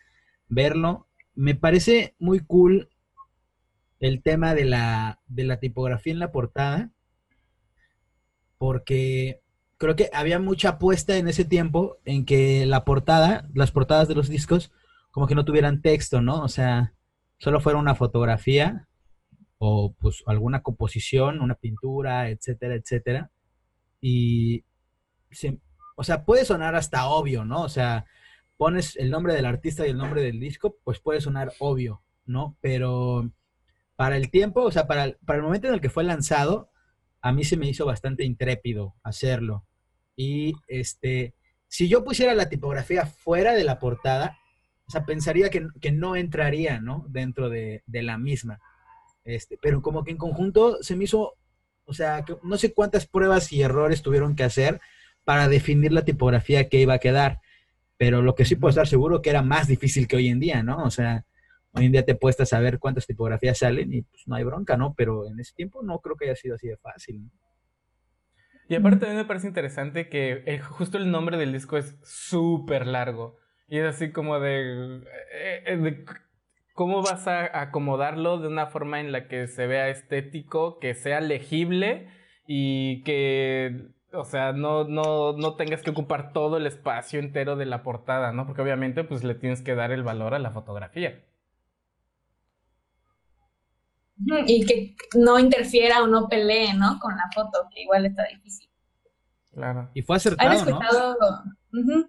verlo. 0.49 1.07
Me 1.35 1.55
parece 1.55 2.15
muy 2.19 2.39
cool 2.39 2.89
el 3.99 4.21
tema 4.21 4.53
de 4.53 4.65
la, 4.65 5.19
de 5.27 5.43
la 5.43 5.59
tipografía 5.59 6.13
en 6.13 6.19
la 6.19 6.31
portada, 6.31 6.91
porque 8.57 9.41
creo 9.77 9.95
que 9.95 10.09
había 10.13 10.39
mucha 10.39 10.69
apuesta 10.69 11.17
en 11.17 11.27
ese 11.27 11.45
tiempo 11.45 11.97
en 12.05 12.25
que 12.25 12.65
la 12.65 12.83
portada, 12.83 13.47
las 13.53 13.71
portadas 13.71 14.07
de 14.07 14.15
los 14.15 14.29
discos, 14.29 14.71
como 15.11 15.27
que 15.27 15.35
no 15.35 15.45
tuvieran 15.45 15.81
texto, 15.81 16.21
¿no? 16.21 16.43
O 16.43 16.47
sea, 16.47 16.93
solo 17.37 17.59
fuera 17.59 17.79
una 17.79 17.95
fotografía 17.95 18.87
o 19.59 19.93
pues 19.99 20.23
alguna 20.27 20.61
composición, 20.61 21.41
una 21.41 21.55
pintura, 21.55 22.29
etcétera, 22.29 22.75
etcétera. 22.75 23.31
Y 24.01 24.63
se, 25.31 25.59
o 25.99 26.03
sea, 26.03 26.25
puede 26.25 26.45
sonar 26.45 26.75
hasta 26.75 27.07
obvio, 27.07 27.43
¿no? 27.43 27.63
O 27.63 27.69
sea, 27.69 28.05
pones 28.55 28.95
el 28.97 29.09
nombre 29.09 29.33
del 29.33 29.47
artista 29.47 29.85
y 29.85 29.89
el 29.89 29.97
nombre 29.97 30.21
del 30.21 30.39
disco, 30.39 30.77
pues 30.83 30.99
puede 30.99 31.21
sonar 31.21 31.53
obvio, 31.57 32.03
¿no? 32.23 32.55
Pero 32.61 33.31
para 33.95 34.15
el 34.15 34.29
tiempo, 34.29 34.61
o 34.61 34.71
sea, 34.71 34.85
para 34.85 35.05
el, 35.05 35.17
para 35.25 35.37
el 35.37 35.43
momento 35.43 35.67
en 35.67 35.73
el 35.73 35.81
que 35.81 35.89
fue 35.89 36.03
lanzado, 36.03 36.69
a 37.19 37.31
mí 37.31 37.43
se 37.43 37.57
me 37.57 37.67
hizo 37.67 37.87
bastante 37.87 38.23
intrépido 38.23 38.93
hacerlo. 39.01 39.65
Y 40.15 40.53
este, 40.67 41.33
si 41.67 41.89
yo 41.89 42.03
pusiera 42.03 42.35
la 42.35 42.47
tipografía 42.47 43.07
fuera 43.07 43.53
de 43.53 43.63
la 43.63 43.79
portada, 43.79 44.37
o 44.87 44.91
sea, 44.91 45.03
pensaría 45.03 45.49
que, 45.49 45.91
no 45.91 46.15
entraría, 46.15 46.79
¿no? 46.79 47.07
Dentro 47.09 47.49
de, 47.49 47.81
de, 47.87 48.03
la 48.03 48.19
misma. 48.19 48.59
Este, 49.23 49.57
pero 49.59 49.81
como 49.81 50.03
que 50.03 50.11
en 50.11 50.17
conjunto 50.17 50.77
se 50.83 50.95
me 50.95 51.05
hizo, 51.05 51.33
o 51.85 51.93
sea, 51.93 52.23
que 52.23 52.37
no 52.43 52.55
sé 52.59 52.71
cuántas 52.75 53.07
pruebas 53.07 53.51
y 53.51 53.63
errores 53.63 54.03
tuvieron 54.03 54.35
que 54.35 54.43
hacer 54.43 54.79
para 55.27 55.49
definir 55.49 55.91
la 55.91 56.05
tipografía 56.05 56.69
que 56.69 56.79
iba 56.79 56.93
a 56.93 56.99
quedar. 56.99 57.41
Pero 57.97 58.21
lo 58.21 58.33
que 58.33 58.45
sí 58.45 58.55
puedo 58.55 58.69
estar 58.69 58.87
seguro 58.87 59.21
que 59.21 59.29
era 59.29 59.41
más 59.41 59.67
difícil 59.67 60.07
que 60.07 60.15
hoy 60.15 60.29
en 60.29 60.39
día, 60.39 60.63
¿no? 60.63 60.85
O 60.85 60.89
sea, 60.89 61.25
hoy 61.73 61.87
en 61.87 61.91
día 61.91 62.05
te 62.05 62.15
puedes 62.15 62.37
saber 62.47 62.79
cuántas 62.79 63.05
tipografías 63.05 63.57
salen 63.57 63.93
y 63.93 64.03
pues 64.03 64.25
no 64.25 64.35
hay 64.35 64.45
bronca, 64.45 64.77
¿no? 64.77 64.93
Pero 64.95 65.27
en 65.27 65.37
ese 65.41 65.53
tiempo 65.53 65.83
no 65.83 65.99
creo 65.99 66.15
que 66.15 66.27
haya 66.27 66.35
sido 66.37 66.55
así 66.55 66.69
de 66.69 66.77
fácil. 66.77 67.29
Y 68.69 68.75
aparte 68.75 68.99
también 68.99 69.17
me 69.17 69.25
parece 69.25 69.47
interesante 69.47 70.07
que 70.07 70.61
justo 70.69 70.97
el 70.97 71.11
nombre 71.11 71.35
del 71.35 71.51
disco 71.51 71.75
es 71.75 71.97
súper 72.05 72.87
largo. 72.87 73.35
Y 73.67 73.79
es 73.79 73.85
así 73.85 74.13
como 74.13 74.39
de, 74.39 75.01
eh, 75.33 75.63
eh, 75.65 75.75
de, 75.75 76.05
cómo 76.73 77.01
vas 77.01 77.27
a 77.27 77.59
acomodarlo 77.59 78.39
de 78.39 78.47
una 78.47 78.67
forma 78.67 79.01
en 79.01 79.11
la 79.11 79.27
que 79.27 79.47
se 79.47 79.67
vea 79.67 79.89
estético, 79.89 80.79
que 80.79 80.93
sea 80.93 81.19
legible 81.19 82.07
y 82.47 83.03
que, 83.03 83.96
o 84.13 84.23
sea, 84.23 84.53
no, 84.53 84.85
no, 84.85 85.33
no 85.33 85.55
tengas 85.55 85.81
que 85.81 85.89
ocupar 85.89 86.31
todo 86.33 86.57
el 86.57 86.65
espacio 86.65 87.19
entero 87.19 87.55
de 87.55 87.65
la 87.65 87.83
portada, 87.83 88.31
¿no? 88.31 88.45
Porque 88.45 88.61
obviamente 88.61 89.03
pues 89.03 89.23
le 89.23 89.35
tienes 89.35 89.61
que 89.61 89.75
dar 89.75 89.91
el 89.91 90.03
valor 90.03 90.33
a 90.33 90.39
la 90.39 90.51
fotografía. 90.51 91.23
Y 94.47 94.65
que 94.65 94.95
no 95.15 95.37
interfiera 95.37 96.01
o 96.01 96.07
no 96.07 96.27
pelee, 96.27 96.73
¿no? 96.73 96.99
Con 96.99 97.15
la 97.15 97.29
foto, 97.33 97.67
que 97.71 97.83
igual 97.83 98.05
está 98.05 98.25
difícil. 98.25 98.67
Claro. 99.53 99.89
Y 99.93 100.01
fue 100.01 100.17
acertado, 100.17 100.49
¿Han 100.49 100.55
escuchado, 100.55 101.17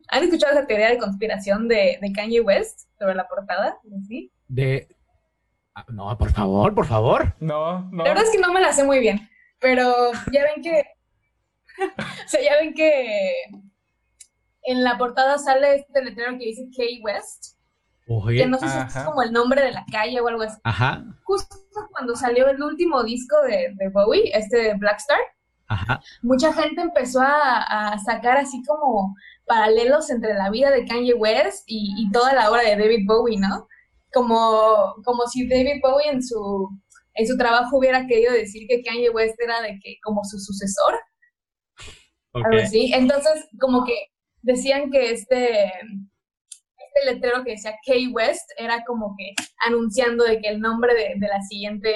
¿Han 0.08 0.22
escuchado 0.24 0.52
esa 0.52 0.66
teoría 0.66 0.90
de 0.90 0.98
conspiración 0.98 1.68
de, 1.68 1.98
de 2.00 2.12
Kanye 2.12 2.40
West 2.40 2.88
sobre 2.98 3.14
la 3.14 3.26
portada? 3.28 3.78
¿Sí? 4.06 4.32
De... 4.48 4.88
Ah, 5.74 5.84
no, 5.88 6.16
por 6.16 6.30
favor, 6.30 6.74
por 6.74 6.86
favor. 6.86 7.34
No, 7.40 7.88
no. 7.90 8.04
La 8.04 8.10
verdad 8.10 8.24
es 8.24 8.30
que 8.30 8.38
no 8.38 8.52
me 8.52 8.60
la 8.60 8.72
sé 8.72 8.84
muy 8.84 9.00
bien, 9.00 9.28
pero 9.60 10.12
ya 10.32 10.44
ven 10.44 10.62
que... 10.62 10.84
o 11.98 12.28
sea, 12.28 12.42
ya 12.42 12.56
ven 12.60 12.74
que 12.74 13.32
en 14.62 14.84
la 14.84 14.98
portada 14.98 15.38
sale 15.38 15.76
este 15.76 16.04
letrero 16.04 16.32
que 16.32 16.46
dice 16.46 16.68
Kanye 16.76 17.00
West 17.02 17.58
que 18.26 18.46
no 18.46 18.58
sé 18.58 18.68
si 18.68 18.78
es 18.78 19.04
como 19.04 19.22
el 19.22 19.32
nombre 19.32 19.62
de 19.62 19.72
la 19.72 19.84
calle 19.92 20.20
o 20.20 20.28
algo 20.28 20.42
así. 20.42 20.58
Ajá. 20.64 21.04
Justo 21.24 21.56
cuando 21.92 22.16
salió 22.16 22.48
el 22.48 22.62
último 22.62 23.02
disco 23.02 23.36
de, 23.42 23.74
de 23.74 23.88
Bowie, 23.90 24.30
este 24.32 24.74
Blackstar, 24.74 25.18
Ajá. 25.68 26.00
mucha 26.22 26.52
gente 26.54 26.80
empezó 26.80 27.20
a, 27.20 27.98
sacar 28.04 28.38
así 28.38 28.62
como 28.64 29.14
paralelos 29.46 30.08
entre 30.10 30.34
la 30.34 30.50
vida 30.50 30.70
de 30.70 30.86
Kanye 30.86 31.14
West 31.14 31.64
y, 31.66 32.10
toda 32.10 32.32
la 32.32 32.50
obra 32.50 32.62
de 32.62 32.76
David 32.76 33.04
Bowie, 33.06 33.38
¿no? 33.38 33.68
Como, 34.12 34.94
como 35.04 35.26
si 35.26 35.46
David 35.46 35.80
Bowie 35.82 36.10
en 36.10 36.22
su, 36.22 36.70
en 37.14 37.26
su 37.26 37.36
trabajo 37.36 37.76
hubiera 37.76 38.06
querido 38.06 38.32
decir 38.32 38.66
que 38.66 38.82
Kanye 38.82 39.10
West 39.10 39.38
era 39.38 39.60
de 39.60 39.78
que 39.82 39.96
como 40.02 40.24
su 40.24 40.38
sucesor. 40.38 40.98
Algo 42.44 42.62
así. 42.62 42.92
Entonces, 42.94 43.46
como 43.58 43.84
que 43.84 43.94
decían 44.42 44.90
que 44.90 45.10
este 45.12 45.70
este 46.98 47.12
letrero 47.12 47.44
que 47.44 47.52
decía 47.52 47.74
Kay 47.86 48.08
West 48.08 48.50
era 48.56 48.84
como 48.86 49.14
que 49.16 49.34
anunciando 49.66 50.24
de 50.24 50.40
que 50.40 50.48
el 50.48 50.60
nombre 50.60 50.94
de, 50.94 51.26
la 51.26 51.40
siguiente 51.42 51.94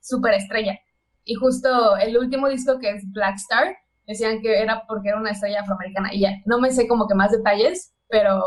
superestrella. 0.00 0.78
Y 1.24 1.34
justo 1.34 1.96
el 1.96 2.16
último 2.16 2.48
disco 2.48 2.78
que 2.78 2.90
es 2.90 3.04
Black 3.12 3.36
Star, 3.36 3.76
decían 4.06 4.40
que 4.40 4.60
era 4.60 4.84
porque 4.86 5.10
era 5.10 5.18
una 5.18 5.32
estrella 5.32 5.60
afroamericana. 5.60 6.14
Y 6.14 6.20
ya, 6.20 6.32
no 6.46 6.58
me 6.60 6.70
sé 6.70 6.88
como 6.88 7.06
que 7.06 7.14
más 7.14 7.30
detalles, 7.30 7.92
pero 8.08 8.42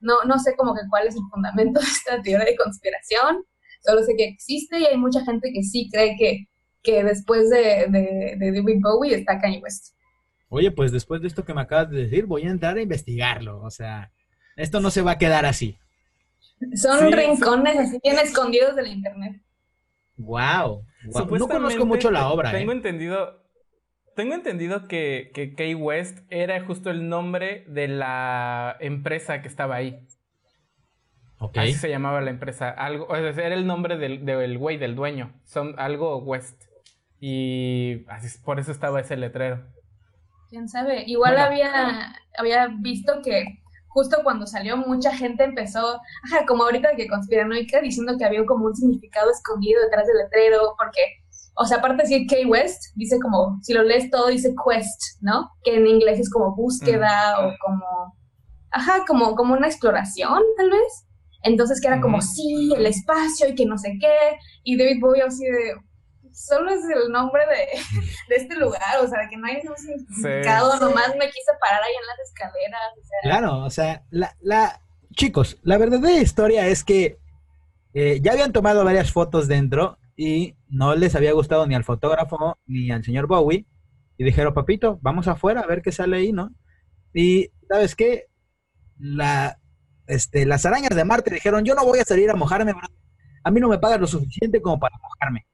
no, 0.00 0.24
no 0.24 0.38
sé 0.38 0.56
como 0.56 0.74
que 0.74 0.80
cuál 0.88 1.06
es 1.06 1.14
el 1.14 1.22
fundamento 1.30 1.80
de 1.80 1.86
esta 1.86 2.22
teoría 2.22 2.46
de 2.46 2.56
conspiración. 2.56 3.44
Solo 3.82 4.02
sé 4.02 4.14
que 4.16 4.24
existe 4.24 4.78
y 4.78 4.86
hay 4.86 4.96
mucha 4.96 5.24
gente 5.24 5.50
que 5.52 5.62
sí 5.62 5.88
cree 5.92 6.16
que, 6.16 6.46
que 6.86 7.02
después 7.02 7.50
de, 7.50 7.86
de, 7.88 8.36
de 8.38 8.52
David 8.52 8.80
Bowie 8.80 9.16
está 9.16 9.40
Kanye 9.40 9.58
West. 9.58 9.96
Oye, 10.48 10.70
pues 10.70 10.92
después 10.92 11.20
de 11.20 11.26
esto 11.26 11.44
que 11.44 11.52
me 11.52 11.62
acabas 11.62 11.90
de 11.90 12.04
decir, 12.04 12.26
voy 12.26 12.44
a 12.44 12.50
entrar 12.50 12.76
a 12.76 12.82
investigarlo. 12.82 13.60
O 13.62 13.70
sea, 13.70 14.12
esto 14.54 14.80
no 14.80 14.90
se 14.90 15.02
va 15.02 15.12
a 15.12 15.18
quedar 15.18 15.44
así. 15.44 15.76
Son 16.74 17.10
rincones 17.12 17.76
así 17.76 17.98
bien 18.02 18.18
escondidos 18.18 18.76
del 18.76 18.86
internet. 18.86 19.42
Wow. 20.16 20.86
No 21.04 21.48
conozco 21.48 21.84
mucho 21.84 22.10
la 22.10 22.28
obra. 22.28 22.52
Tengo 22.52 22.72
¿eh? 22.72 22.76
entendido. 22.76 23.44
Tengo 24.14 24.34
entendido 24.34 24.88
que, 24.88 25.30
que 25.34 25.54
Kay 25.54 25.74
West 25.74 26.20
era 26.30 26.64
justo 26.64 26.90
el 26.90 27.08
nombre 27.08 27.66
de 27.68 27.88
la 27.88 28.76
empresa 28.80 29.42
que 29.42 29.48
estaba 29.48 29.74
ahí. 29.74 30.06
Ok. 31.38 31.58
Así 31.58 31.74
se 31.74 31.90
llamaba 31.90 32.22
la 32.22 32.30
empresa. 32.30 32.70
Algo, 32.70 33.14
era 33.14 33.54
el 33.54 33.66
nombre 33.66 33.98
del, 33.98 34.58
güey, 34.58 34.78
del 34.78 34.94
dueño. 34.94 35.34
Son, 35.44 35.74
algo 35.78 36.16
West. 36.18 36.65
Y 37.20 38.04
así, 38.08 38.38
por 38.38 38.60
eso 38.60 38.72
estaba 38.72 39.00
ese 39.00 39.16
letrero. 39.16 39.64
Quién 40.48 40.68
sabe. 40.68 41.04
Igual 41.06 41.38
había, 41.38 42.14
había 42.38 42.68
visto 42.68 43.20
que 43.22 43.44
justo 43.96 44.18
cuando 44.22 44.46
salió 44.46 44.76
mucha 44.76 45.10
gente 45.10 45.42
empezó, 45.42 45.98
ajá, 46.24 46.44
como 46.46 46.64
ahorita 46.64 46.90
que 46.96 47.08
conspiranoica, 47.08 47.80
diciendo 47.80 48.14
que 48.18 48.26
había 48.26 48.44
como 48.44 48.66
un 48.66 48.76
significado 48.76 49.30
escondido 49.30 49.80
detrás 49.82 50.06
del 50.06 50.18
letrero, 50.18 50.74
porque, 50.76 51.00
o 51.54 51.64
sea, 51.64 51.78
aparte 51.78 52.02
de 52.02 52.08
decir 52.08 52.26
K-West, 52.28 52.94
dice 52.94 53.18
como, 53.18 53.58
si 53.62 53.72
lo 53.72 53.82
lees 53.82 54.10
todo, 54.10 54.28
dice 54.28 54.54
quest, 54.54 55.00
¿no? 55.22 55.50
Que 55.64 55.76
en 55.76 55.86
inglés 55.86 56.20
es 56.20 56.30
como 56.30 56.54
búsqueda 56.54 57.38
o 57.40 57.54
como, 57.58 58.14
ajá, 58.70 59.04
como, 59.06 59.34
como 59.34 59.54
una 59.54 59.66
exploración, 59.66 60.42
tal 60.58 60.68
vez. 60.68 61.06
Entonces 61.42 61.80
que 61.80 61.86
era 61.86 62.00
como, 62.00 62.20
sí, 62.20 62.74
el 62.76 62.84
espacio 62.84 63.48
y 63.48 63.54
que 63.54 63.64
no 63.64 63.78
sé 63.78 63.96
qué, 63.98 64.36
y 64.62 64.76
David 64.76 65.00
Bowie 65.00 65.22
así 65.22 65.46
de, 65.46 65.72
solo 66.36 66.70
es 66.70 66.82
el 66.84 67.10
nombre 67.10 67.42
de, 67.46 67.80
de 68.28 68.36
este 68.36 68.56
lugar, 68.56 68.98
o 69.02 69.08
sea, 69.08 69.26
que 69.28 69.36
no 69.36 69.46
hay 69.46 69.56
un 69.66 69.76
significado, 69.76 70.78
nomás 70.78 71.08
me 71.18 71.26
quise 71.26 71.52
parar 71.60 71.82
ahí 71.82 71.92
en 71.98 72.06
las 72.06 72.18
escaleras. 72.28 72.92
O 72.96 73.02
sea. 73.02 73.18
Claro, 73.22 73.58
o 73.64 73.70
sea, 73.70 74.02
la, 74.10 74.36
la, 74.40 74.80
chicos, 75.12 75.58
la 75.62 75.78
verdadera 75.78 76.20
historia 76.20 76.66
es 76.68 76.84
que 76.84 77.18
eh, 77.94 78.20
ya 78.20 78.32
habían 78.32 78.52
tomado 78.52 78.84
varias 78.84 79.10
fotos 79.10 79.48
dentro 79.48 79.98
y 80.16 80.54
no 80.68 80.94
les 80.94 81.14
había 81.14 81.32
gustado 81.32 81.66
ni 81.66 81.74
al 81.74 81.84
fotógrafo 81.84 82.58
ni 82.66 82.90
al 82.90 83.02
señor 83.02 83.26
Bowie. 83.26 83.66
Y 84.18 84.24
dijeron, 84.24 84.54
papito, 84.54 84.98
vamos 85.02 85.28
afuera 85.28 85.60
a 85.60 85.66
ver 85.66 85.82
qué 85.82 85.92
sale 85.92 86.16
ahí, 86.16 86.32
¿no? 86.32 86.50
Y, 87.12 87.50
¿sabes 87.68 87.94
qué? 87.94 88.26
La, 88.98 89.58
este, 90.06 90.46
las 90.46 90.64
arañas 90.64 90.94
de 90.94 91.04
Marte 91.04 91.34
dijeron, 91.34 91.64
yo 91.64 91.74
no 91.74 91.84
voy 91.84 91.98
a 91.98 92.04
salir 92.04 92.30
a 92.30 92.34
mojarme, 92.34 92.72
a 93.44 93.50
mí 93.50 93.60
no 93.60 93.68
me 93.68 93.78
pagan 93.78 94.00
lo 94.00 94.06
suficiente 94.06 94.60
como 94.62 94.78
para 94.78 94.96
mojarme. 95.02 95.46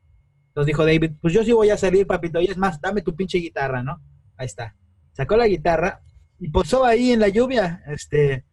Entonces 0.53 0.67
dijo 0.67 0.85
David, 0.85 1.13
pues 1.19 1.33
yo 1.33 1.43
sí 1.45 1.53
voy 1.53 1.71
a 1.71 1.79
salir, 1.79 2.07
papito, 2.07 2.39
y 2.39 2.45
es 2.45 2.59
más, 2.59 2.79
dame 2.79 3.01
tu 3.01 3.17
pinche 3.17 3.39
guitarra, 3.39 3.83
¿no? 3.83 4.03
Ahí 4.37 4.45
está. 4.45 4.77
Sacó 5.13 5.35
la 5.35 5.49
guitarra 5.49 6.03
y 6.39 6.51
posó 6.51 6.85
ahí 6.85 7.11
en 7.11 7.21
la 7.21 7.29
lluvia, 7.29 7.83
este, 7.87 8.45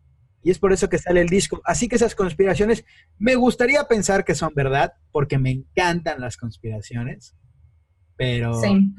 y 0.41 0.49
es 0.49 0.59
por 0.59 0.71
eso 0.71 0.87
que 0.87 0.97
sale 0.97 1.19
el 1.19 1.27
disco. 1.27 1.61
Así 1.65 1.89
que 1.89 1.97
esas 1.97 2.15
conspiraciones, 2.15 2.85
me 3.17 3.35
gustaría 3.35 3.83
pensar 3.83 4.23
que 4.23 4.33
son 4.33 4.53
verdad, 4.55 4.93
porque 5.11 5.37
me 5.37 5.51
encantan 5.51 6.21
las 6.21 6.37
conspiraciones, 6.37 7.35
pero, 8.15 8.53
sí. 8.61 8.93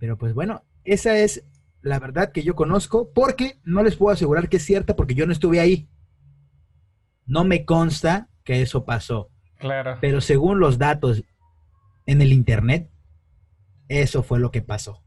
pero 0.00 0.18
pues 0.18 0.34
bueno, 0.34 0.64
esa 0.82 1.16
es 1.18 1.44
la 1.82 2.00
verdad 2.00 2.32
que 2.32 2.42
yo 2.42 2.56
conozco, 2.56 3.12
porque 3.12 3.60
no 3.62 3.84
les 3.84 3.94
puedo 3.94 4.12
asegurar 4.12 4.48
que 4.48 4.56
es 4.56 4.64
cierta, 4.64 4.96
porque 4.96 5.14
yo 5.14 5.24
no 5.24 5.32
estuve 5.32 5.60
ahí. 5.60 5.88
No 7.26 7.44
me 7.44 7.64
consta 7.64 8.28
que 8.42 8.60
eso 8.60 8.84
pasó. 8.84 9.30
Claro. 9.58 9.98
Pero 10.00 10.20
según 10.20 10.58
los 10.58 10.78
datos 10.78 11.22
en 12.06 12.22
el 12.22 12.32
internet. 12.32 12.90
Eso 13.88 14.22
fue 14.22 14.40
lo 14.40 14.50
que 14.50 14.62
pasó. 14.62 15.02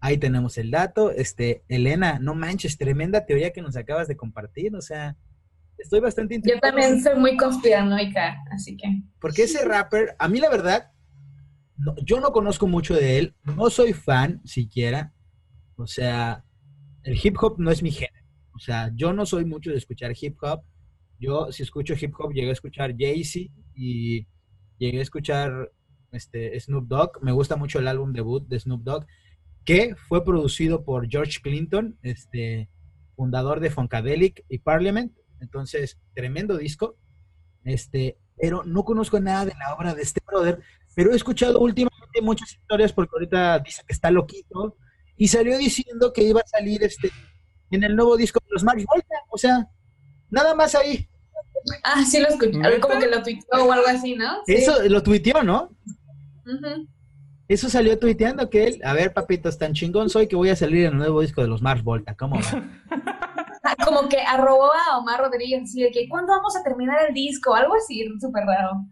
Ahí 0.00 0.18
tenemos 0.18 0.58
el 0.58 0.70
dato. 0.70 1.10
Este, 1.10 1.62
Elena, 1.68 2.18
no 2.18 2.34
manches, 2.34 2.78
tremenda 2.78 3.26
teoría 3.26 3.52
que 3.52 3.62
nos 3.62 3.76
acabas 3.76 4.08
de 4.08 4.16
compartir. 4.16 4.74
O 4.76 4.80
sea, 4.80 5.16
estoy 5.78 6.00
bastante 6.00 6.40
Yo 6.44 6.58
también 6.60 7.02
soy 7.02 7.18
muy 7.18 7.36
conspiranoica, 7.36 8.36
así 8.52 8.76
que. 8.76 9.02
Porque 9.20 9.44
ese 9.44 9.64
rapper, 9.64 10.14
a 10.18 10.28
mí 10.28 10.40
la 10.40 10.50
verdad, 10.50 10.92
yo 12.02 12.20
no 12.20 12.32
conozco 12.32 12.66
mucho 12.66 12.94
de 12.94 13.18
él, 13.18 13.34
no 13.44 13.70
soy 13.70 13.92
fan 13.92 14.40
siquiera. 14.44 15.12
O 15.76 15.86
sea, 15.86 16.44
el 17.02 17.18
hip 17.22 17.36
hop 17.40 17.58
no 17.58 17.70
es 17.70 17.82
mi 17.82 17.90
género. 17.90 18.26
O 18.54 18.58
sea, 18.58 18.90
yo 18.94 19.12
no 19.12 19.26
soy 19.26 19.44
mucho 19.44 19.70
de 19.70 19.76
escuchar 19.76 20.12
hip 20.18 20.36
hop. 20.42 20.62
Yo, 21.18 21.52
si 21.52 21.62
escucho 21.62 21.94
hip 22.00 22.14
hop, 22.18 22.32
llegué 22.32 22.50
a 22.50 22.52
escuchar 22.52 22.94
Jay-Z 22.98 23.52
y 23.74 24.26
llegué 24.78 24.98
a 24.98 25.02
escuchar 25.02 25.70
este, 26.16 26.58
Snoop 26.58 26.88
Dogg. 26.88 27.22
Me 27.22 27.32
gusta 27.32 27.56
mucho 27.56 27.78
el 27.78 27.88
álbum 27.88 28.12
debut 28.12 28.46
de 28.48 28.58
Snoop 28.58 28.82
Dogg, 28.82 29.06
que 29.64 29.94
fue 30.08 30.24
producido 30.24 30.84
por 30.84 31.08
George 31.08 31.40
Clinton, 31.42 31.98
este, 32.02 32.68
fundador 33.14 33.60
de 33.60 33.70
Funkadelic 33.70 34.44
y 34.48 34.58
Parliament. 34.58 35.16
Entonces, 35.40 35.98
tremendo 36.14 36.56
disco. 36.56 36.96
Este, 37.64 38.18
pero 38.36 38.64
no 38.64 38.84
conozco 38.84 39.18
nada 39.20 39.46
de 39.46 39.54
la 39.58 39.74
obra 39.74 39.94
de 39.94 40.02
este 40.02 40.20
brother, 40.26 40.60
pero 40.94 41.12
he 41.12 41.16
escuchado 41.16 41.58
últimamente 41.58 42.20
muchas 42.22 42.52
historias 42.52 42.92
porque 42.92 43.10
ahorita 43.14 43.58
dice 43.60 43.82
que 43.86 43.92
está 43.92 44.10
loquito 44.10 44.76
y 45.16 45.28
salió 45.28 45.56
diciendo 45.58 46.12
que 46.12 46.22
iba 46.22 46.40
a 46.40 46.46
salir 46.46 46.82
este 46.82 47.10
en 47.70 47.82
el 47.82 47.96
nuevo 47.96 48.16
disco 48.16 48.38
de 48.44 48.52
los 48.52 48.62
Mario 48.62 48.86
Volta, 48.88 49.16
o 49.28 49.36
sea, 49.36 49.68
nada 50.30 50.54
más 50.54 50.74
ahí. 50.74 51.08
Ah, 51.82 52.04
sí 52.04 52.20
lo 52.20 52.28
escuché, 52.28 52.60
como 52.80 53.00
que 53.00 53.08
lo 53.08 53.22
tuiteó 53.22 53.64
o 53.64 53.72
algo 53.72 53.88
así, 53.88 54.14
¿no? 54.14 54.42
Eso 54.46 54.84
lo 54.88 55.02
tuiteó, 55.02 55.42
¿no? 55.42 55.76
Eso 57.48 57.68
salió 57.68 57.98
tuiteando 57.98 58.50
que 58.50 58.66
él, 58.66 58.80
a 58.84 58.92
ver, 58.92 59.12
papitos, 59.12 59.58
tan 59.58 59.72
chingón 59.72 60.10
soy 60.10 60.26
que 60.26 60.36
voy 60.36 60.48
a 60.48 60.56
salir 60.56 60.86
en 60.86 60.92
el 60.92 60.98
nuevo 60.98 61.20
disco 61.20 61.42
de 61.42 61.48
los 61.48 61.62
Mars 61.62 61.82
Volta, 61.82 62.16
¿cómo 62.16 62.38
Como 63.84 64.08
que 64.08 64.20
arrobó 64.20 64.70
a 64.72 64.98
Omar 64.98 65.20
Rodríguez, 65.20 65.62
así 65.64 65.82
de 65.82 65.90
que, 65.90 66.08
¿cuándo 66.08 66.32
vamos 66.32 66.56
a 66.56 66.62
terminar 66.62 66.98
el 67.08 67.14
disco? 67.14 67.54
Algo 67.54 67.74
así, 67.74 68.04
súper 68.20 68.44
raro. 68.44 68.84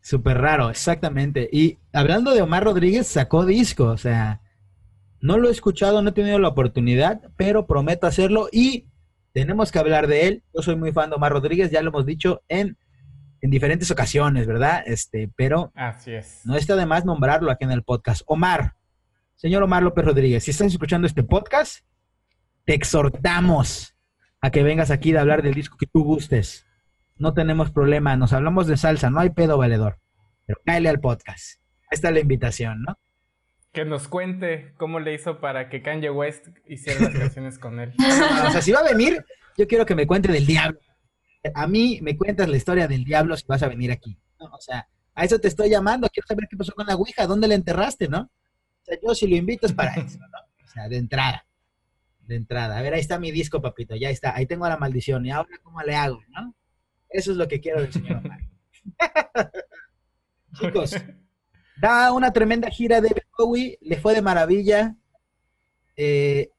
Súper 0.00 0.38
raro, 0.38 0.70
exactamente. 0.70 1.48
Y 1.52 1.78
hablando 1.92 2.32
de 2.32 2.42
Omar 2.42 2.64
Rodríguez, 2.64 3.06
sacó 3.06 3.44
disco, 3.44 3.84
o 3.86 3.98
sea, 3.98 4.40
No 5.20 5.36
lo 5.36 5.48
he 5.48 5.52
escuchado, 5.52 6.00
no 6.00 6.10
he 6.10 6.12
tenido 6.12 6.38
la 6.38 6.48
oportunidad, 6.48 7.20
pero 7.36 7.66
prometo 7.66 8.06
hacerlo 8.06 8.48
y 8.50 8.86
tenemos 9.32 9.70
que 9.70 9.78
hablar 9.78 10.06
de 10.06 10.26
él. 10.28 10.42
Yo 10.54 10.62
soy 10.62 10.76
muy 10.76 10.92
fan 10.92 11.10
de 11.10 11.16
Omar 11.16 11.32
Rodríguez, 11.32 11.70
ya 11.70 11.82
lo 11.82 11.90
hemos 11.90 12.06
dicho 12.06 12.42
en, 12.48 12.78
en 13.42 13.50
diferentes 13.50 13.90
ocasiones, 13.90 14.46
¿verdad? 14.46 14.82
Este, 14.86 15.30
pero 15.36 15.72
Así 15.74 16.12
es. 16.12 16.40
no 16.44 16.56
está 16.56 16.76
de 16.76 16.86
más 16.86 17.04
nombrarlo 17.04 17.50
aquí 17.50 17.64
en 17.64 17.72
el 17.72 17.82
podcast. 17.82 18.22
Omar, 18.26 18.74
señor 19.36 19.62
Omar 19.62 19.82
López 19.82 20.04
Rodríguez, 20.04 20.44
si 20.44 20.50
estás 20.50 20.68
escuchando 20.68 21.06
este 21.06 21.22
podcast, 21.22 21.84
te 22.64 22.74
exhortamos 22.74 23.96
a 24.40 24.50
que 24.50 24.62
vengas 24.62 24.90
aquí 24.90 25.14
a 25.14 25.20
hablar 25.20 25.42
del 25.42 25.54
disco 25.54 25.76
que 25.78 25.86
tú 25.86 26.04
gustes. 26.04 26.66
No 27.16 27.34
tenemos 27.34 27.70
problema, 27.70 28.16
nos 28.16 28.32
hablamos 28.32 28.66
de 28.66 28.76
salsa, 28.76 29.10
no 29.10 29.20
hay 29.20 29.30
pedo 29.30 29.58
valedor. 29.58 29.98
Pero 30.46 30.60
cáele 30.64 30.88
al 30.88 31.00
podcast. 31.00 31.60
Ahí 31.82 31.96
está 31.96 32.10
la 32.10 32.20
invitación, 32.20 32.82
¿no? 32.82 32.98
Que 33.72 33.84
nos 33.84 34.08
cuente 34.08 34.74
cómo 34.78 34.98
le 34.98 35.14
hizo 35.14 35.40
para 35.40 35.68
que 35.68 35.82
Kanye 35.82 36.10
West 36.10 36.48
hiciera 36.66 37.00
las 37.00 37.14
canciones 37.18 37.58
con 37.58 37.78
él. 37.78 37.94
O 38.46 38.50
sea, 38.50 38.62
si 38.62 38.72
va 38.72 38.80
a 38.80 38.84
venir, 38.84 39.24
yo 39.56 39.66
quiero 39.68 39.86
que 39.86 39.94
me 39.94 40.06
cuente 40.06 40.32
del 40.32 40.46
diablo. 40.46 40.80
A 41.54 41.66
mí 41.66 41.98
me 42.02 42.16
cuentas 42.16 42.48
la 42.48 42.56
historia 42.56 42.86
del 42.86 43.04
diablo 43.04 43.36
si 43.36 43.44
vas 43.46 43.62
a 43.62 43.68
venir 43.68 43.90
aquí. 43.90 44.18
O 44.38 44.60
sea, 44.60 44.88
a 45.14 45.24
eso 45.24 45.38
te 45.38 45.48
estoy 45.48 45.70
llamando. 45.70 46.08
Quiero 46.08 46.26
saber 46.26 46.46
qué 46.48 46.56
pasó 46.56 46.72
con 46.72 46.86
la 46.86 46.96
Ouija, 46.96 47.26
dónde 47.26 47.48
la 47.48 47.54
enterraste, 47.54 48.08
¿no? 48.08 48.22
O 48.22 48.84
sea, 48.84 48.98
yo 49.02 49.14
si 49.14 49.26
lo 49.26 49.36
invito 49.36 49.66
es 49.66 49.72
para 49.72 49.94
eso, 49.94 50.18
¿no? 50.18 50.64
O 50.64 50.68
sea, 50.68 50.88
de 50.88 50.96
entrada. 50.96 51.46
De 52.20 52.36
entrada. 52.36 52.78
A 52.78 52.82
ver, 52.82 52.94
ahí 52.94 53.00
está 53.00 53.18
mi 53.18 53.30
disco, 53.30 53.60
papito. 53.60 53.96
Ya 53.96 54.10
está. 54.10 54.34
Ahí 54.34 54.46
tengo 54.46 54.68
la 54.68 54.76
maldición. 54.76 55.24
¿Y 55.26 55.30
ahora 55.30 55.48
cómo 55.62 55.80
le 55.82 55.96
hago, 55.96 56.22
no? 56.28 56.54
Eso 57.08 57.32
es 57.32 57.36
lo 57.36 57.48
que 57.48 57.60
quiero 57.60 57.80
del 57.80 57.92
señor 57.92 58.18
Omar. 58.18 58.40
Chicos, 60.54 60.96
da 61.80 62.12
una 62.12 62.32
tremenda 62.32 62.70
gira 62.70 63.00
de 63.00 63.10
Bowie, 63.36 63.78
le 63.80 63.98
fue 63.98 64.14
de 64.14 64.22
maravilla. 64.22 64.96
Eh, 65.96 66.50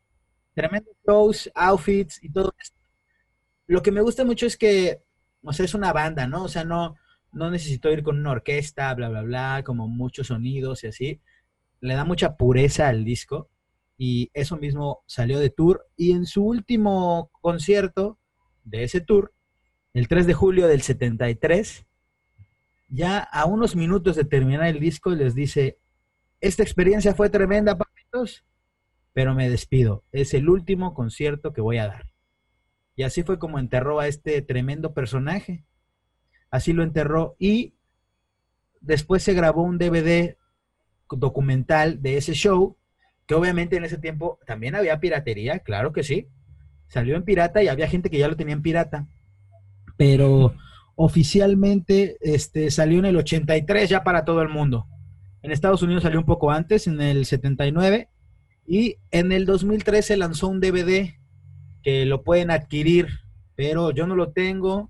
tremendos 0.54 0.96
shows, 1.08 1.52
outfits 1.56 2.22
y 2.24 2.32
todo 2.32 2.54
esto. 2.60 2.81
Lo 3.72 3.82
que 3.82 3.94
me 3.94 4.02
gusta 4.02 4.26
mucho 4.26 4.48
es 4.48 4.58
que, 4.58 5.02
o 5.44 5.54
sea, 5.54 5.64
es 5.64 5.74
una 5.74 5.94
banda, 5.94 6.28
¿no? 6.28 6.44
O 6.44 6.50
sea, 6.50 6.66
no, 6.66 6.98
no 7.32 7.50
necesito 7.50 7.90
ir 7.90 8.04
con 8.04 8.20
una 8.20 8.32
orquesta, 8.32 8.94
bla, 8.96 9.08
bla, 9.08 9.22
bla, 9.22 9.64
como 9.66 9.88
muchos 9.88 10.28
sonidos 10.28 10.84
y 10.84 10.88
así. 10.88 11.22
Le 11.80 11.94
da 11.94 12.04
mucha 12.04 12.36
pureza 12.36 12.90
al 12.90 13.06
disco 13.06 13.50
y 13.98 14.30
eso 14.34 14.58
mismo 14.58 15.04
salió 15.06 15.40
de 15.40 15.52
tour. 15.52 15.88
Y 15.96 16.12
en 16.12 16.26
su 16.26 16.44
último 16.44 17.32
concierto 17.40 18.20
de 18.66 18.84
ese 18.84 19.00
tour, 19.00 19.34
el 19.94 20.10
3 20.10 20.28
de 20.28 20.34
julio 20.34 20.68
del 20.68 20.82
73, 20.82 21.86
ya 22.90 23.20
a 23.20 23.46
unos 23.46 23.78
minutos 23.78 24.18
de 24.18 24.26
terminar 24.26 24.68
el 24.68 24.82
disco, 24.82 25.12
les 25.12 25.34
dice, 25.34 25.80
esta 26.42 26.62
experiencia 26.62 27.16
fue 27.16 27.30
tremenda, 27.30 27.78
papitos, 27.78 28.44
pero 29.14 29.34
me 29.34 29.50
despido. 29.50 30.04
Es 30.12 30.34
el 30.34 30.50
último 30.50 30.94
concierto 30.94 31.54
que 31.54 31.62
voy 31.62 31.78
a 31.78 31.88
dar. 31.88 32.11
Y 32.96 33.04
así 33.04 33.24
fue 33.24 33.40
como 33.40 33.60
enterró 33.60 34.00
a 34.00 34.08
este 34.08 34.42
tremendo 34.42 34.94
personaje. 34.94 35.66
Así 36.50 36.74
lo 36.74 36.84
enterró 36.84 37.36
y 37.40 37.74
después 38.82 39.24
se 39.24 39.34
grabó 39.34 39.64
un 39.64 39.78
DVD 39.78 40.36
documental 41.10 42.02
de 42.02 42.18
ese 42.18 42.34
show, 42.34 42.78
que 43.26 43.36
obviamente 43.36 43.78
en 43.78 43.86
ese 43.86 43.98
tiempo 43.98 44.40
también 44.46 44.76
había 44.76 45.00
piratería, 45.00 45.60
claro 45.60 45.94
que 45.94 46.04
sí. 46.04 46.28
Salió 46.88 47.16
en 47.16 47.24
pirata 47.24 47.64
y 47.64 47.70
había 47.70 47.88
gente 47.88 48.10
que 48.10 48.18
ya 48.18 48.28
lo 48.28 48.36
tenía 48.36 48.54
en 48.54 48.62
pirata. 48.62 49.08
Pero 49.96 50.56
oficialmente 50.96 52.18
este, 52.20 52.70
salió 52.70 53.00
en 53.00 53.06
el 53.06 53.16
83 53.16 53.90
ya 53.90 54.04
para 54.04 54.26
todo 54.26 54.42
el 54.42 54.50
mundo. 54.50 54.88
En 55.42 55.52
Estados 55.52 55.82
Unidos 55.82 56.04
salió 56.04 56.20
un 56.20 56.26
poco 56.26 56.52
antes, 56.52 56.88
en 56.88 57.00
el 57.02 57.26
79. 57.26 58.10
Y 58.68 58.98
en 59.12 59.32
el 59.32 59.46
2003 59.46 60.06
se 60.06 60.18
lanzó 60.18 60.48
un 60.48 60.60
DVD 60.60 61.21
que 61.82 62.06
lo 62.06 62.24
pueden 62.24 62.52
adquirir, 62.52 63.08
pero 63.56 63.92
yo 63.92 64.08
no 64.08 64.16
lo 64.16 64.32
tengo. 64.32 64.90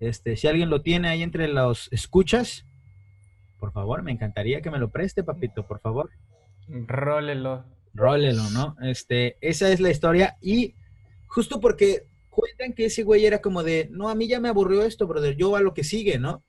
Este, 0.00 0.36
si 0.36 0.48
alguien 0.48 0.70
lo 0.70 0.82
tiene 0.82 1.08
ahí 1.08 1.22
entre 1.22 1.48
los 1.48 1.88
escuchas, 1.92 2.66
por 3.58 3.72
favor, 3.72 4.02
me 4.02 4.10
encantaría 4.10 4.60
que 4.60 4.70
me 4.70 4.78
lo 4.78 4.90
preste, 4.90 5.22
papito, 5.22 5.66
por 5.66 5.80
favor. 5.80 6.10
Rólelo. 6.68 7.64
Rólelo, 7.94 8.50
¿no? 8.50 8.76
Este, 8.82 9.36
esa 9.40 9.70
es 9.70 9.80
la 9.80 9.90
historia. 9.90 10.36
Y 10.40 10.74
justo 11.28 11.60
porque 11.60 12.06
cuentan 12.30 12.72
que 12.72 12.86
ese 12.86 13.04
güey 13.04 13.26
era 13.26 13.40
como 13.40 13.62
de, 13.62 13.88
no, 13.92 14.08
a 14.08 14.14
mí 14.14 14.26
ya 14.26 14.40
me 14.40 14.48
aburrió 14.48 14.82
esto, 14.82 15.06
brother, 15.06 15.36
yo 15.36 15.54
a 15.54 15.60
lo 15.60 15.74
que 15.74 15.84
sigue, 15.84 16.18
¿no? 16.18 16.42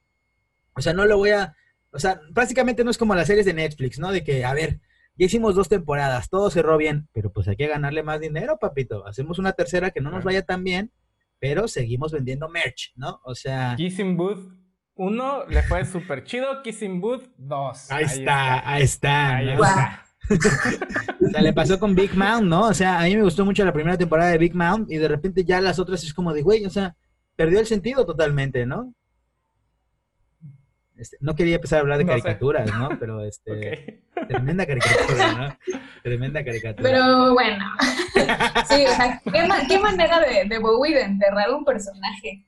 O 0.76 0.82
sea, 0.82 0.94
no 0.94 1.06
lo 1.06 1.18
voy 1.18 1.32
a, 1.32 1.56
o 1.92 2.00
sea, 2.00 2.20
prácticamente 2.34 2.84
no 2.84 2.90
es 2.90 2.98
como 2.98 3.14
las 3.14 3.28
series 3.28 3.46
de 3.46 3.54
Netflix, 3.54 4.00
¿no? 4.00 4.12
De 4.12 4.24
que, 4.24 4.44
a 4.44 4.54
ver, 4.54 4.80
ya 5.16 5.26
hicimos 5.26 5.56
dos 5.56 5.70
temporadas, 5.70 6.30
todo 6.30 6.50
cerró 6.50 6.78
bien, 6.78 7.08
pero 7.14 7.32
pues 7.32 7.48
hay 7.48 7.56
que 7.56 7.68
ganarle 7.68 8.04
más 8.04 8.20
dinero, 8.20 8.58
papito. 8.60 9.06
Hacemos 9.06 9.40
una 9.40 9.54
tercera 9.54 9.92
que 9.92 10.02
no 10.02 10.10
nos 10.12 10.24
vaya 10.24 10.42
tan 10.44 10.64
bien, 10.64 10.92
pero 11.40 11.68
seguimos 11.68 12.12
vendiendo 12.12 12.50
merch, 12.50 12.94
¿no? 12.96 13.20
O 13.24 13.36
sea... 13.36 13.76
Kissing 13.78 14.18
Booth 14.18 14.40
1 14.96 15.48
le 15.48 15.64
fue 15.64 15.86
súper 15.86 16.24
chido, 16.24 16.62
Kissing 16.64 17.02
Booth 17.02 17.26
2. 17.38 17.92
Ahí, 17.92 18.06
está, 18.06 18.70
ahí 18.70 18.84
está. 18.84 19.36
Ahí 19.38 19.46
¿no? 19.48 19.64
está. 19.64 20.06
O 21.22 21.30
sea, 21.30 21.42
le 21.42 21.52
pasó 21.54 21.80
con 21.80 21.96
Big 21.96 22.16
Mount, 22.16 22.48
¿no? 22.48 22.68
O 22.68 22.74
sea, 22.74 23.00
a 23.00 23.04
mí 23.04 23.16
me 23.16 23.24
gustó 23.24 23.44
mucho 23.46 23.66
la 23.66 23.74
primera 23.74 23.98
temporada 23.98 24.32
de 24.32 24.38
Big 24.38 24.56
Mount 24.56 24.90
y 24.92 24.98
de 24.98 25.08
repente 25.08 25.44
ya 25.44 25.60
las 25.62 25.80
otras 25.80 26.04
es 26.04 26.14
como 26.14 26.34
de, 26.34 26.42
güey, 26.42 26.66
o 26.66 26.70
sea, 26.70 26.96
perdió 27.36 27.60
el 27.60 27.66
sentido 27.66 28.06
totalmente, 28.06 28.66
¿no? 28.66 28.94
Este, 30.96 31.18
no 31.20 31.36
quería 31.36 31.56
empezar 31.56 31.78
a 31.78 31.82
hablar 31.82 31.98
de 31.98 32.06
No 32.06 32.14
sé. 32.14 32.22
caricaturas, 32.22 32.72
¿no? 32.74 32.90
Pero 33.00 33.22
este, 33.26 33.52
Ok. 33.52 34.13
Tremenda 34.28 34.66
caricatura, 34.66 35.32
¿no? 35.34 35.58
Tremenda 36.04 36.44
caricatura. 36.44 36.90
Pero 36.90 37.34
bueno, 37.34 37.66
sí, 38.68 38.86
o 38.86 38.92
sea, 38.96 39.22
qué, 39.32 39.44
ma- 39.48 39.66
qué 39.68 39.80
manera 39.80 40.20
de, 40.20 40.46
de 40.46 40.60
Bowie 40.60 40.96
de 40.96 41.02
enterrar 41.04 41.52
un 41.52 41.64
personaje, 41.66 42.46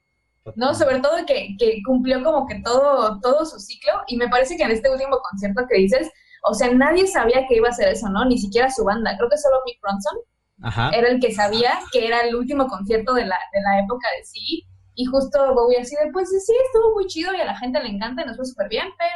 ¿no? 0.56 0.74
Sobre 0.76 1.00
todo 1.00 1.26
que, 1.26 1.56
que 1.58 1.80
cumplió 1.86 2.24
como 2.24 2.46
que 2.48 2.62
todo, 2.64 3.20
todo 3.22 3.46
su 3.46 3.60
ciclo 3.60 3.94
y 4.08 4.18
me 4.18 4.28
parece 4.30 4.58
que 4.58 4.64
en 4.64 4.72
este 4.72 4.90
último 4.92 5.18
concierto 5.30 5.64
que 5.70 5.78
dices, 5.78 6.10
o 6.48 6.54
sea, 6.54 6.72
nadie 6.72 7.08
sabía 7.08 7.48
que 7.48 7.56
iba 7.56 7.68
a 7.68 7.72
hacer 7.72 7.90
eso, 7.90 8.08
¿no? 8.10 8.26
Ni 8.26 8.38
siquiera 8.38 8.70
su 8.70 8.84
banda, 8.84 9.16
creo 9.18 9.30
que 9.30 9.38
solo 9.38 9.58
Mick 9.66 9.80
Ronson 9.82 10.18
Ajá. 10.62 10.90
era 10.92 11.08
el 11.10 11.20
que 11.20 11.34
sabía 11.34 11.80
que 11.92 12.08
era 12.08 12.22
el 12.22 12.36
último 12.36 12.68
concierto 12.68 13.14
de 13.14 13.26
la, 13.26 13.38
de 13.54 13.62
la 13.62 13.80
época 13.84 14.08
de 14.18 14.24
sí. 14.26 14.66
Y 14.98 15.04
justo 15.06 15.54
Bowie 15.54 15.80
así 15.82 15.94
de, 15.96 16.10
pues 16.14 16.30
sí, 16.30 16.54
estuvo 16.68 16.94
muy 16.94 17.06
chido 17.08 17.34
y 17.34 17.42
a 17.42 17.46
la 17.46 17.58
gente 17.58 17.82
le 17.84 17.90
encanta 17.90 18.22
y 18.22 18.26
nos 18.26 18.38
fue 18.38 18.46
súper 18.46 18.70
bien, 18.70 18.88
pero 18.98 19.10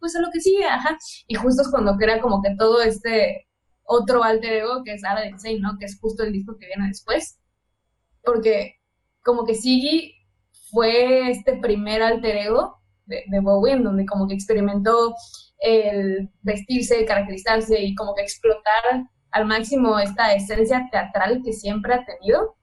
pues 0.00 0.16
a 0.16 0.20
lo 0.20 0.30
que 0.32 0.40
sigue, 0.40 0.64
ajá. 0.64 0.98
Y 1.28 1.34
justo 1.34 1.62
es 1.62 1.68
cuando 1.70 1.96
crea 1.96 2.20
como 2.20 2.42
que 2.42 2.56
todo 2.56 2.82
este 2.82 3.46
otro 3.84 4.22
alter 4.24 4.52
ego 4.54 4.82
que 4.84 4.94
es 4.94 5.04
Ara 5.04 5.26
Insane, 5.26 5.60
¿no? 5.60 5.76
Que 5.78 5.86
es 5.86 5.98
justo 6.00 6.22
el 6.22 6.32
disco 6.32 6.56
que 6.58 6.66
viene 6.66 6.88
después. 6.88 7.38
Porque 8.22 8.76
como 9.22 9.44
que 9.44 9.54
Siggy 9.54 10.14
fue 10.70 11.30
este 11.30 11.56
primer 11.56 12.02
alter 12.02 12.36
ego 12.36 12.80
de, 13.06 13.24
de 13.26 13.40
Bowie 13.40 13.74
en 13.74 13.84
donde 13.84 14.06
como 14.06 14.26
que 14.26 14.34
experimentó 14.34 15.14
el 15.58 16.30
vestirse, 16.42 17.04
caracterizarse 17.04 17.82
y 17.82 17.94
como 17.94 18.14
que 18.14 18.22
explotar 18.22 19.06
al 19.30 19.46
máximo 19.46 19.98
esta 19.98 20.32
esencia 20.34 20.88
teatral 20.90 21.42
que 21.44 21.52
siempre 21.52 21.94
ha 21.94 22.04
tenido. 22.04 22.56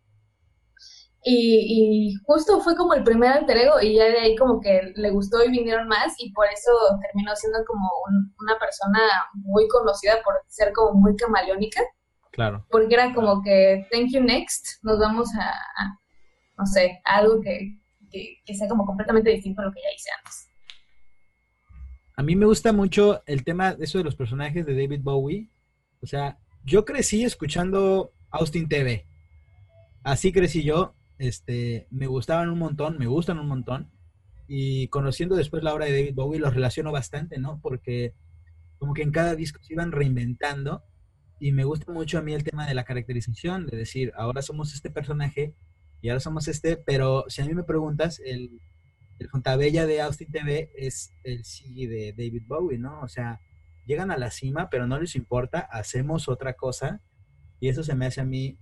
Y, 1.30 2.12
y 2.12 2.16
justo 2.26 2.62
fue 2.62 2.76
como 2.78 2.94
el 2.94 3.04
primer 3.04 3.30
alter 3.34 3.58
ego 3.58 3.82
y 3.82 3.96
ya 3.96 4.06
de 4.06 4.20
ahí 4.20 4.36
como 4.38 4.62
que 4.62 4.94
le 4.96 5.10
gustó 5.10 5.44
y 5.44 5.52
vinieron 5.52 5.86
más 5.88 6.14
y 6.20 6.32
por 6.32 6.46
eso 6.48 6.72
terminó 7.02 7.36
siendo 7.36 7.60
como 7.66 7.84
un- 8.08 8.34
una 8.40 8.58
persona 8.58 9.00
muy 9.34 9.68
conocida 9.68 10.22
por 10.24 10.36
ser 10.48 10.72
como 10.72 10.98
muy 11.02 11.18
camaleónica, 11.18 11.82
Claro. 12.32 12.66
porque 12.72 12.94
era 12.94 13.14
como 13.14 13.42
que 13.44 13.86
thank 13.92 14.10
you 14.14 14.22
next, 14.22 14.82
nos 14.84 15.00
vamos 15.00 15.28
a, 15.36 15.50
a, 15.50 16.00
no 16.58 16.66
sé, 16.66 17.02
a 17.04 17.18
algo 17.18 17.42
que, 17.42 17.78
que, 18.10 18.38
que 18.46 18.54
sea 18.56 18.70
como 18.70 18.86
completamente 18.86 19.30
distinto 19.32 19.62
a 19.62 19.66
lo 19.66 19.74
que 19.74 19.82
ya 19.82 19.94
hice 19.94 20.10
antes. 20.20 20.50
A 22.16 22.24
mí 22.24 22.36
me 22.38 22.46
gusta 22.46 22.72
mucho 22.72 23.22
el 23.26 23.44
tema 23.44 23.74
de 23.76 23.84
eso 23.84 23.98
de 23.98 24.04
los 24.06 24.16
personajes 24.16 24.66
de 24.66 24.74
David 24.82 25.02
Bowie. 25.04 25.50
O 26.02 26.08
sea, 26.08 26.38
yo 26.64 26.86
crecí 26.86 27.24
escuchando 27.26 28.14
Austin 28.32 28.68
TV. 28.70 29.06
Así 30.04 30.32
crecí 30.32 30.64
yo. 30.64 30.94
Este, 31.20 31.88
me 31.90 32.08
gustaban 32.08 32.50
un 32.50 32.60
montón, 32.60 32.98
me 32.98 33.08
gustan 33.08 33.40
un 33.40 33.48
montón. 33.48 33.92
Y 34.48 34.88
conociendo 34.88 35.36
después 35.36 35.64
la 35.64 35.74
obra 35.74 35.86
de 35.86 35.92
David 35.92 36.16
Bowie, 36.16 36.40
los 36.40 36.54
relaciono 36.54 36.92
bastante, 36.92 37.38
¿no? 37.38 37.60
Porque 37.62 38.14
como 38.78 38.94
que 38.94 39.02
en 39.02 39.12
cada 39.12 39.36
disco 39.36 39.60
se 39.62 39.74
iban 39.74 39.92
reinventando. 39.92 40.84
Y 41.40 41.52
me 41.52 41.66
gusta 41.66 41.92
mucho 41.92 42.18
a 42.18 42.22
mí 42.22 42.34
el 42.34 42.44
tema 42.44 42.66
de 42.68 42.74
la 42.74 42.84
caracterización, 42.84 43.68
de 43.68 43.78
decir, 43.78 44.12
ahora 44.16 44.42
somos 44.42 44.74
este 44.74 44.90
personaje 44.90 45.54
y 46.02 46.10
ahora 46.10 46.20
somos 46.20 46.48
este, 46.48 46.78
pero 46.78 47.26
si 47.28 47.42
a 47.42 47.46
mí 47.46 47.54
me 47.54 47.64
preguntas, 47.64 48.20
el, 48.26 48.60
el 49.20 49.30
Fontabella 49.30 49.86
de 49.86 50.02
Austin 50.02 50.32
TV 50.32 50.72
es 50.76 51.12
el 51.24 51.44
sí 51.44 51.86
de 51.86 52.14
David 52.18 52.44
Bowie, 52.48 52.80
¿no? 52.80 53.02
O 53.02 53.08
sea, 53.08 53.40
llegan 53.86 54.12
a 54.12 54.18
la 54.18 54.32
cima, 54.32 54.70
pero 54.70 54.86
no 54.86 55.00
les 55.00 55.16
importa, 55.16 55.60
hacemos 55.60 56.28
otra 56.28 56.54
cosa 56.54 57.02
y 57.60 57.70
eso 57.70 57.84
se 57.84 57.96
me 57.96 58.06
hace 58.06 58.22
a 58.22 58.26
mí, 58.26 58.60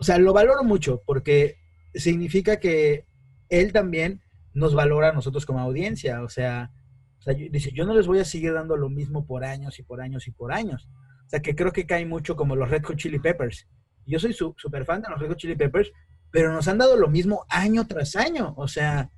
o 0.00 0.04
sea, 0.04 0.18
lo 0.18 0.32
valoro 0.32 0.64
mucho 0.64 1.02
porque 1.06 1.56
significa 1.94 2.58
que 2.58 3.06
él 3.48 3.72
también 3.72 4.22
nos 4.52 4.74
valora 4.74 5.10
a 5.10 5.12
nosotros 5.12 5.46
como 5.46 5.60
audiencia, 5.60 6.22
o 6.22 6.28
sea, 6.28 6.70
o 7.18 7.22
sea, 7.22 7.34
dice, 7.34 7.70
yo 7.72 7.86
no 7.86 7.94
les 7.94 8.06
voy 8.06 8.18
a 8.18 8.24
seguir 8.24 8.52
dando 8.52 8.76
lo 8.76 8.88
mismo 8.88 9.26
por 9.26 9.44
años 9.44 9.78
y 9.78 9.82
por 9.82 10.00
años 10.00 10.28
y 10.28 10.30
por 10.30 10.52
años. 10.52 10.88
O 11.26 11.28
sea, 11.28 11.40
que 11.40 11.56
creo 11.56 11.72
que 11.72 11.86
cae 11.86 12.04
mucho 12.04 12.36
como 12.36 12.54
los 12.54 12.68
Red 12.68 12.84
Hot 12.84 12.96
Chili 12.96 13.18
Peppers. 13.18 13.66
Yo 14.04 14.18
soy 14.18 14.34
súper 14.34 14.84
fan 14.84 15.00
de 15.00 15.08
los 15.08 15.18
Red 15.18 15.28
Hot 15.28 15.38
Chili 15.38 15.56
Peppers, 15.56 15.90
pero 16.30 16.52
nos 16.52 16.68
han 16.68 16.78
dado 16.78 16.96
lo 16.96 17.08
mismo 17.08 17.46
año 17.48 17.86
tras 17.86 18.14
año. 18.16 18.52
O 18.58 18.68
sea, 18.68 19.10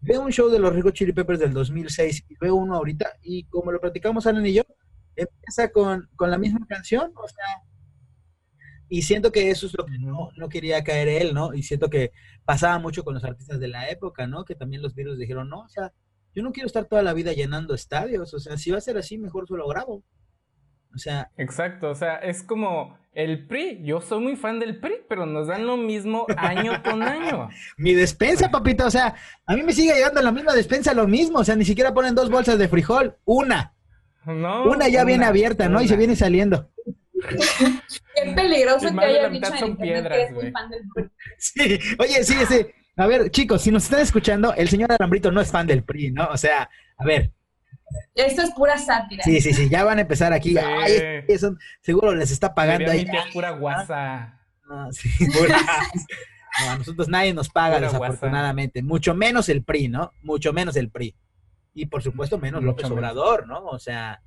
veo 0.00 0.22
un 0.22 0.30
show 0.30 0.48
de 0.48 0.60
los 0.60 0.72
Red 0.72 0.82
Hot 0.82 0.94
Chili 0.94 1.12
Peppers 1.12 1.40
del 1.40 1.52
2006 1.52 2.26
y 2.28 2.36
veo 2.40 2.54
uno 2.54 2.76
ahorita 2.76 3.14
y 3.22 3.44
como 3.44 3.72
lo 3.72 3.80
platicamos 3.80 4.26
Alan 4.26 4.46
y 4.46 4.54
yo, 4.54 4.62
empieza 5.16 5.70
con, 5.70 6.08
con 6.14 6.30
la 6.30 6.38
misma 6.38 6.64
canción, 6.68 7.10
o 7.16 7.26
sea, 7.26 7.44
y 8.88 9.02
siento 9.02 9.32
que 9.32 9.50
eso 9.50 9.66
es 9.66 9.76
lo 9.76 9.84
que 9.84 9.98
no, 9.98 10.30
no, 10.36 10.48
quería 10.48 10.82
caer 10.82 11.08
él, 11.08 11.34
¿no? 11.34 11.52
Y 11.54 11.62
siento 11.62 11.90
que 11.90 12.12
pasaba 12.44 12.78
mucho 12.78 13.04
con 13.04 13.14
los 13.14 13.24
artistas 13.24 13.60
de 13.60 13.68
la 13.68 13.88
época, 13.90 14.26
¿no? 14.26 14.44
Que 14.44 14.54
también 14.54 14.82
los 14.82 14.94
virus 14.94 15.18
dijeron, 15.18 15.48
no, 15.48 15.60
o 15.60 15.68
sea, 15.68 15.92
yo 16.34 16.42
no 16.42 16.52
quiero 16.52 16.66
estar 16.66 16.86
toda 16.86 17.02
la 17.02 17.12
vida 17.12 17.32
llenando 17.32 17.74
estadios, 17.74 18.32
o 18.32 18.38
sea, 18.38 18.56
si 18.56 18.70
va 18.70 18.78
a 18.78 18.82
ser 18.82 18.96
así, 18.96 19.18
mejor 19.18 19.46
solo 19.46 19.66
grabo. 19.68 20.04
O 20.94 20.98
sea. 20.98 21.30
Exacto, 21.36 21.90
o 21.90 21.94
sea, 21.94 22.16
es 22.16 22.42
como 22.42 22.98
el 23.12 23.46
PRI. 23.46 23.80
Yo 23.84 24.00
soy 24.00 24.20
muy 24.20 24.36
fan 24.36 24.58
del 24.58 24.80
PRI, 24.80 24.94
pero 25.08 25.26
nos 25.26 25.48
dan 25.48 25.66
lo 25.66 25.76
mismo 25.76 26.26
año 26.36 26.82
con 26.82 27.02
año. 27.02 27.48
Mi 27.76 27.94
despensa, 27.94 28.50
papita, 28.50 28.86
o 28.86 28.90
sea, 28.90 29.14
a 29.46 29.54
mí 29.54 29.62
me 29.62 29.72
sigue 29.72 29.94
llegando 29.94 30.22
la 30.22 30.32
misma 30.32 30.54
despensa 30.54 30.94
lo 30.94 31.06
mismo, 31.06 31.40
o 31.40 31.44
sea, 31.44 31.56
ni 31.56 31.64
siquiera 31.64 31.92
ponen 31.92 32.14
dos 32.14 32.30
bolsas 32.30 32.58
de 32.58 32.68
frijol, 32.68 33.16
una. 33.24 33.74
No. 34.24 34.64
Una 34.70 34.88
ya 34.88 35.04
viene 35.04 35.24
abierta, 35.24 35.68
¿no? 35.68 35.80
Y 35.80 35.88
se 35.88 35.96
viene 35.96 36.14
saliendo. 36.14 36.70
Qué 38.14 38.32
peligroso 38.34 38.94
que 38.94 39.04
haya 39.04 39.28
dicho 39.28 39.64
en 39.64 39.76
piedras, 39.76 40.32
que 40.32 40.50
fan 40.52 40.70
del 40.70 40.82
PRI. 40.94 41.10
Sí, 41.38 41.78
oye, 41.98 42.24
sí, 42.24 42.34
sí. 42.48 42.66
A 42.96 43.06
ver, 43.06 43.30
chicos, 43.30 43.62
si 43.62 43.70
nos 43.70 43.84
están 43.84 44.00
escuchando, 44.00 44.54
el 44.54 44.68
señor 44.68 44.90
Alambrito 44.92 45.30
no 45.30 45.40
es 45.40 45.50
fan 45.50 45.66
del 45.66 45.84
PRI, 45.84 46.10
¿no? 46.10 46.26
O 46.26 46.36
sea, 46.36 46.68
a 46.96 47.04
ver, 47.04 47.32
esto 48.14 48.42
es 48.42 48.50
pura 48.50 48.76
sátira. 48.76 49.22
Sí, 49.22 49.40
sí, 49.40 49.52
sí, 49.52 49.68
ya 49.68 49.84
van 49.84 49.98
a 49.98 50.02
empezar 50.02 50.32
aquí. 50.32 50.56
eso, 51.28 51.56
seguro 51.80 52.14
les 52.14 52.30
está 52.30 52.54
pagando 52.54 52.90
ahí. 52.90 53.02
es 53.02 53.32
pura 53.32 53.50
guasa. 53.50 54.40
No, 54.68 54.92
sí, 54.92 55.08
pura... 55.38 55.58
no, 56.64 56.70
a 56.70 56.76
nosotros 56.76 57.08
nadie 57.08 57.32
nos 57.32 57.48
paga, 57.48 57.80
desafortunadamente. 57.80 58.82
Mucho 58.82 59.14
menos 59.14 59.48
el 59.48 59.62
PRI, 59.62 59.88
¿no? 59.88 60.12
Mucho 60.22 60.52
menos 60.52 60.76
el 60.76 60.90
PRI. 60.90 61.14
Y 61.74 61.86
por 61.86 62.02
supuesto, 62.02 62.38
menos 62.38 62.64
López 62.64 62.90
Obrador, 62.90 63.46
¿no? 63.46 63.64
O 63.66 63.78
sea, 63.78 64.20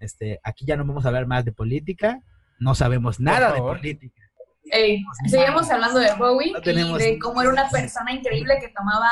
este, 0.00 0.40
aquí 0.42 0.64
ya 0.66 0.76
no 0.76 0.84
vamos 0.84 1.04
a 1.04 1.08
hablar 1.08 1.26
más 1.26 1.44
de 1.44 1.52
política. 1.52 2.20
No 2.58 2.74
sabemos 2.74 3.20
nada 3.20 3.52
de 3.52 3.60
política. 3.60 4.28
Ey, 4.70 5.02
seguimos 5.28 5.70
hablando 5.70 5.98
de 5.98 6.12
Bowie 6.14 6.52
y 6.62 6.98
de 6.98 7.18
cómo 7.18 7.40
era 7.40 7.50
una 7.50 7.68
persona 7.70 8.12
increíble 8.12 8.58
que 8.60 8.68
tomaba 8.68 9.08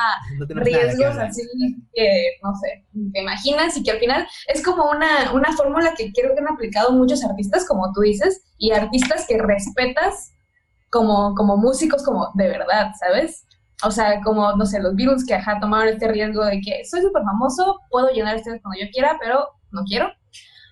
riesgos 0.49 1.17
así 1.17 1.43
que, 1.95 2.39
no 2.43 2.55
sé, 2.57 2.85
te 3.13 3.21
imaginas 3.23 3.77
y 3.77 3.83
que 3.83 3.93
al 3.93 3.99
final 3.99 4.27
es 4.49 4.63
como 4.63 4.91
una, 4.91 5.33
una 5.33 5.53
fórmula 5.57 5.95
que 5.97 6.13
creo 6.13 6.35
que 6.35 6.41
han 6.41 6.53
aplicado 6.53 6.93
muchos 6.93 7.25
artistas, 7.25 7.67
como 7.67 7.91
tú 7.93 8.03
dices, 8.03 8.45
y 8.59 8.73
artistas 8.73 9.25
que 9.27 9.39
respetas 9.39 10.33
como, 10.91 11.35
como 11.35 11.57
músicos, 11.57 12.05
como 12.05 12.31
de 12.35 12.49
verdad, 12.49 12.93
¿sabes? 12.99 13.47
O 13.83 13.91
sea, 13.91 14.21
como, 14.23 14.55
no 14.57 14.67
sé, 14.67 14.81
los 14.81 14.95
virus 14.95 15.25
que 15.25 15.35
ajá 15.35 15.59
tomaron 15.61 15.89
este 15.89 16.09
riesgo 16.09 16.45
de 16.45 16.61
que 16.61 16.85
soy 16.85 17.03
súper 17.03 17.23
famoso, 17.23 17.81
puedo 17.91 18.09
llenar 18.11 18.37
este 18.37 18.61
cuando 18.61 18.81
yo 18.81 18.91
quiera, 18.91 19.17
pero 19.21 19.47
no 19.71 19.85
quiero 19.85 20.11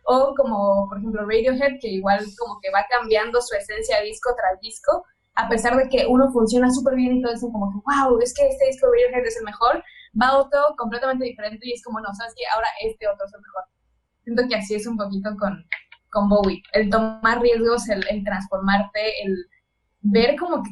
o 0.05 0.35
como 0.37 0.89
por 0.89 0.99
ejemplo 0.99 1.23
Radiohead, 1.23 1.79
que 1.81 1.89
igual 1.89 2.25
como 2.39 2.61
que 2.61 2.71
va 2.71 2.85
cambiando 2.91 3.41
su 3.41 3.55
esencia 3.57 4.01
disco 4.03 4.31
tras 4.37 4.61
disco, 4.61 5.05
a 5.35 5.49
pesar 5.49 5.77
de 5.77 5.89
que 5.89 6.07
uno 6.07 6.31
funciona 6.33 6.71
súper 6.71 6.95
bien 6.95 7.17
y 7.17 7.23
todo 7.23 7.33
dicen 7.33 7.51
como 7.51 7.73
que, 7.73 7.79
wow, 7.85 8.19
es 8.21 8.33
que 8.35 8.47
este 8.47 8.67
disco 8.67 8.87
Radiohead 8.87 9.27
es 9.27 9.37
el 9.37 9.45
mejor, 9.45 9.83
va 10.21 10.39
otro 10.39 10.61
completamente 10.77 11.25
diferente 11.25 11.61
y 11.63 11.73
es 11.73 11.83
como, 11.83 12.01
no, 12.01 12.15
sabes 12.15 12.35
que 12.37 12.45
ahora 12.55 12.69
este 12.83 13.09
otro 13.09 13.27
es 13.27 13.35
el 13.35 13.41
mejor. 13.41 13.65
Siento 14.23 14.43
que 14.49 14.57
así 14.57 14.75
es 14.75 14.87
un 14.87 14.97
poquito 14.97 15.31
con, 15.39 15.65
con 16.11 16.29
Bowie, 16.29 16.63
el 16.73 16.89
tomar 16.89 17.41
riesgos, 17.41 17.89
el, 17.89 18.25
transformarte, 18.25 19.23
el 19.23 19.47
ver 20.01 20.37
como 20.37 20.63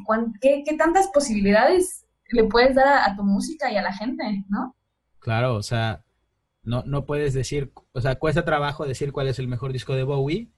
que 0.41 0.63
qué, 0.65 0.77
tantas 0.77 1.09
posibilidades 1.09 2.07
le 2.31 2.45
puedes 2.45 2.75
dar 2.77 2.87
a, 2.87 3.07
a 3.07 3.17
tu 3.17 3.25
música 3.25 3.71
y 3.71 3.77
a 3.77 3.83
la 3.83 3.93
gente, 3.93 4.45
¿no? 4.49 4.75
Claro, 5.19 5.57
o 5.57 5.63
sea, 5.63 6.03
no, 6.63 6.83
no 6.87 7.07
puedes 7.07 7.35
decir, 7.35 7.73
o 7.93 8.01
sea, 8.01 8.17
cuesta 8.19 8.45
trabajo 8.45 8.87
decir 8.87 9.13
cuál 9.13 9.29
es 9.29 9.39
el 9.39 9.49
mejor 9.49 9.73
disco 9.73 9.95
de 9.95 10.05
Bowie. 10.05 10.51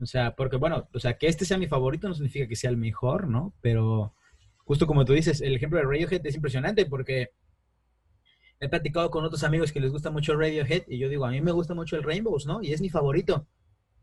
O 0.00 0.06
sea, 0.06 0.36
porque 0.36 0.56
bueno, 0.56 0.88
o 0.92 0.98
sea, 0.98 1.16
que 1.16 1.26
este 1.26 1.44
sea 1.44 1.58
mi 1.58 1.66
favorito 1.66 2.08
no 2.08 2.14
significa 2.14 2.46
que 2.46 2.56
sea 2.56 2.70
el 2.70 2.76
mejor, 2.76 3.28
¿no? 3.28 3.54
Pero 3.60 4.14
justo 4.58 4.86
como 4.86 5.04
tú 5.04 5.14
dices, 5.14 5.40
el 5.40 5.54
ejemplo 5.54 5.78
de 5.78 5.84
Radiohead 5.84 6.26
es 6.26 6.34
impresionante 6.34 6.86
porque 6.86 7.30
he 8.60 8.68
platicado 8.68 9.10
con 9.10 9.24
otros 9.24 9.42
amigos 9.44 9.72
que 9.72 9.80
les 9.80 9.92
gusta 9.92 10.10
mucho 10.10 10.36
Radiohead 10.36 10.82
y 10.88 10.98
yo 10.98 11.08
digo, 11.08 11.24
a 11.24 11.30
mí 11.30 11.40
me 11.40 11.52
gusta 11.52 11.74
mucho 11.74 11.96
el 11.96 12.02
Rainbows, 12.02 12.46
¿no? 12.46 12.62
Y 12.62 12.72
es 12.72 12.80
mi 12.80 12.90
favorito. 12.90 13.46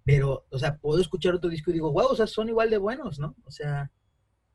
Pero, 0.06 0.46
o 0.50 0.60
sea, 0.60 0.78
puedo 0.78 1.00
escuchar 1.00 1.36
otro 1.36 1.50
disco 1.50 1.70
y 1.70 1.76
digo, 1.76 1.92
wow, 1.92 2.08
o 2.08 2.16
sea, 2.16 2.28
son 2.28 2.50
igual 2.50 2.70
de 2.70 2.78
buenos, 2.78 3.20
¿no? 3.20 3.36
O 3.46 3.52
sea, 3.52 3.92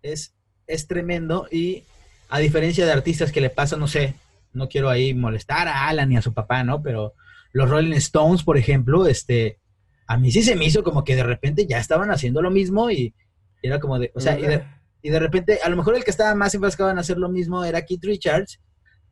es, 0.03 0.35
es 0.67 0.87
tremendo 0.87 1.49
y 1.51 1.85
a 2.29 2.39
diferencia 2.39 2.85
de 2.85 2.93
artistas 2.93 3.33
que 3.33 3.41
le 3.41 3.51
pasan, 3.51 3.81
no 3.81 3.89
sé, 3.89 4.15
no 4.53 4.69
quiero 4.69 4.89
ahí 4.89 5.15
molestar 5.15 5.69
a 5.69 5.89
Alan 5.89 6.09
ni 6.09 6.17
a 6.17 6.23
su 6.23 6.35
papá, 6.35 6.65
¿no? 6.65 6.83
Pero 6.83 7.15
los 7.53 7.69
Rolling 7.69 7.93
Stones, 7.95 8.43
por 8.43 8.59
ejemplo, 8.59 9.07
este, 9.07 9.59
a 10.07 10.17
mí 10.17 10.31
sí 10.31 10.43
se 10.43 10.57
me 10.57 10.65
hizo 10.65 10.83
como 10.83 11.05
que 11.05 11.17
de 11.17 11.23
repente 11.23 11.67
ya 11.67 11.79
estaban 11.79 12.11
haciendo 12.11 12.43
lo 12.43 12.51
mismo 12.51 12.91
y, 12.91 13.15
era 13.63 13.81
como 13.81 13.99
de, 13.99 14.13
o 14.15 14.21
sea, 14.21 14.39
y 14.39 15.11
de, 15.11 15.19
repente, 15.19 15.59
a 15.63 15.69
lo 15.69 15.77
mejor 15.77 15.97
el 15.97 16.05
que 16.05 16.11
estaba 16.11 16.35
más 16.35 16.55
enfrascado 16.55 16.91
en 16.91 16.99
hacer 16.99 17.19
lo 17.19 17.29
mismo 17.29 17.65
era 17.65 17.85
Keith 17.85 18.05
Richards 18.05 18.61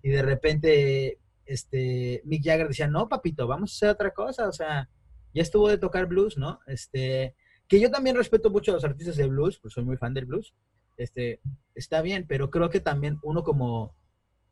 y 0.02 0.10
de 0.10 0.22
repente, 0.22 1.18
este, 1.44 2.22
Mick 2.24 2.44
Jagger 2.44 2.68
decía, 2.68 2.86
no, 2.88 3.08
papito, 3.08 3.46
vamos 3.46 3.72
a 3.72 3.74
hacer 3.74 3.88
otra 3.90 4.10
cosa, 4.12 4.48
o 4.48 4.52
sea, 4.52 4.88
ya 5.34 5.42
estuvo 5.42 5.68
de 5.68 5.78
tocar 5.78 6.06
blues, 6.06 6.38
¿no? 6.38 6.60
Este, 6.66 7.34
que 7.68 7.80
yo 7.80 7.90
también 7.90 8.16
respeto 8.16 8.50
mucho 8.50 8.70
a 8.70 8.74
los 8.74 8.84
artistas 8.84 9.16
de 9.16 9.26
blues, 9.26 9.58
pues 9.60 9.74
soy 9.74 9.84
muy 9.84 9.96
fan 9.96 10.14
del 10.14 10.26
blues, 10.26 10.54
este, 10.96 11.40
está 11.74 12.02
bien, 12.02 12.24
pero 12.28 12.50
creo 12.50 12.70
que 12.70 12.80
también 12.80 13.18
uno 13.22 13.42
como 13.42 13.94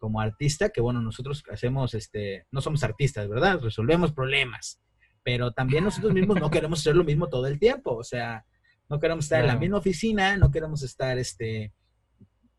como 0.05 0.21
artista, 0.21 0.69
que 0.69 0.83
bueno, 0.83 1.01
nosotros 1.01 1.43
hacemos, 1.51 1.95
este, 1.95 2.47
no 2.51 2.61
somos 2.61 2.85
artistas, 2.85 3.27
¿verdad? 3.27 3.59
Resolvemos 3.59 4.13
problemas, 4.13 4.79
pero 5.23 5.53
también 5.53 5.83
nosotros 5.85 6.13
mismos 6.13 6.39
no 6.39 6.51
queremos 6.51 6.81
hacer 6.81 6.95
lo 6.95 7.05
mismo 7.05 7.31
todo 7.31 7.47
el 7.47 7.59
tiempo, 7.59 7.97
o 7.97 8.05
sea, 8.05 8.45
no 8.91 9.01
queremos 9.01 9.25
estar 9.25 9.41
en 9.41 9.47
la 9.47 9.57
misma 9.57 9.79
oficina, 9.79 10.37
no 10.37 10.51
queremos 10.51 10.83
estar, 10.83 11.17
este, 11.17 11.73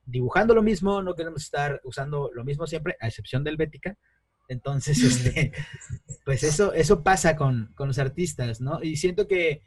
dibujando 0.07 0.55
lo 0.55 0.63
mismo, 0.63 1.03
no 1.03 1.13
queremos 1.13 1.43
estar 1.43 1.79
usando 1.83 2.31
lo 2.33 2.43
mismo 2.43 2.65
siempre, 2.65 2.97
a 2.99 3.09
excepción 3.09 3.43
del 3.43 3.57
Bética. 3.57 3.95
Entonces, 4.47 4.97
este, 5.03 5.51
pues 6.25 6.41
eso, 6.41 6.73
eso 6.73 7.03
pasa 7.03 7.35
con, 7.35 7.75
los 7.77 7.99
artistas, 7.99 8.59
¿no? 8.59 8.81
Y 8.81 8.95
siento 8.95 9.27
que, 9.27 9.61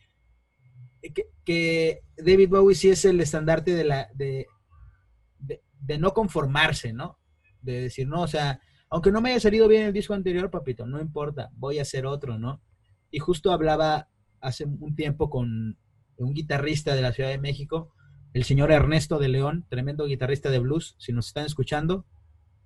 que, 1.45 2.03
David 2.17 2.49
Bowie 2.49 2.75
sí 2.75 2.91
es 2.91 3.05
el 3.05 3.21
estandarte 3.21 3.77
de 3.77 3.85
la, 3.85 4.09
de, 4.15 4.49
de 5.39 5.99
no 5.99 6.13
conformarse, 6.13 6.93
¿no? 6.93 7.18
De 7.73 7.83
decir, 7.83 8.09
no, 8.09 8.23
o 8.23 8.29
sea, 8.29 8.61
aunque 8.91 9.13
no 9.13 9.21
me 9.21 9.31
haya 9.31 9.41
salido 9.41 9.69
bien 9.69 9.87
el 9.87 9.93
disco 9.93 10.15
anterior, 10.15 10.51
papito, 10.51 10.87
no 10.87 11.01
importa, 11.01 11.51
voy 11.55 11.79
a 11.79 11.83
hacer 11.83 12.07
otro, 12.07 12.39
¿no? 12.39 12.63
Y 13.11 13.19
justo 13.19 13.53
hablaba 13.53 14.09
hace 14.41 14.65
un 14.65 14.95
tiempo 14.95 15.31
con 15.31 15.79
un 16.17 16.35
guitarrista 16.35 16.95
de 16.95 17.03
la 17.03 17.13
Ciudad 17.13 17.31
de 17.31 17.39
México, 17.39 17.93
el 18.33 18.45
señor 18.45 18.71
Ernesto 18.73 19.19
de 19.19 19.29
León, 19.29 19.67
tremendo 19.69 20.07
guitarrista 20.07 20.51
de 20.51 20.59
blues, 20.59 20.95
si 20.99 21.13
nos 21.13 21.29
están 21.29 21.47
escuchando, 21.47 22.07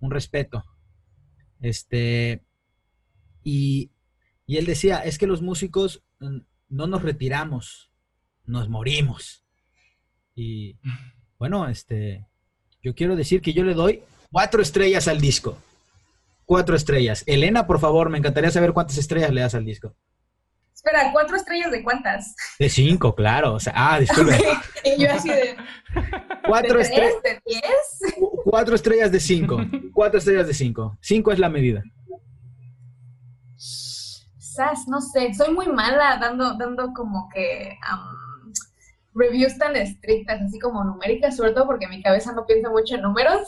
un 0.01 0.11
respeto. 0.11 0.65
Este, 1.61 2.45
y, 3.45 3.93
y 4.47 4.57
él 4.57 4.67
decía, 4.67 4.99
es 4.99 5.19
que 5.19 5.27
los 5.27 5.43
músicos 5.43 6.05
mm, 6.21 6.39
no 6.69 6.87
nos 6.87 7.03
retiramos, 7.03 7.93
nos 8.45 8.69
morimos. 8.69 9.45
Y 10.35 10.79
bueno, 11.39 11.69
este, 11.69 12.27
yo 12.83 12.95
quiero 12.95 13.17
decir 13.17 13.41
que 13.41 13.53
yo 13.53 13.65
le 13.65 13.75
doy 13.75 14.03
Cuatro 14.33 14.62
estrellas 14.62 15.09
al 15.09 15.20
disco. 15.20 15.59
Cuatro 16.47 16.74
estrellas. 16.74 17.22
Elena, 17.26 17.66
por 17.66 17.78
favor, 17.78 18.09
me 18.09 18.16
encantaría 18.16 18.51
saber 18.51 18.72
cuántas 18.72 18.97
estrellas 18.97 19.30
le 19.30 19.43
das 19.43 19.55
al 19.55 19.66
disco. 19.66 19.95
Espera, 20.74 21.12
¿cuatro 21.12 21.37
estrellas 21.37 21.70
de 21.70 21.85
cuántas? 21.85 22.35
De 22.59 22.70
cinco, 22.70 23.14
claro. 23.14 23.53
O 23.53 23.61
sea, 23.61 23.74
ah, 23.76 24.01
disculpe. 24.01 24.39
y 24.85 25.03
yo 25.03 25.12
así 25.12 25.28
de. 25.28 25.55
Cuatro 26.47 26.80
estrellas. 26.80 27.22
¿De 27.22 27.43
diez? 27.45 28.14
Cuatro 28.45 28.74
estrellas 28.74 29.12
de 29.12 29.20
cinco. 29.20 29.59
Cuatro 29.93 30.18
estrellas 30.18 30.47
de 30.47 30.55
cinco. 30.55 30.97
Cinco 31.03 31.30
es 31.30 31.39
la 31.39 31.51
medida. 31.51 31.83
Sas, 33.57 34.89
no 34.89 35.01
sé, 35.01 35.33
soy 35.35 35.53
muy 35.53 35.68
mala 35.68 36.18
dando, 36.18 36.57
dando 36.57 36.93
como 36.95 37.28
que 37.28 37.78
reviews 39.14 39.57
tan 39.59 39.76
estrictas, 39.76 40.41
así 40.41 40.59
como 40.59 40.85
numéricas, 40.85 41.37
sobre 41.37 41.53
todo 41.53 41.66
porque 41.66 41.87
mi 41.87 42.03
cabeza 42.03 42.33
no 42.33 42.47
piensa 42.47 42.70
mucho 42.70 42.95
en 42.95 43.03
números. 43.03 43.43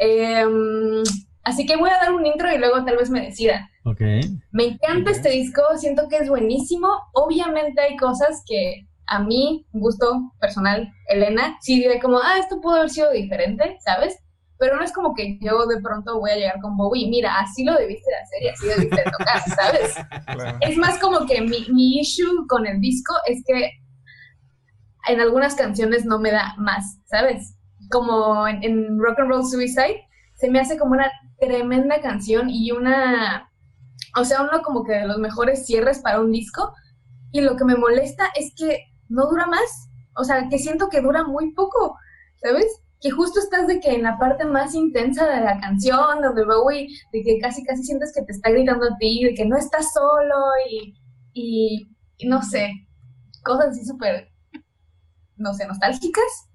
Em, 0.00 1.02
así 1.42 1.66
que 1.66 1.76
voy 1.76 1.90
a 1.90 1.98
dar 1.98 2.12
un 2.12 2.26
intro 2.26 2.52
y 2.52 2.58
luego 2.58 2.84
tal 2.84 2.96
vez 2.96 3.10
me 3.10 3.22
decida. 3.22 3.68
Me 4.52 4.64
encanta 4.64 5.10
este 5.10 5.30
disco, 5.30 5.62
siento 5.76 6.08
que 6.08 6.16
es 6.16 6.28
buenísimo. 6.28 6.88
Obviamente 7.12 7.80
hay 7.80 7.96
cosas 7.96 8.42
que 8.46 8.86
a 9.06 9.20
mí, 9.20 9.66
gusto 9.72 10.32
personal, 10.40 10.92
Elena, 11.08 11.56
sí 11.60 11.78
diré 11.78 12.00
como, 12.00 12.18
ah, 12.18 12.38
esto 12.38 12.60
pudo 12.60 12.76
haber 12.76 12.90
sido 12.90 13.12
diferente, 13.12 13.76
¿sabes? 13.84 14.18
pero 14.58 14.76
no 14.76 14.82
es 14.82 14.92
como 14.92 15.14
que 15.14 15.38
yo 15.40 15.66
de 15.66 15.80
pronto 15.80 16.18
voy 16.18 16.30
a 16.30 16.36
llegar 16.36 16.60
con 16.60 16.76
Bowie, 16.76 17.08
mira, 17.08 17.38
así 17.38 17.64
lo 17.64 17.74
debiste 17.74 18.10
de 18.10 18.16
hacer 18.16 18.42
y 18.42 18.48
así 18.48 18.66
debiste 18.66 18.96
de 18.96 19.10
tocar, 19.10 19.42
¿sabes? 19.54 19.94
Es 20.60 20.76
más 20.76 20.98
como 20.98 21.26
que 21.26 21.40
mi, 21.40 21.66
mi 21.72 22.00
issue 22.00 22.46
con 22.48 22.66
el 22.66 22.80
disco 22.80 23.14
es 23.26 23.42
que 23.46 23.70
en 25.08 25.20
algunas 25.20 25.54
canciones 25.54 26.04
no 26.04 26.18
me 26.18 26.30
da 26.30 26.54
más, 26.58 26.98
¿sabes? 27.04 27.55
Como 27.90 28.46
en, 28.48 28.62
en 28.62 28.98
Rock 28.98 29.20
and 29.20 29.30
Roll 29.30 29.46
Suicide, 29.46 30.02
se 30.34 30.50
me 30.50 30.60
hace 30.60 30.78
como 30.78 30.92
una 30.92 31.10
tremenda 31.38 32.00
canción 32.00 32.48
y 32.50 32.70
una, 32.72 33.50
o 34.16 34.24
sea, 34.24 34.42
uno 34.42 34.62
como 34.62 34.84
que 34.84 34.92
de 34.92 35.06
los 35.06 35.18
mejores 35.18 35.66
cierres 35.66 36.00
para 36.00 36.20
un 36.20 36.32
disco. 36.32 36.72
Y 37.32 37.40
lo 37.40 37.56
que 37.56 37.64
me 37.64 37.76
molesta 37.76 38.28
es 38.36 38.52
que 38.56 38.84
no 39.08 39.26
dura 39.26 39.46
más, 39.46 39.88
o 40.14 40.24
sea, 40.24 40.48
que 40.48 40.58
siento 40.58 40.88
que 40.88 41.00
dura 41.00 41.24
muy 41.24 41.52
poco, 41.52 41.96
¿sabes? 42.36 42.66
Que 43.00 43.10
justo 43.10 43.40
estás 43.40 43.66
de 43.66 43.80
que 43.80 43.94
en 43.94 44.02
la 44.02 44.18
parte 44.18 44.44
más 44.44 44.74
intensa 44.74 45.26
de 45.28 45.40
la 45.40 45.60
canción, 45.60 46.22
donde 46.22 46.44
Bowie, 46.44 46.88
de 47.12 47.22
que 47.22 47.38
casi 47.38 47.62
casi 47.64 47.82
sientes 47.84 48.12
que 48.14 48.22
te 48.22 48.32
está 48.32 48.50
gritando 48.50 48.86
a 48.86 48.96
ti, 48.98 49.24
de 49.24 49.34
que 49.34 49.44
no 49.44 49.56
estás 49.56 49.92
solo 49.92 50.34
y, 50.70 50.94
y, 51.34 52.26
no 52.26 52.42
sé, 52.42 52.70
cosas 53.44 53.68
así 53.68 53.84
súper, 53.84 54.30
no 55.36 55.52
sé, 55.52 55.66
nostálgicas. 55.66 56.45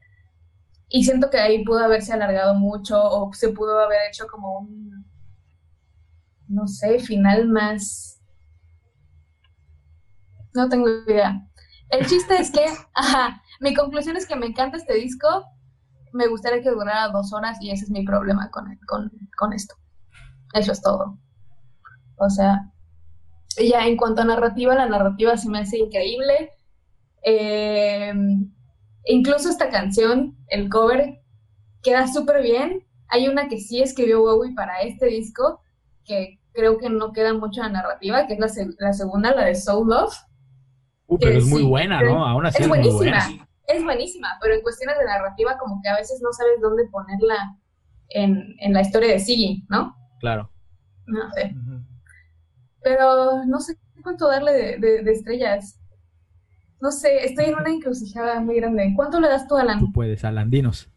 Y 0.93 1.05
siento 1.05 1.29
que 1.29 1.39
ahí 1.39 1.63
pudo 1.63 1.79
haberse 1.79 2.11
alargado 2.11 2.53
mucho 2.53 3.01
o 3.01 3.33
se 3.33 3.49
pudo 3.49 3.79
haber 3.79 3.99
hecho 4.09 4.27
como 4.27 4.59
un, 4.59 5.05
no 6.49 6.67
sé, 6.67 6.99
final 6.99 7.47
más... 7.47 8.21
No 10.53 10.67
tengo 10.67 10.89
idea. 10.89 11.47
El 11.89 12.05
chiste 12.05 12.35
es 12.35 12.51
que, 12.51 12.65
ajá, 12.93 13.41
mi 13.61 13.73
conclusión 13.73 14.17
es 14.17 14.27
que 14.27 14.35
me 14.35 14.47
encanta 14.47 14.75
este 14.75 14.95
disco, 14.95 15.45
me 16.11 16.27
gustaría 16.27 16.61
que 16.61 16.71
durara 16.71 17.07
dos 17.07 17.31
horas 17.31 17.57
y 17.61 17.71
ese 17.71 17.85
es 17.85 17.89
mi 17.89 18.03
problema 18.03 18.51
con, 18.51 18.77
con, 18.85 19.09
con 19.37 19.53
esto. 19.53 19.75
Eso 20.53 20.73
es 20.73 20.81
todo. 20.81 21.17
O 22.17 22.29
sea, 22.29 22.69
ya 23.57 23.87
en 23.87 23.95
cuanto 23.95 24.23
a 24.23 24.25
narrativa, 24.25 24.75
la 24.75 24.89
narrativa 24.89 25.37
se 25.37 25.47
me 25.47 25.59
hace 25.59 25.77
increíble. 25.77 26.51
Eh, 27.23 28.13
Incluso 29.05 29.49
esta 29.49 29.69
canción, 29.69 30.37
el 30.47 30.69
cover, 30.69 31.21
queda 31.81 32.07
súper 32.07 32.41
bien. 32.41 32.87
Hay 33.07 33.27
una 33.27 33.47
que 33.47 33.59
sí 33.59 33.81
escribió 33.81 34.21
Bowie 34.21 34.53
para 34.53 34.81
este 34.81 35.07
disco, 35.07 35.61
que 36.05 36.39
creo 36.53 36.77
que 36.77 36.89
no 36.89 37.11
queda 37.11 37.33
mucho 37.33 37.61
en 37.61 37.73
la 37.73 37.81
narrativa, 37.81 38.27
que 38.27 38.33
es 38.33 38.39
la, 38.39 38.47
la 38.79 38.93
segunda, 38.93 39.33
la 39.33 39.45
de 39.45 39.55
Soul 39.55 39.89
Love. 39.89 40.15
Uh, 41.07 41.17
pero 41.19 41.37
es 41.37 41.45
muy 41.45 41.63
buena, 41.63 42.01
¿no? 42.01 42.25
Aún 42.25 42.45
así 42.45 42.61
es, 42.61 42.69
buenísima. 42.69 43.19
Es 43.67 43.83
buenísima, 43.83 44.37
pero 44.41 44.53
en 44.53 44.61
cuestiones 44.61 44.97
de 44.97 45.05
narrativa 45.05 45.57
como 45.57 45.81
que 45.81 45.89
a 45.89 45.95
veces 45.95 46.21
no 46.21 46.31
sabes 46.31 46.61
dónde 46.61 46.85
ponerla 46.89 47.57
en, 48.09 48.55
en 48.59 48.73
la 48.73 48.81
historia 48.81 49.11
de 49.11 49.19
Siggy, 49.19 49.65
¿no? 49.69 49.95
Claro. 50.19 50.51
No 51.07 51.29
sé. 51.31 51.53
Pero 52.83 53.45
no 53.45 53.59
sé 53.59 53.77
cuánto 54.03 54.27
darle 54.27 54.53
de, 54.53 54.77
de, 54.77 55.03
de 55.03 55.11
estrellas. 55.11 55.80
No 56.81 56.91
sé, 56.91 57.25
estoy 57.25 57.45
en 57.45 57.55
una 57.55 57.69
encrucijada 57.69 58.39
muy 58.39 58.55
grande. 58.55 58.91
¿Cuánto 58.95 59.19
le 59.19 59.27
das 59.27 59.47
tú, 59.47 59.55
Alan? 59.55 59.79
Tú 59.79 59.91
puedes, 59.93 60.25
Alan, 60.25 60.49
dinos. 60.49 60.91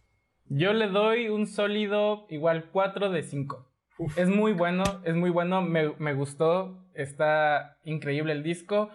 Yo 0.47 0.73
le 0.73 0.89
doy 0.89 1.29
un 1.29 1.47
sólido 1.47 2.27
igual 2.31 2.71
4 2.73 3.11
de 3.11 3.23
5. 3.23 3.71
Es 4.17 4.29
muy 4.31 4.55
bueno, 4.55 4.83
es 5.05 5.15
muy 5.15 5.29
bueno, 5.29 5.61
me, 5.61 5.93
me, 5.99 6.15
gustó, 6.15 6.89
está 6.95 7.77
increíble 7.85 8.33
el 8.33 8.43
disco. 8.43 8.89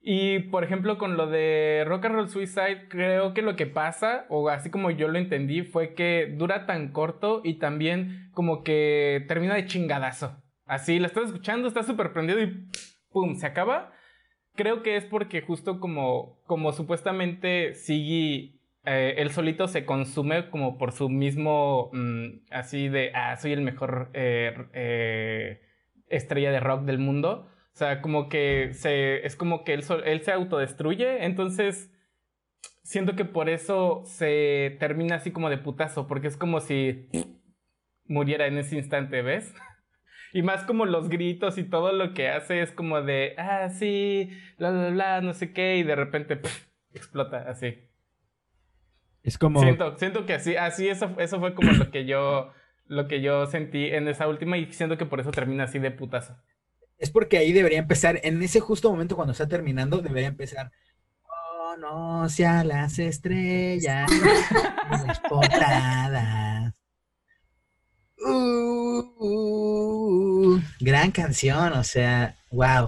Y 0.00 0.40
por 0.50 0.64
ejemplo, 0.64 0.98
con 0.98 1.16
lo 1.16 1.28
de 1.28 1.84
Rock 1.86 2.06
and 2.06 2.14
Roll 2.16 2.28
Suicide, 2.28 2.88
creo 2.88 3.34
que 3.34 3.42
lo 3.42 3.54
que 3.54 3.66
pasa, 3.66 4.26
o 4.28 4.48
así 4.48 4.68
como 4.68 4.90
yo 4.90 5.06
lo 5.06 5.18
entendí, 5.18 5.62
fue 5.62 5.94
que 5.94 6.34
dura 6.36 6.66
tan 6.66 6.90
corto 6.90 7.40
y 7.44 7.60
también 7.60 8.30
como 8.32 8.64
que 8.64 9.24
termina 9.28 9.54
de 9.54 9.66
chingadazo. 9.66 10.42
Así, 10.66 10.98
la 10.98 11.06
estás 11.06 11.26
escuchando, 11.26 11.68
estás 11.68 11.86
súper 11.86 12.12
prendido 12.12 12.42
y 12.42 12.68
¡pum! 13.10 13.36
se 13.36 13.46
acaba 13.46 13.92
creo 14.54 14.82
que 14.82 14.96
es 14.96 15.04
porque 15.04 15.42
justo 15.42 15.80
como, 15.80 16.38
como 16.46 16.72
supuestamente 16.72 17.74
Siggy, 17.74 18.60
eh, 18.84 19.14
él 19.18 19.30
solito 19.30 19.68
se 19.68 19.84
consume 19.84 20.50
como 20.50 20.78
por 20.78 20.92
su 20.92 21.08
mismo, 21.08 21.90
mm, 21.92 22.44
así 22.50 22.88
de, 22.88 23.12
ah, 23.14 23.36
soy 23.36 23.52
el 23.52 23.62
mejor 23.62 24.10
eh, 24.14 24.54
eh, 24.72 25.60
estrella 26.08 26.50
de 26.50 26.60
rock 26.60 26.82
del 26.82 26.98
mundo. 26.98 27.48
O 27.74 27.76
sea, 27.76 28.02
como 28.02 28.28
que 28.28 28.70
se, 28.74 29.24
es 29.24 29.36
como 29.36 29.64
que 29.64 29.74
él, 29.74 29.84
él 30.04 30.20
se 30.22 30.32
autodestruye, 30.32 31.24
entonces 31.24 31.90
siento 32.82 33.16
que 33.16 33.24
por 33.24 33.48
eso 33.48 34.02
se 34.04 34.76
termina 34.78 35.16
así 35.16 35.30
como 35.30 35.48
de 35.48 35.58
putazo, 35.58 36.06
porque 36.06 36.28
es 36.28 36.36
como 36.36 36.60
si 36.60 37.08
muriera 38.06 38.46
en 38.46 38.58
ese 38.58 38.76
instante, 38.76 39.22
¿ves? 39.22 39.54
Y 40.32 40.42
más 40.42 40.64
como 40.64 40.86
los 40.86 41.08
gritos 41.08 41.58
y 41.58 41.64
todo 41.64 41.92
lo 41.92 42.14
que 42.14 42.28
hace 42.28 42.62
es 42.62 42.72
como 42.72 43.02
de, 43.02 43.34
ah, 43.36 43.68
sí, 43.68 44.30
bla, 44.58 44.70
bla, 44.70 44.88
bla, 44.88 45.20
no 45.20 45.34
sé 45.34 45.52
qué, 45.52 45.76
y 45.76 45.82
de 45.82 45.94
repente 45.94 46.40
explota 46.94 47.44
así. 47.48 47.78
Es 49.22 49.36
como... 49.36 49.60
Siento, 49.60 49.96
siento 49.98 50.24
que 50.24 50.34
así, 50.34 50.56
así 50.56 50.88
eso, 50.88 51.14
eso 51.18 51.38
fue 51.38 51.54
como 51.54 51.72
lo 51.72 51.90
que 51.90 52.06
yo, 52.06 52.50
lo 52.86 53.08
que 53.08 53.20
yo 53.20 53.46
sentí 53.46 53.86
en 53.86 54.08
esa 54.08 54.26
última 54.26 54.56
y 54.56 54.72
siento 54.72 54.96
que 54.96 55.06
por 55.06 55.20
eso 55.20 55.30
termina 55.30 55.64
así 55.64 55.78
de 55.78 55.90
putazo. 55.90 56.36
Es 56.98 57.10
porque 57.10 57.36
ahí 57.36 57.52
debería 57.52 57.78
empezar, 57.78 58.20
en 58.22 58.42
ese 58.42 58.60
justo 58.60 58.90
momento 58.90 59.16
cuando 59.16 59.32
está 59.32 59.48
terminando, 59.48 59.98
debería 59.98 60.28
empezar, 60.28 60.72
oh, 61.24 61.76
no, 61.76 62.28
sea 62.30 62.64
las 62.64 62.98
estrellas, 62.98 64.10
las 64.90 65.20
portadas. 65.20 66.74
Uh, 68.24 68.81
uh, 69.18 70.60
gran 70.80 71.10
canción, 71.10 71.72
o 71.72 71.84
sea, 71.84 72.36
wow, 72.50 72.86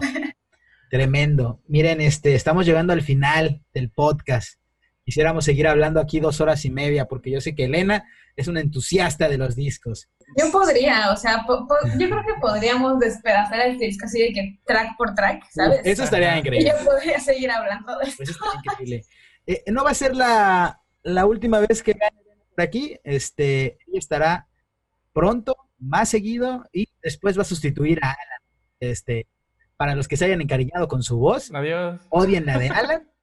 tremendo. 0.91 1.61
Miren, 1.67 2.01
este, 2.01 2.35
estamos 2.35 2.67
llegando 2.67 2.93
al 2.93 3.03
final 3.03 3.63
del 3.73 3.91
podcast. 3.91 4.59
Quisiéramos 5.05 5.45
seguir 5.45 5.69
hablando 5.69 6.01
aquí 6.01 6.21
dos 6.21 6.41
horas 6.41 6.65
y 6.65 6.71
media, 6.71 7.07
porque 7.07 7.31
yo 7.31 7.41
sé 7.41 7.55
que 7.55 7.65
Elena 7.65 8.05
es 8.37 8.49
una 8.49 8.61
entusiasta 8.61 9.29
de 9.29 9.39
los 9.39 9.55
discos. 9.55 10.09
Yo 10.37 10.51
podría, 10.51 11.13
o 11.13 11.17
sea, 11.17 11.45
yo 11.47 12.09
creo 12.09 12.23
que 12.25 12.41
podríamos 12.41 12.99
despedazar 12.99 13.61
el 13.67 13.79
disco 13.79 14.07
así 14.07 14.21
de 14.21 14.33
que 14.33 14.59
track 14.67 14.97
por 14.97 15.15
track, 15.15 15.45
¿sabes? 15.51 15.81
eso 15.85 16.05
estaría 16.05 16.39
increíble. 16.39 16.71
yo 16.71 16.85
podría 16.85 17.21
seguir 17.21 17.51
hablando 17.51 17.99
de 17.99 18.09
eso. 18.09 18.23
Eso 18.23 18.33
estaría 18.33 18.61
increíble. 18.65 19.05
Eh, 19.47 19.63
no 19.67 19.85
va 19.85 19.91
a 19.91 19.95
ser 19.95 20.17
la, 20.17 20.81
la 21.03 21.27
última 21.27 21.61
vez 21.61 21.83
que 21.83 21.93
gane 21.93 22.17
por 22.55 22.65
aquí, 22.65 22.99
este, 23.05 23.79
ella 23.87 23.99
estará 23.99 24.49
pronto, 25.13 25.57
más 25.79 26.09
seguido, 26.09 26.65
y 26.73 26.89
después 27.03 27.37
va 27.37 27.43
a 27.43 27.47
sustituir 27.47 27.99
a 28.03 28.09
Alan. 28.09 28.41
Este, 28.81 29.27
para 29.77 29.95
los 29.95 30.09
que 30.09 30.17
se 30.17 30.25
hayan 30.27 30.41
encariñado 30.41 30.89
con 30.89 31.03
su 31.03 31.19
voz, 31.19 31.51
Adiós. 31.53 32.01
odien 32.11 32.47
la 32.47 32.59
de 32.59 32.69
Alan. 32.69 33.11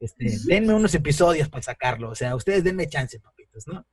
Este, 0.00 0.26
denme 0.46 0.74
unos 0.74 0.94
episodios 0.94 1.48
para 1.48 1.62
sacarlo. 1.62 2.10
O 2.10 2.14
sea, 2.14 2.34
ustedes 2.34 2.62
denme 2.62 2.88
chance, 2.88 3.18
papitos, 3.20 3.66
¿no? 3.66 3.86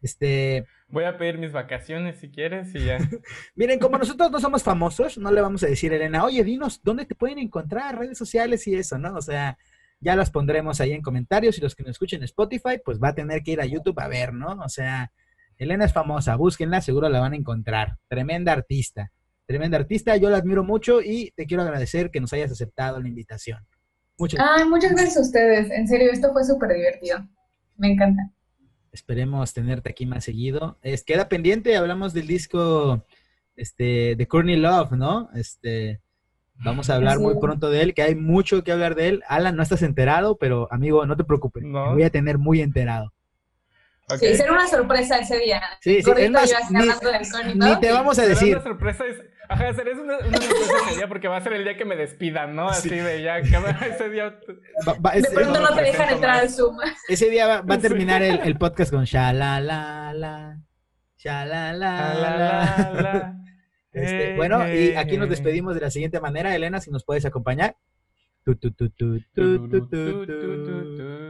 Este. 0.00 0.64
Voy 0.88 1.04
a 1.04 1.18
pedir 1.18 1.38
mis 1.38 1.52
vacaciones 1.52 2.18
si 2.18 2.30
quieres 2.30 2.74
y 2.74 2.84
ya. 2.84 2.98
Miren, 3.54 3.78
como 3.78 3.98
nosotros 3.98 4.30
no 4.30 4.40
somos 4.40 4.62
famosos, 4.62 5.18
no 5.18 5.30
le 5.30 5.40
vamos 5.40 5.62
a 5.62 5.66
decir 5.66 5.92
a 5.92 5.96
Elena, 5.96 6.24
oye, 6.24 6.42
dinos 6.44 6.80
dónde 6.82 7.04
te 7.04 7.14
pueden 7.14 7.38
encontrar, 7.38 7.98
redes 7.98 8.16
sociales 8.16 8.66
y 8.66 8.74
eso, 8.74 8.98
¿no? 8.98 9.14
O 9.14 9.20
sea, 9.20 9.58
ya 10.00 10.16
las 10.16 10.30
pondremos 10.30 10.80
ahí 10.80 10.92
en 10.92 11.02
comentarios 11.02 11.58
y 11.58 11.60
los 11.60 11.74
que 11.74 11.82
nos 11.82 11.90
escuchen 11.90 12.20
en 12.20 12.24
Spotify, 12.24 12.80
pues 12.82 12.98
va 12.98 13.08
a 13.08 13.14
tener 13.14 13.42
que 13.42 13.52
ir 13.52 13.60
a 13.60 13.66
YouTube 13.66 14.00
a 14.00 14.08
ver, 14.08 14.32
¿no? 14.32 14.52
O 14.64 14.68
sea, 14.68 15.12
Elena 15.60 15.84
es 15.84 15.92
famosa, 15.92 16.36
búsquenla, 16.36 16.80
seguro 16.80 17.10
la 17.10 17.20
van 17.20 17.34
a 17.34 17.36
encontrar. 17.36 17.98
Tremenda 18.08 18.50
artista, 18.50 19.12
tremenda 19.44 19.76
artista, 19.76 20.16
yo 20.16 20.30
la 20.30 20.38
admiro 20.38 20.64
mucho 20.64 21.02
y 21.02 21.32
te 21.36 21.44
quiero 21.44 21.62
agradecer 21.62 22.10
que 22.10 22.18
nos 22.18 22.32
hayas 22.32 22.50
aceptado 22.50 22.98
la 22.98 23.06
invitación. 23.06 23.58
Muchas 24.16 24.40
Ay, 24.42 24.66
muchas 24.66 24.92
gracias 24.92 25.18
a 25.18 25.20
ustedes, 25.20 25.70
en 25.70 25.86
serio, 25.86 26.10
esto 26.10 26.32
fue 26.32 26.44
súper 26.44 26.72
divertido. 26.72 27.28
Me 27.76 27.92
encanta. 27.92 28.30
Esperemos 28.90 29.52
tenerte 29.52 29.90
aquí 29.90 30.06
más 30.06 30.24
seguido. 30.24 30.78
Es, 30.80 31.04
queda 31.04 31.28
pendiente, 31.28 31.76
hablamos 31.76 32.14
del 32.14 32.26
disco 32.26 33.04
este, 33.54 34.16
de 34.16 34.26
Courtney 34.26 34.56
Love, 34.56 34.92
¿no? 34.92 35.28
Este, 35.34 36.00
vamos 36.54 36.88
a 36.88 36.94
hablar 36.94 37.18
muy 37.18 37.38
pronto 37.38 37.68
de 37.68 37.82
él, 37.82 37.92
que 37.92 38.00
hay 38.00 38.14
mucho 38.14 38.64
que 38.64 38.72
hablar 38.72 38.94
de 38.94 39.08
él. 39.08 39.22
Alan, 39.28 39.56
no 39.56 39.62
estás 39.62 39.82
enterado, 39.82 40.38
pero 40.38 40.72
amigo, 40.72 41.04
no 41.04 41.18
te 41.18 41.24
preocupes, 41.24 41.62
me 41.64 41.92
voy 41.92 42.04
a 42.04 42.10
tener 42.10 42.38
muy 42.38 42.62
enterado. 42.62 43.12
Okay. 44.16 44.30
Sí, 44.30 44.36
será 44.36 44.52
una 44.52 44.66
sorpresa 44.66 45.18
ese 45.18 45.38
día. 45.38 45.62
Sí, 45.80 46.02
sí, 46.02 46.10
es 46.16 46.30
más, 46.30 46.52
ni, 46.70 46.88
ni, 47.54 47.80
te 47.80 47.92
vamos 47.92 48.18
a 48.18 48.26
decir. 48.26 48.56
Una 48.56 48.64
sorpresa 48.64 49.04
es, 49.06 49.22
ajá, 49.48 49.72
será 49.74 49.92
una, 49.92 50.18
una 50.18 50.40
sorpresa 50.40 50.74
ese 50.86 50.96
día 50.96 51.08
porque 51.08 51.28
va 51.28 51.36
a 51.36 51.40
ser 51.40 51.52
el 51.52 51.62
día 51.64 51.76
que 51.76 51.84
me 51.84 51.94
despidan, 51.96 52.56
¿no? 52.56 52.68
Así 52.68 52.88
sí. 52.88 52.96
de 52.96 53.22
ya, 53.22 53.38
ese 53.38 54.10
día. 54.10 54.36
Va, 54.88 54.94
va, 54.94 55.12
de 55.12 55.30
pronto 55.30 55.60
no, 55.60 55.70
no 55.70 55.76
te 55.76 55.82
dejan 55.82 56.10
entrar 56.10 56.38
al 56.38 56.50
Zoom. 56.50 56.78
Ese 57.08 57.30
día 57.30 57.46
va, 57.46 57.62
va 57.62 57.76
a 57.76 57.78
terminar 57.78 58.22
el, 58.22 58.40
el, 58.40 58.56
podcast 58.56 58.92
con 58.92 59.04
shalalala, 59.04 60.58
shalalala. 61.16 63.36
Este, 63.92 64.36
bueno, 64.36 64.72
y 64.72 64.94
aquí 64.94 65.16
nos 65.16 65.28
despedimos 65.28 65.74
de 65.74 65.80
la 65.80 65.90
siguiente 65.90 66.20
manera. 66.20 66.54
Elena, 66.54 66.80
si 66.80 66.90
nos 66.90 67.04
puedes 67.04 67.24
acompañar. 67.24 67.76
Tu, 68.44 68.56
tu, 68.56 68.72
tu, 68.72 68.88
tu, 68.90 69.20
tu, 69.34 69.68
tu, 69.68 69.88
tu, 69.88 70.26
tu. 70.26 71.29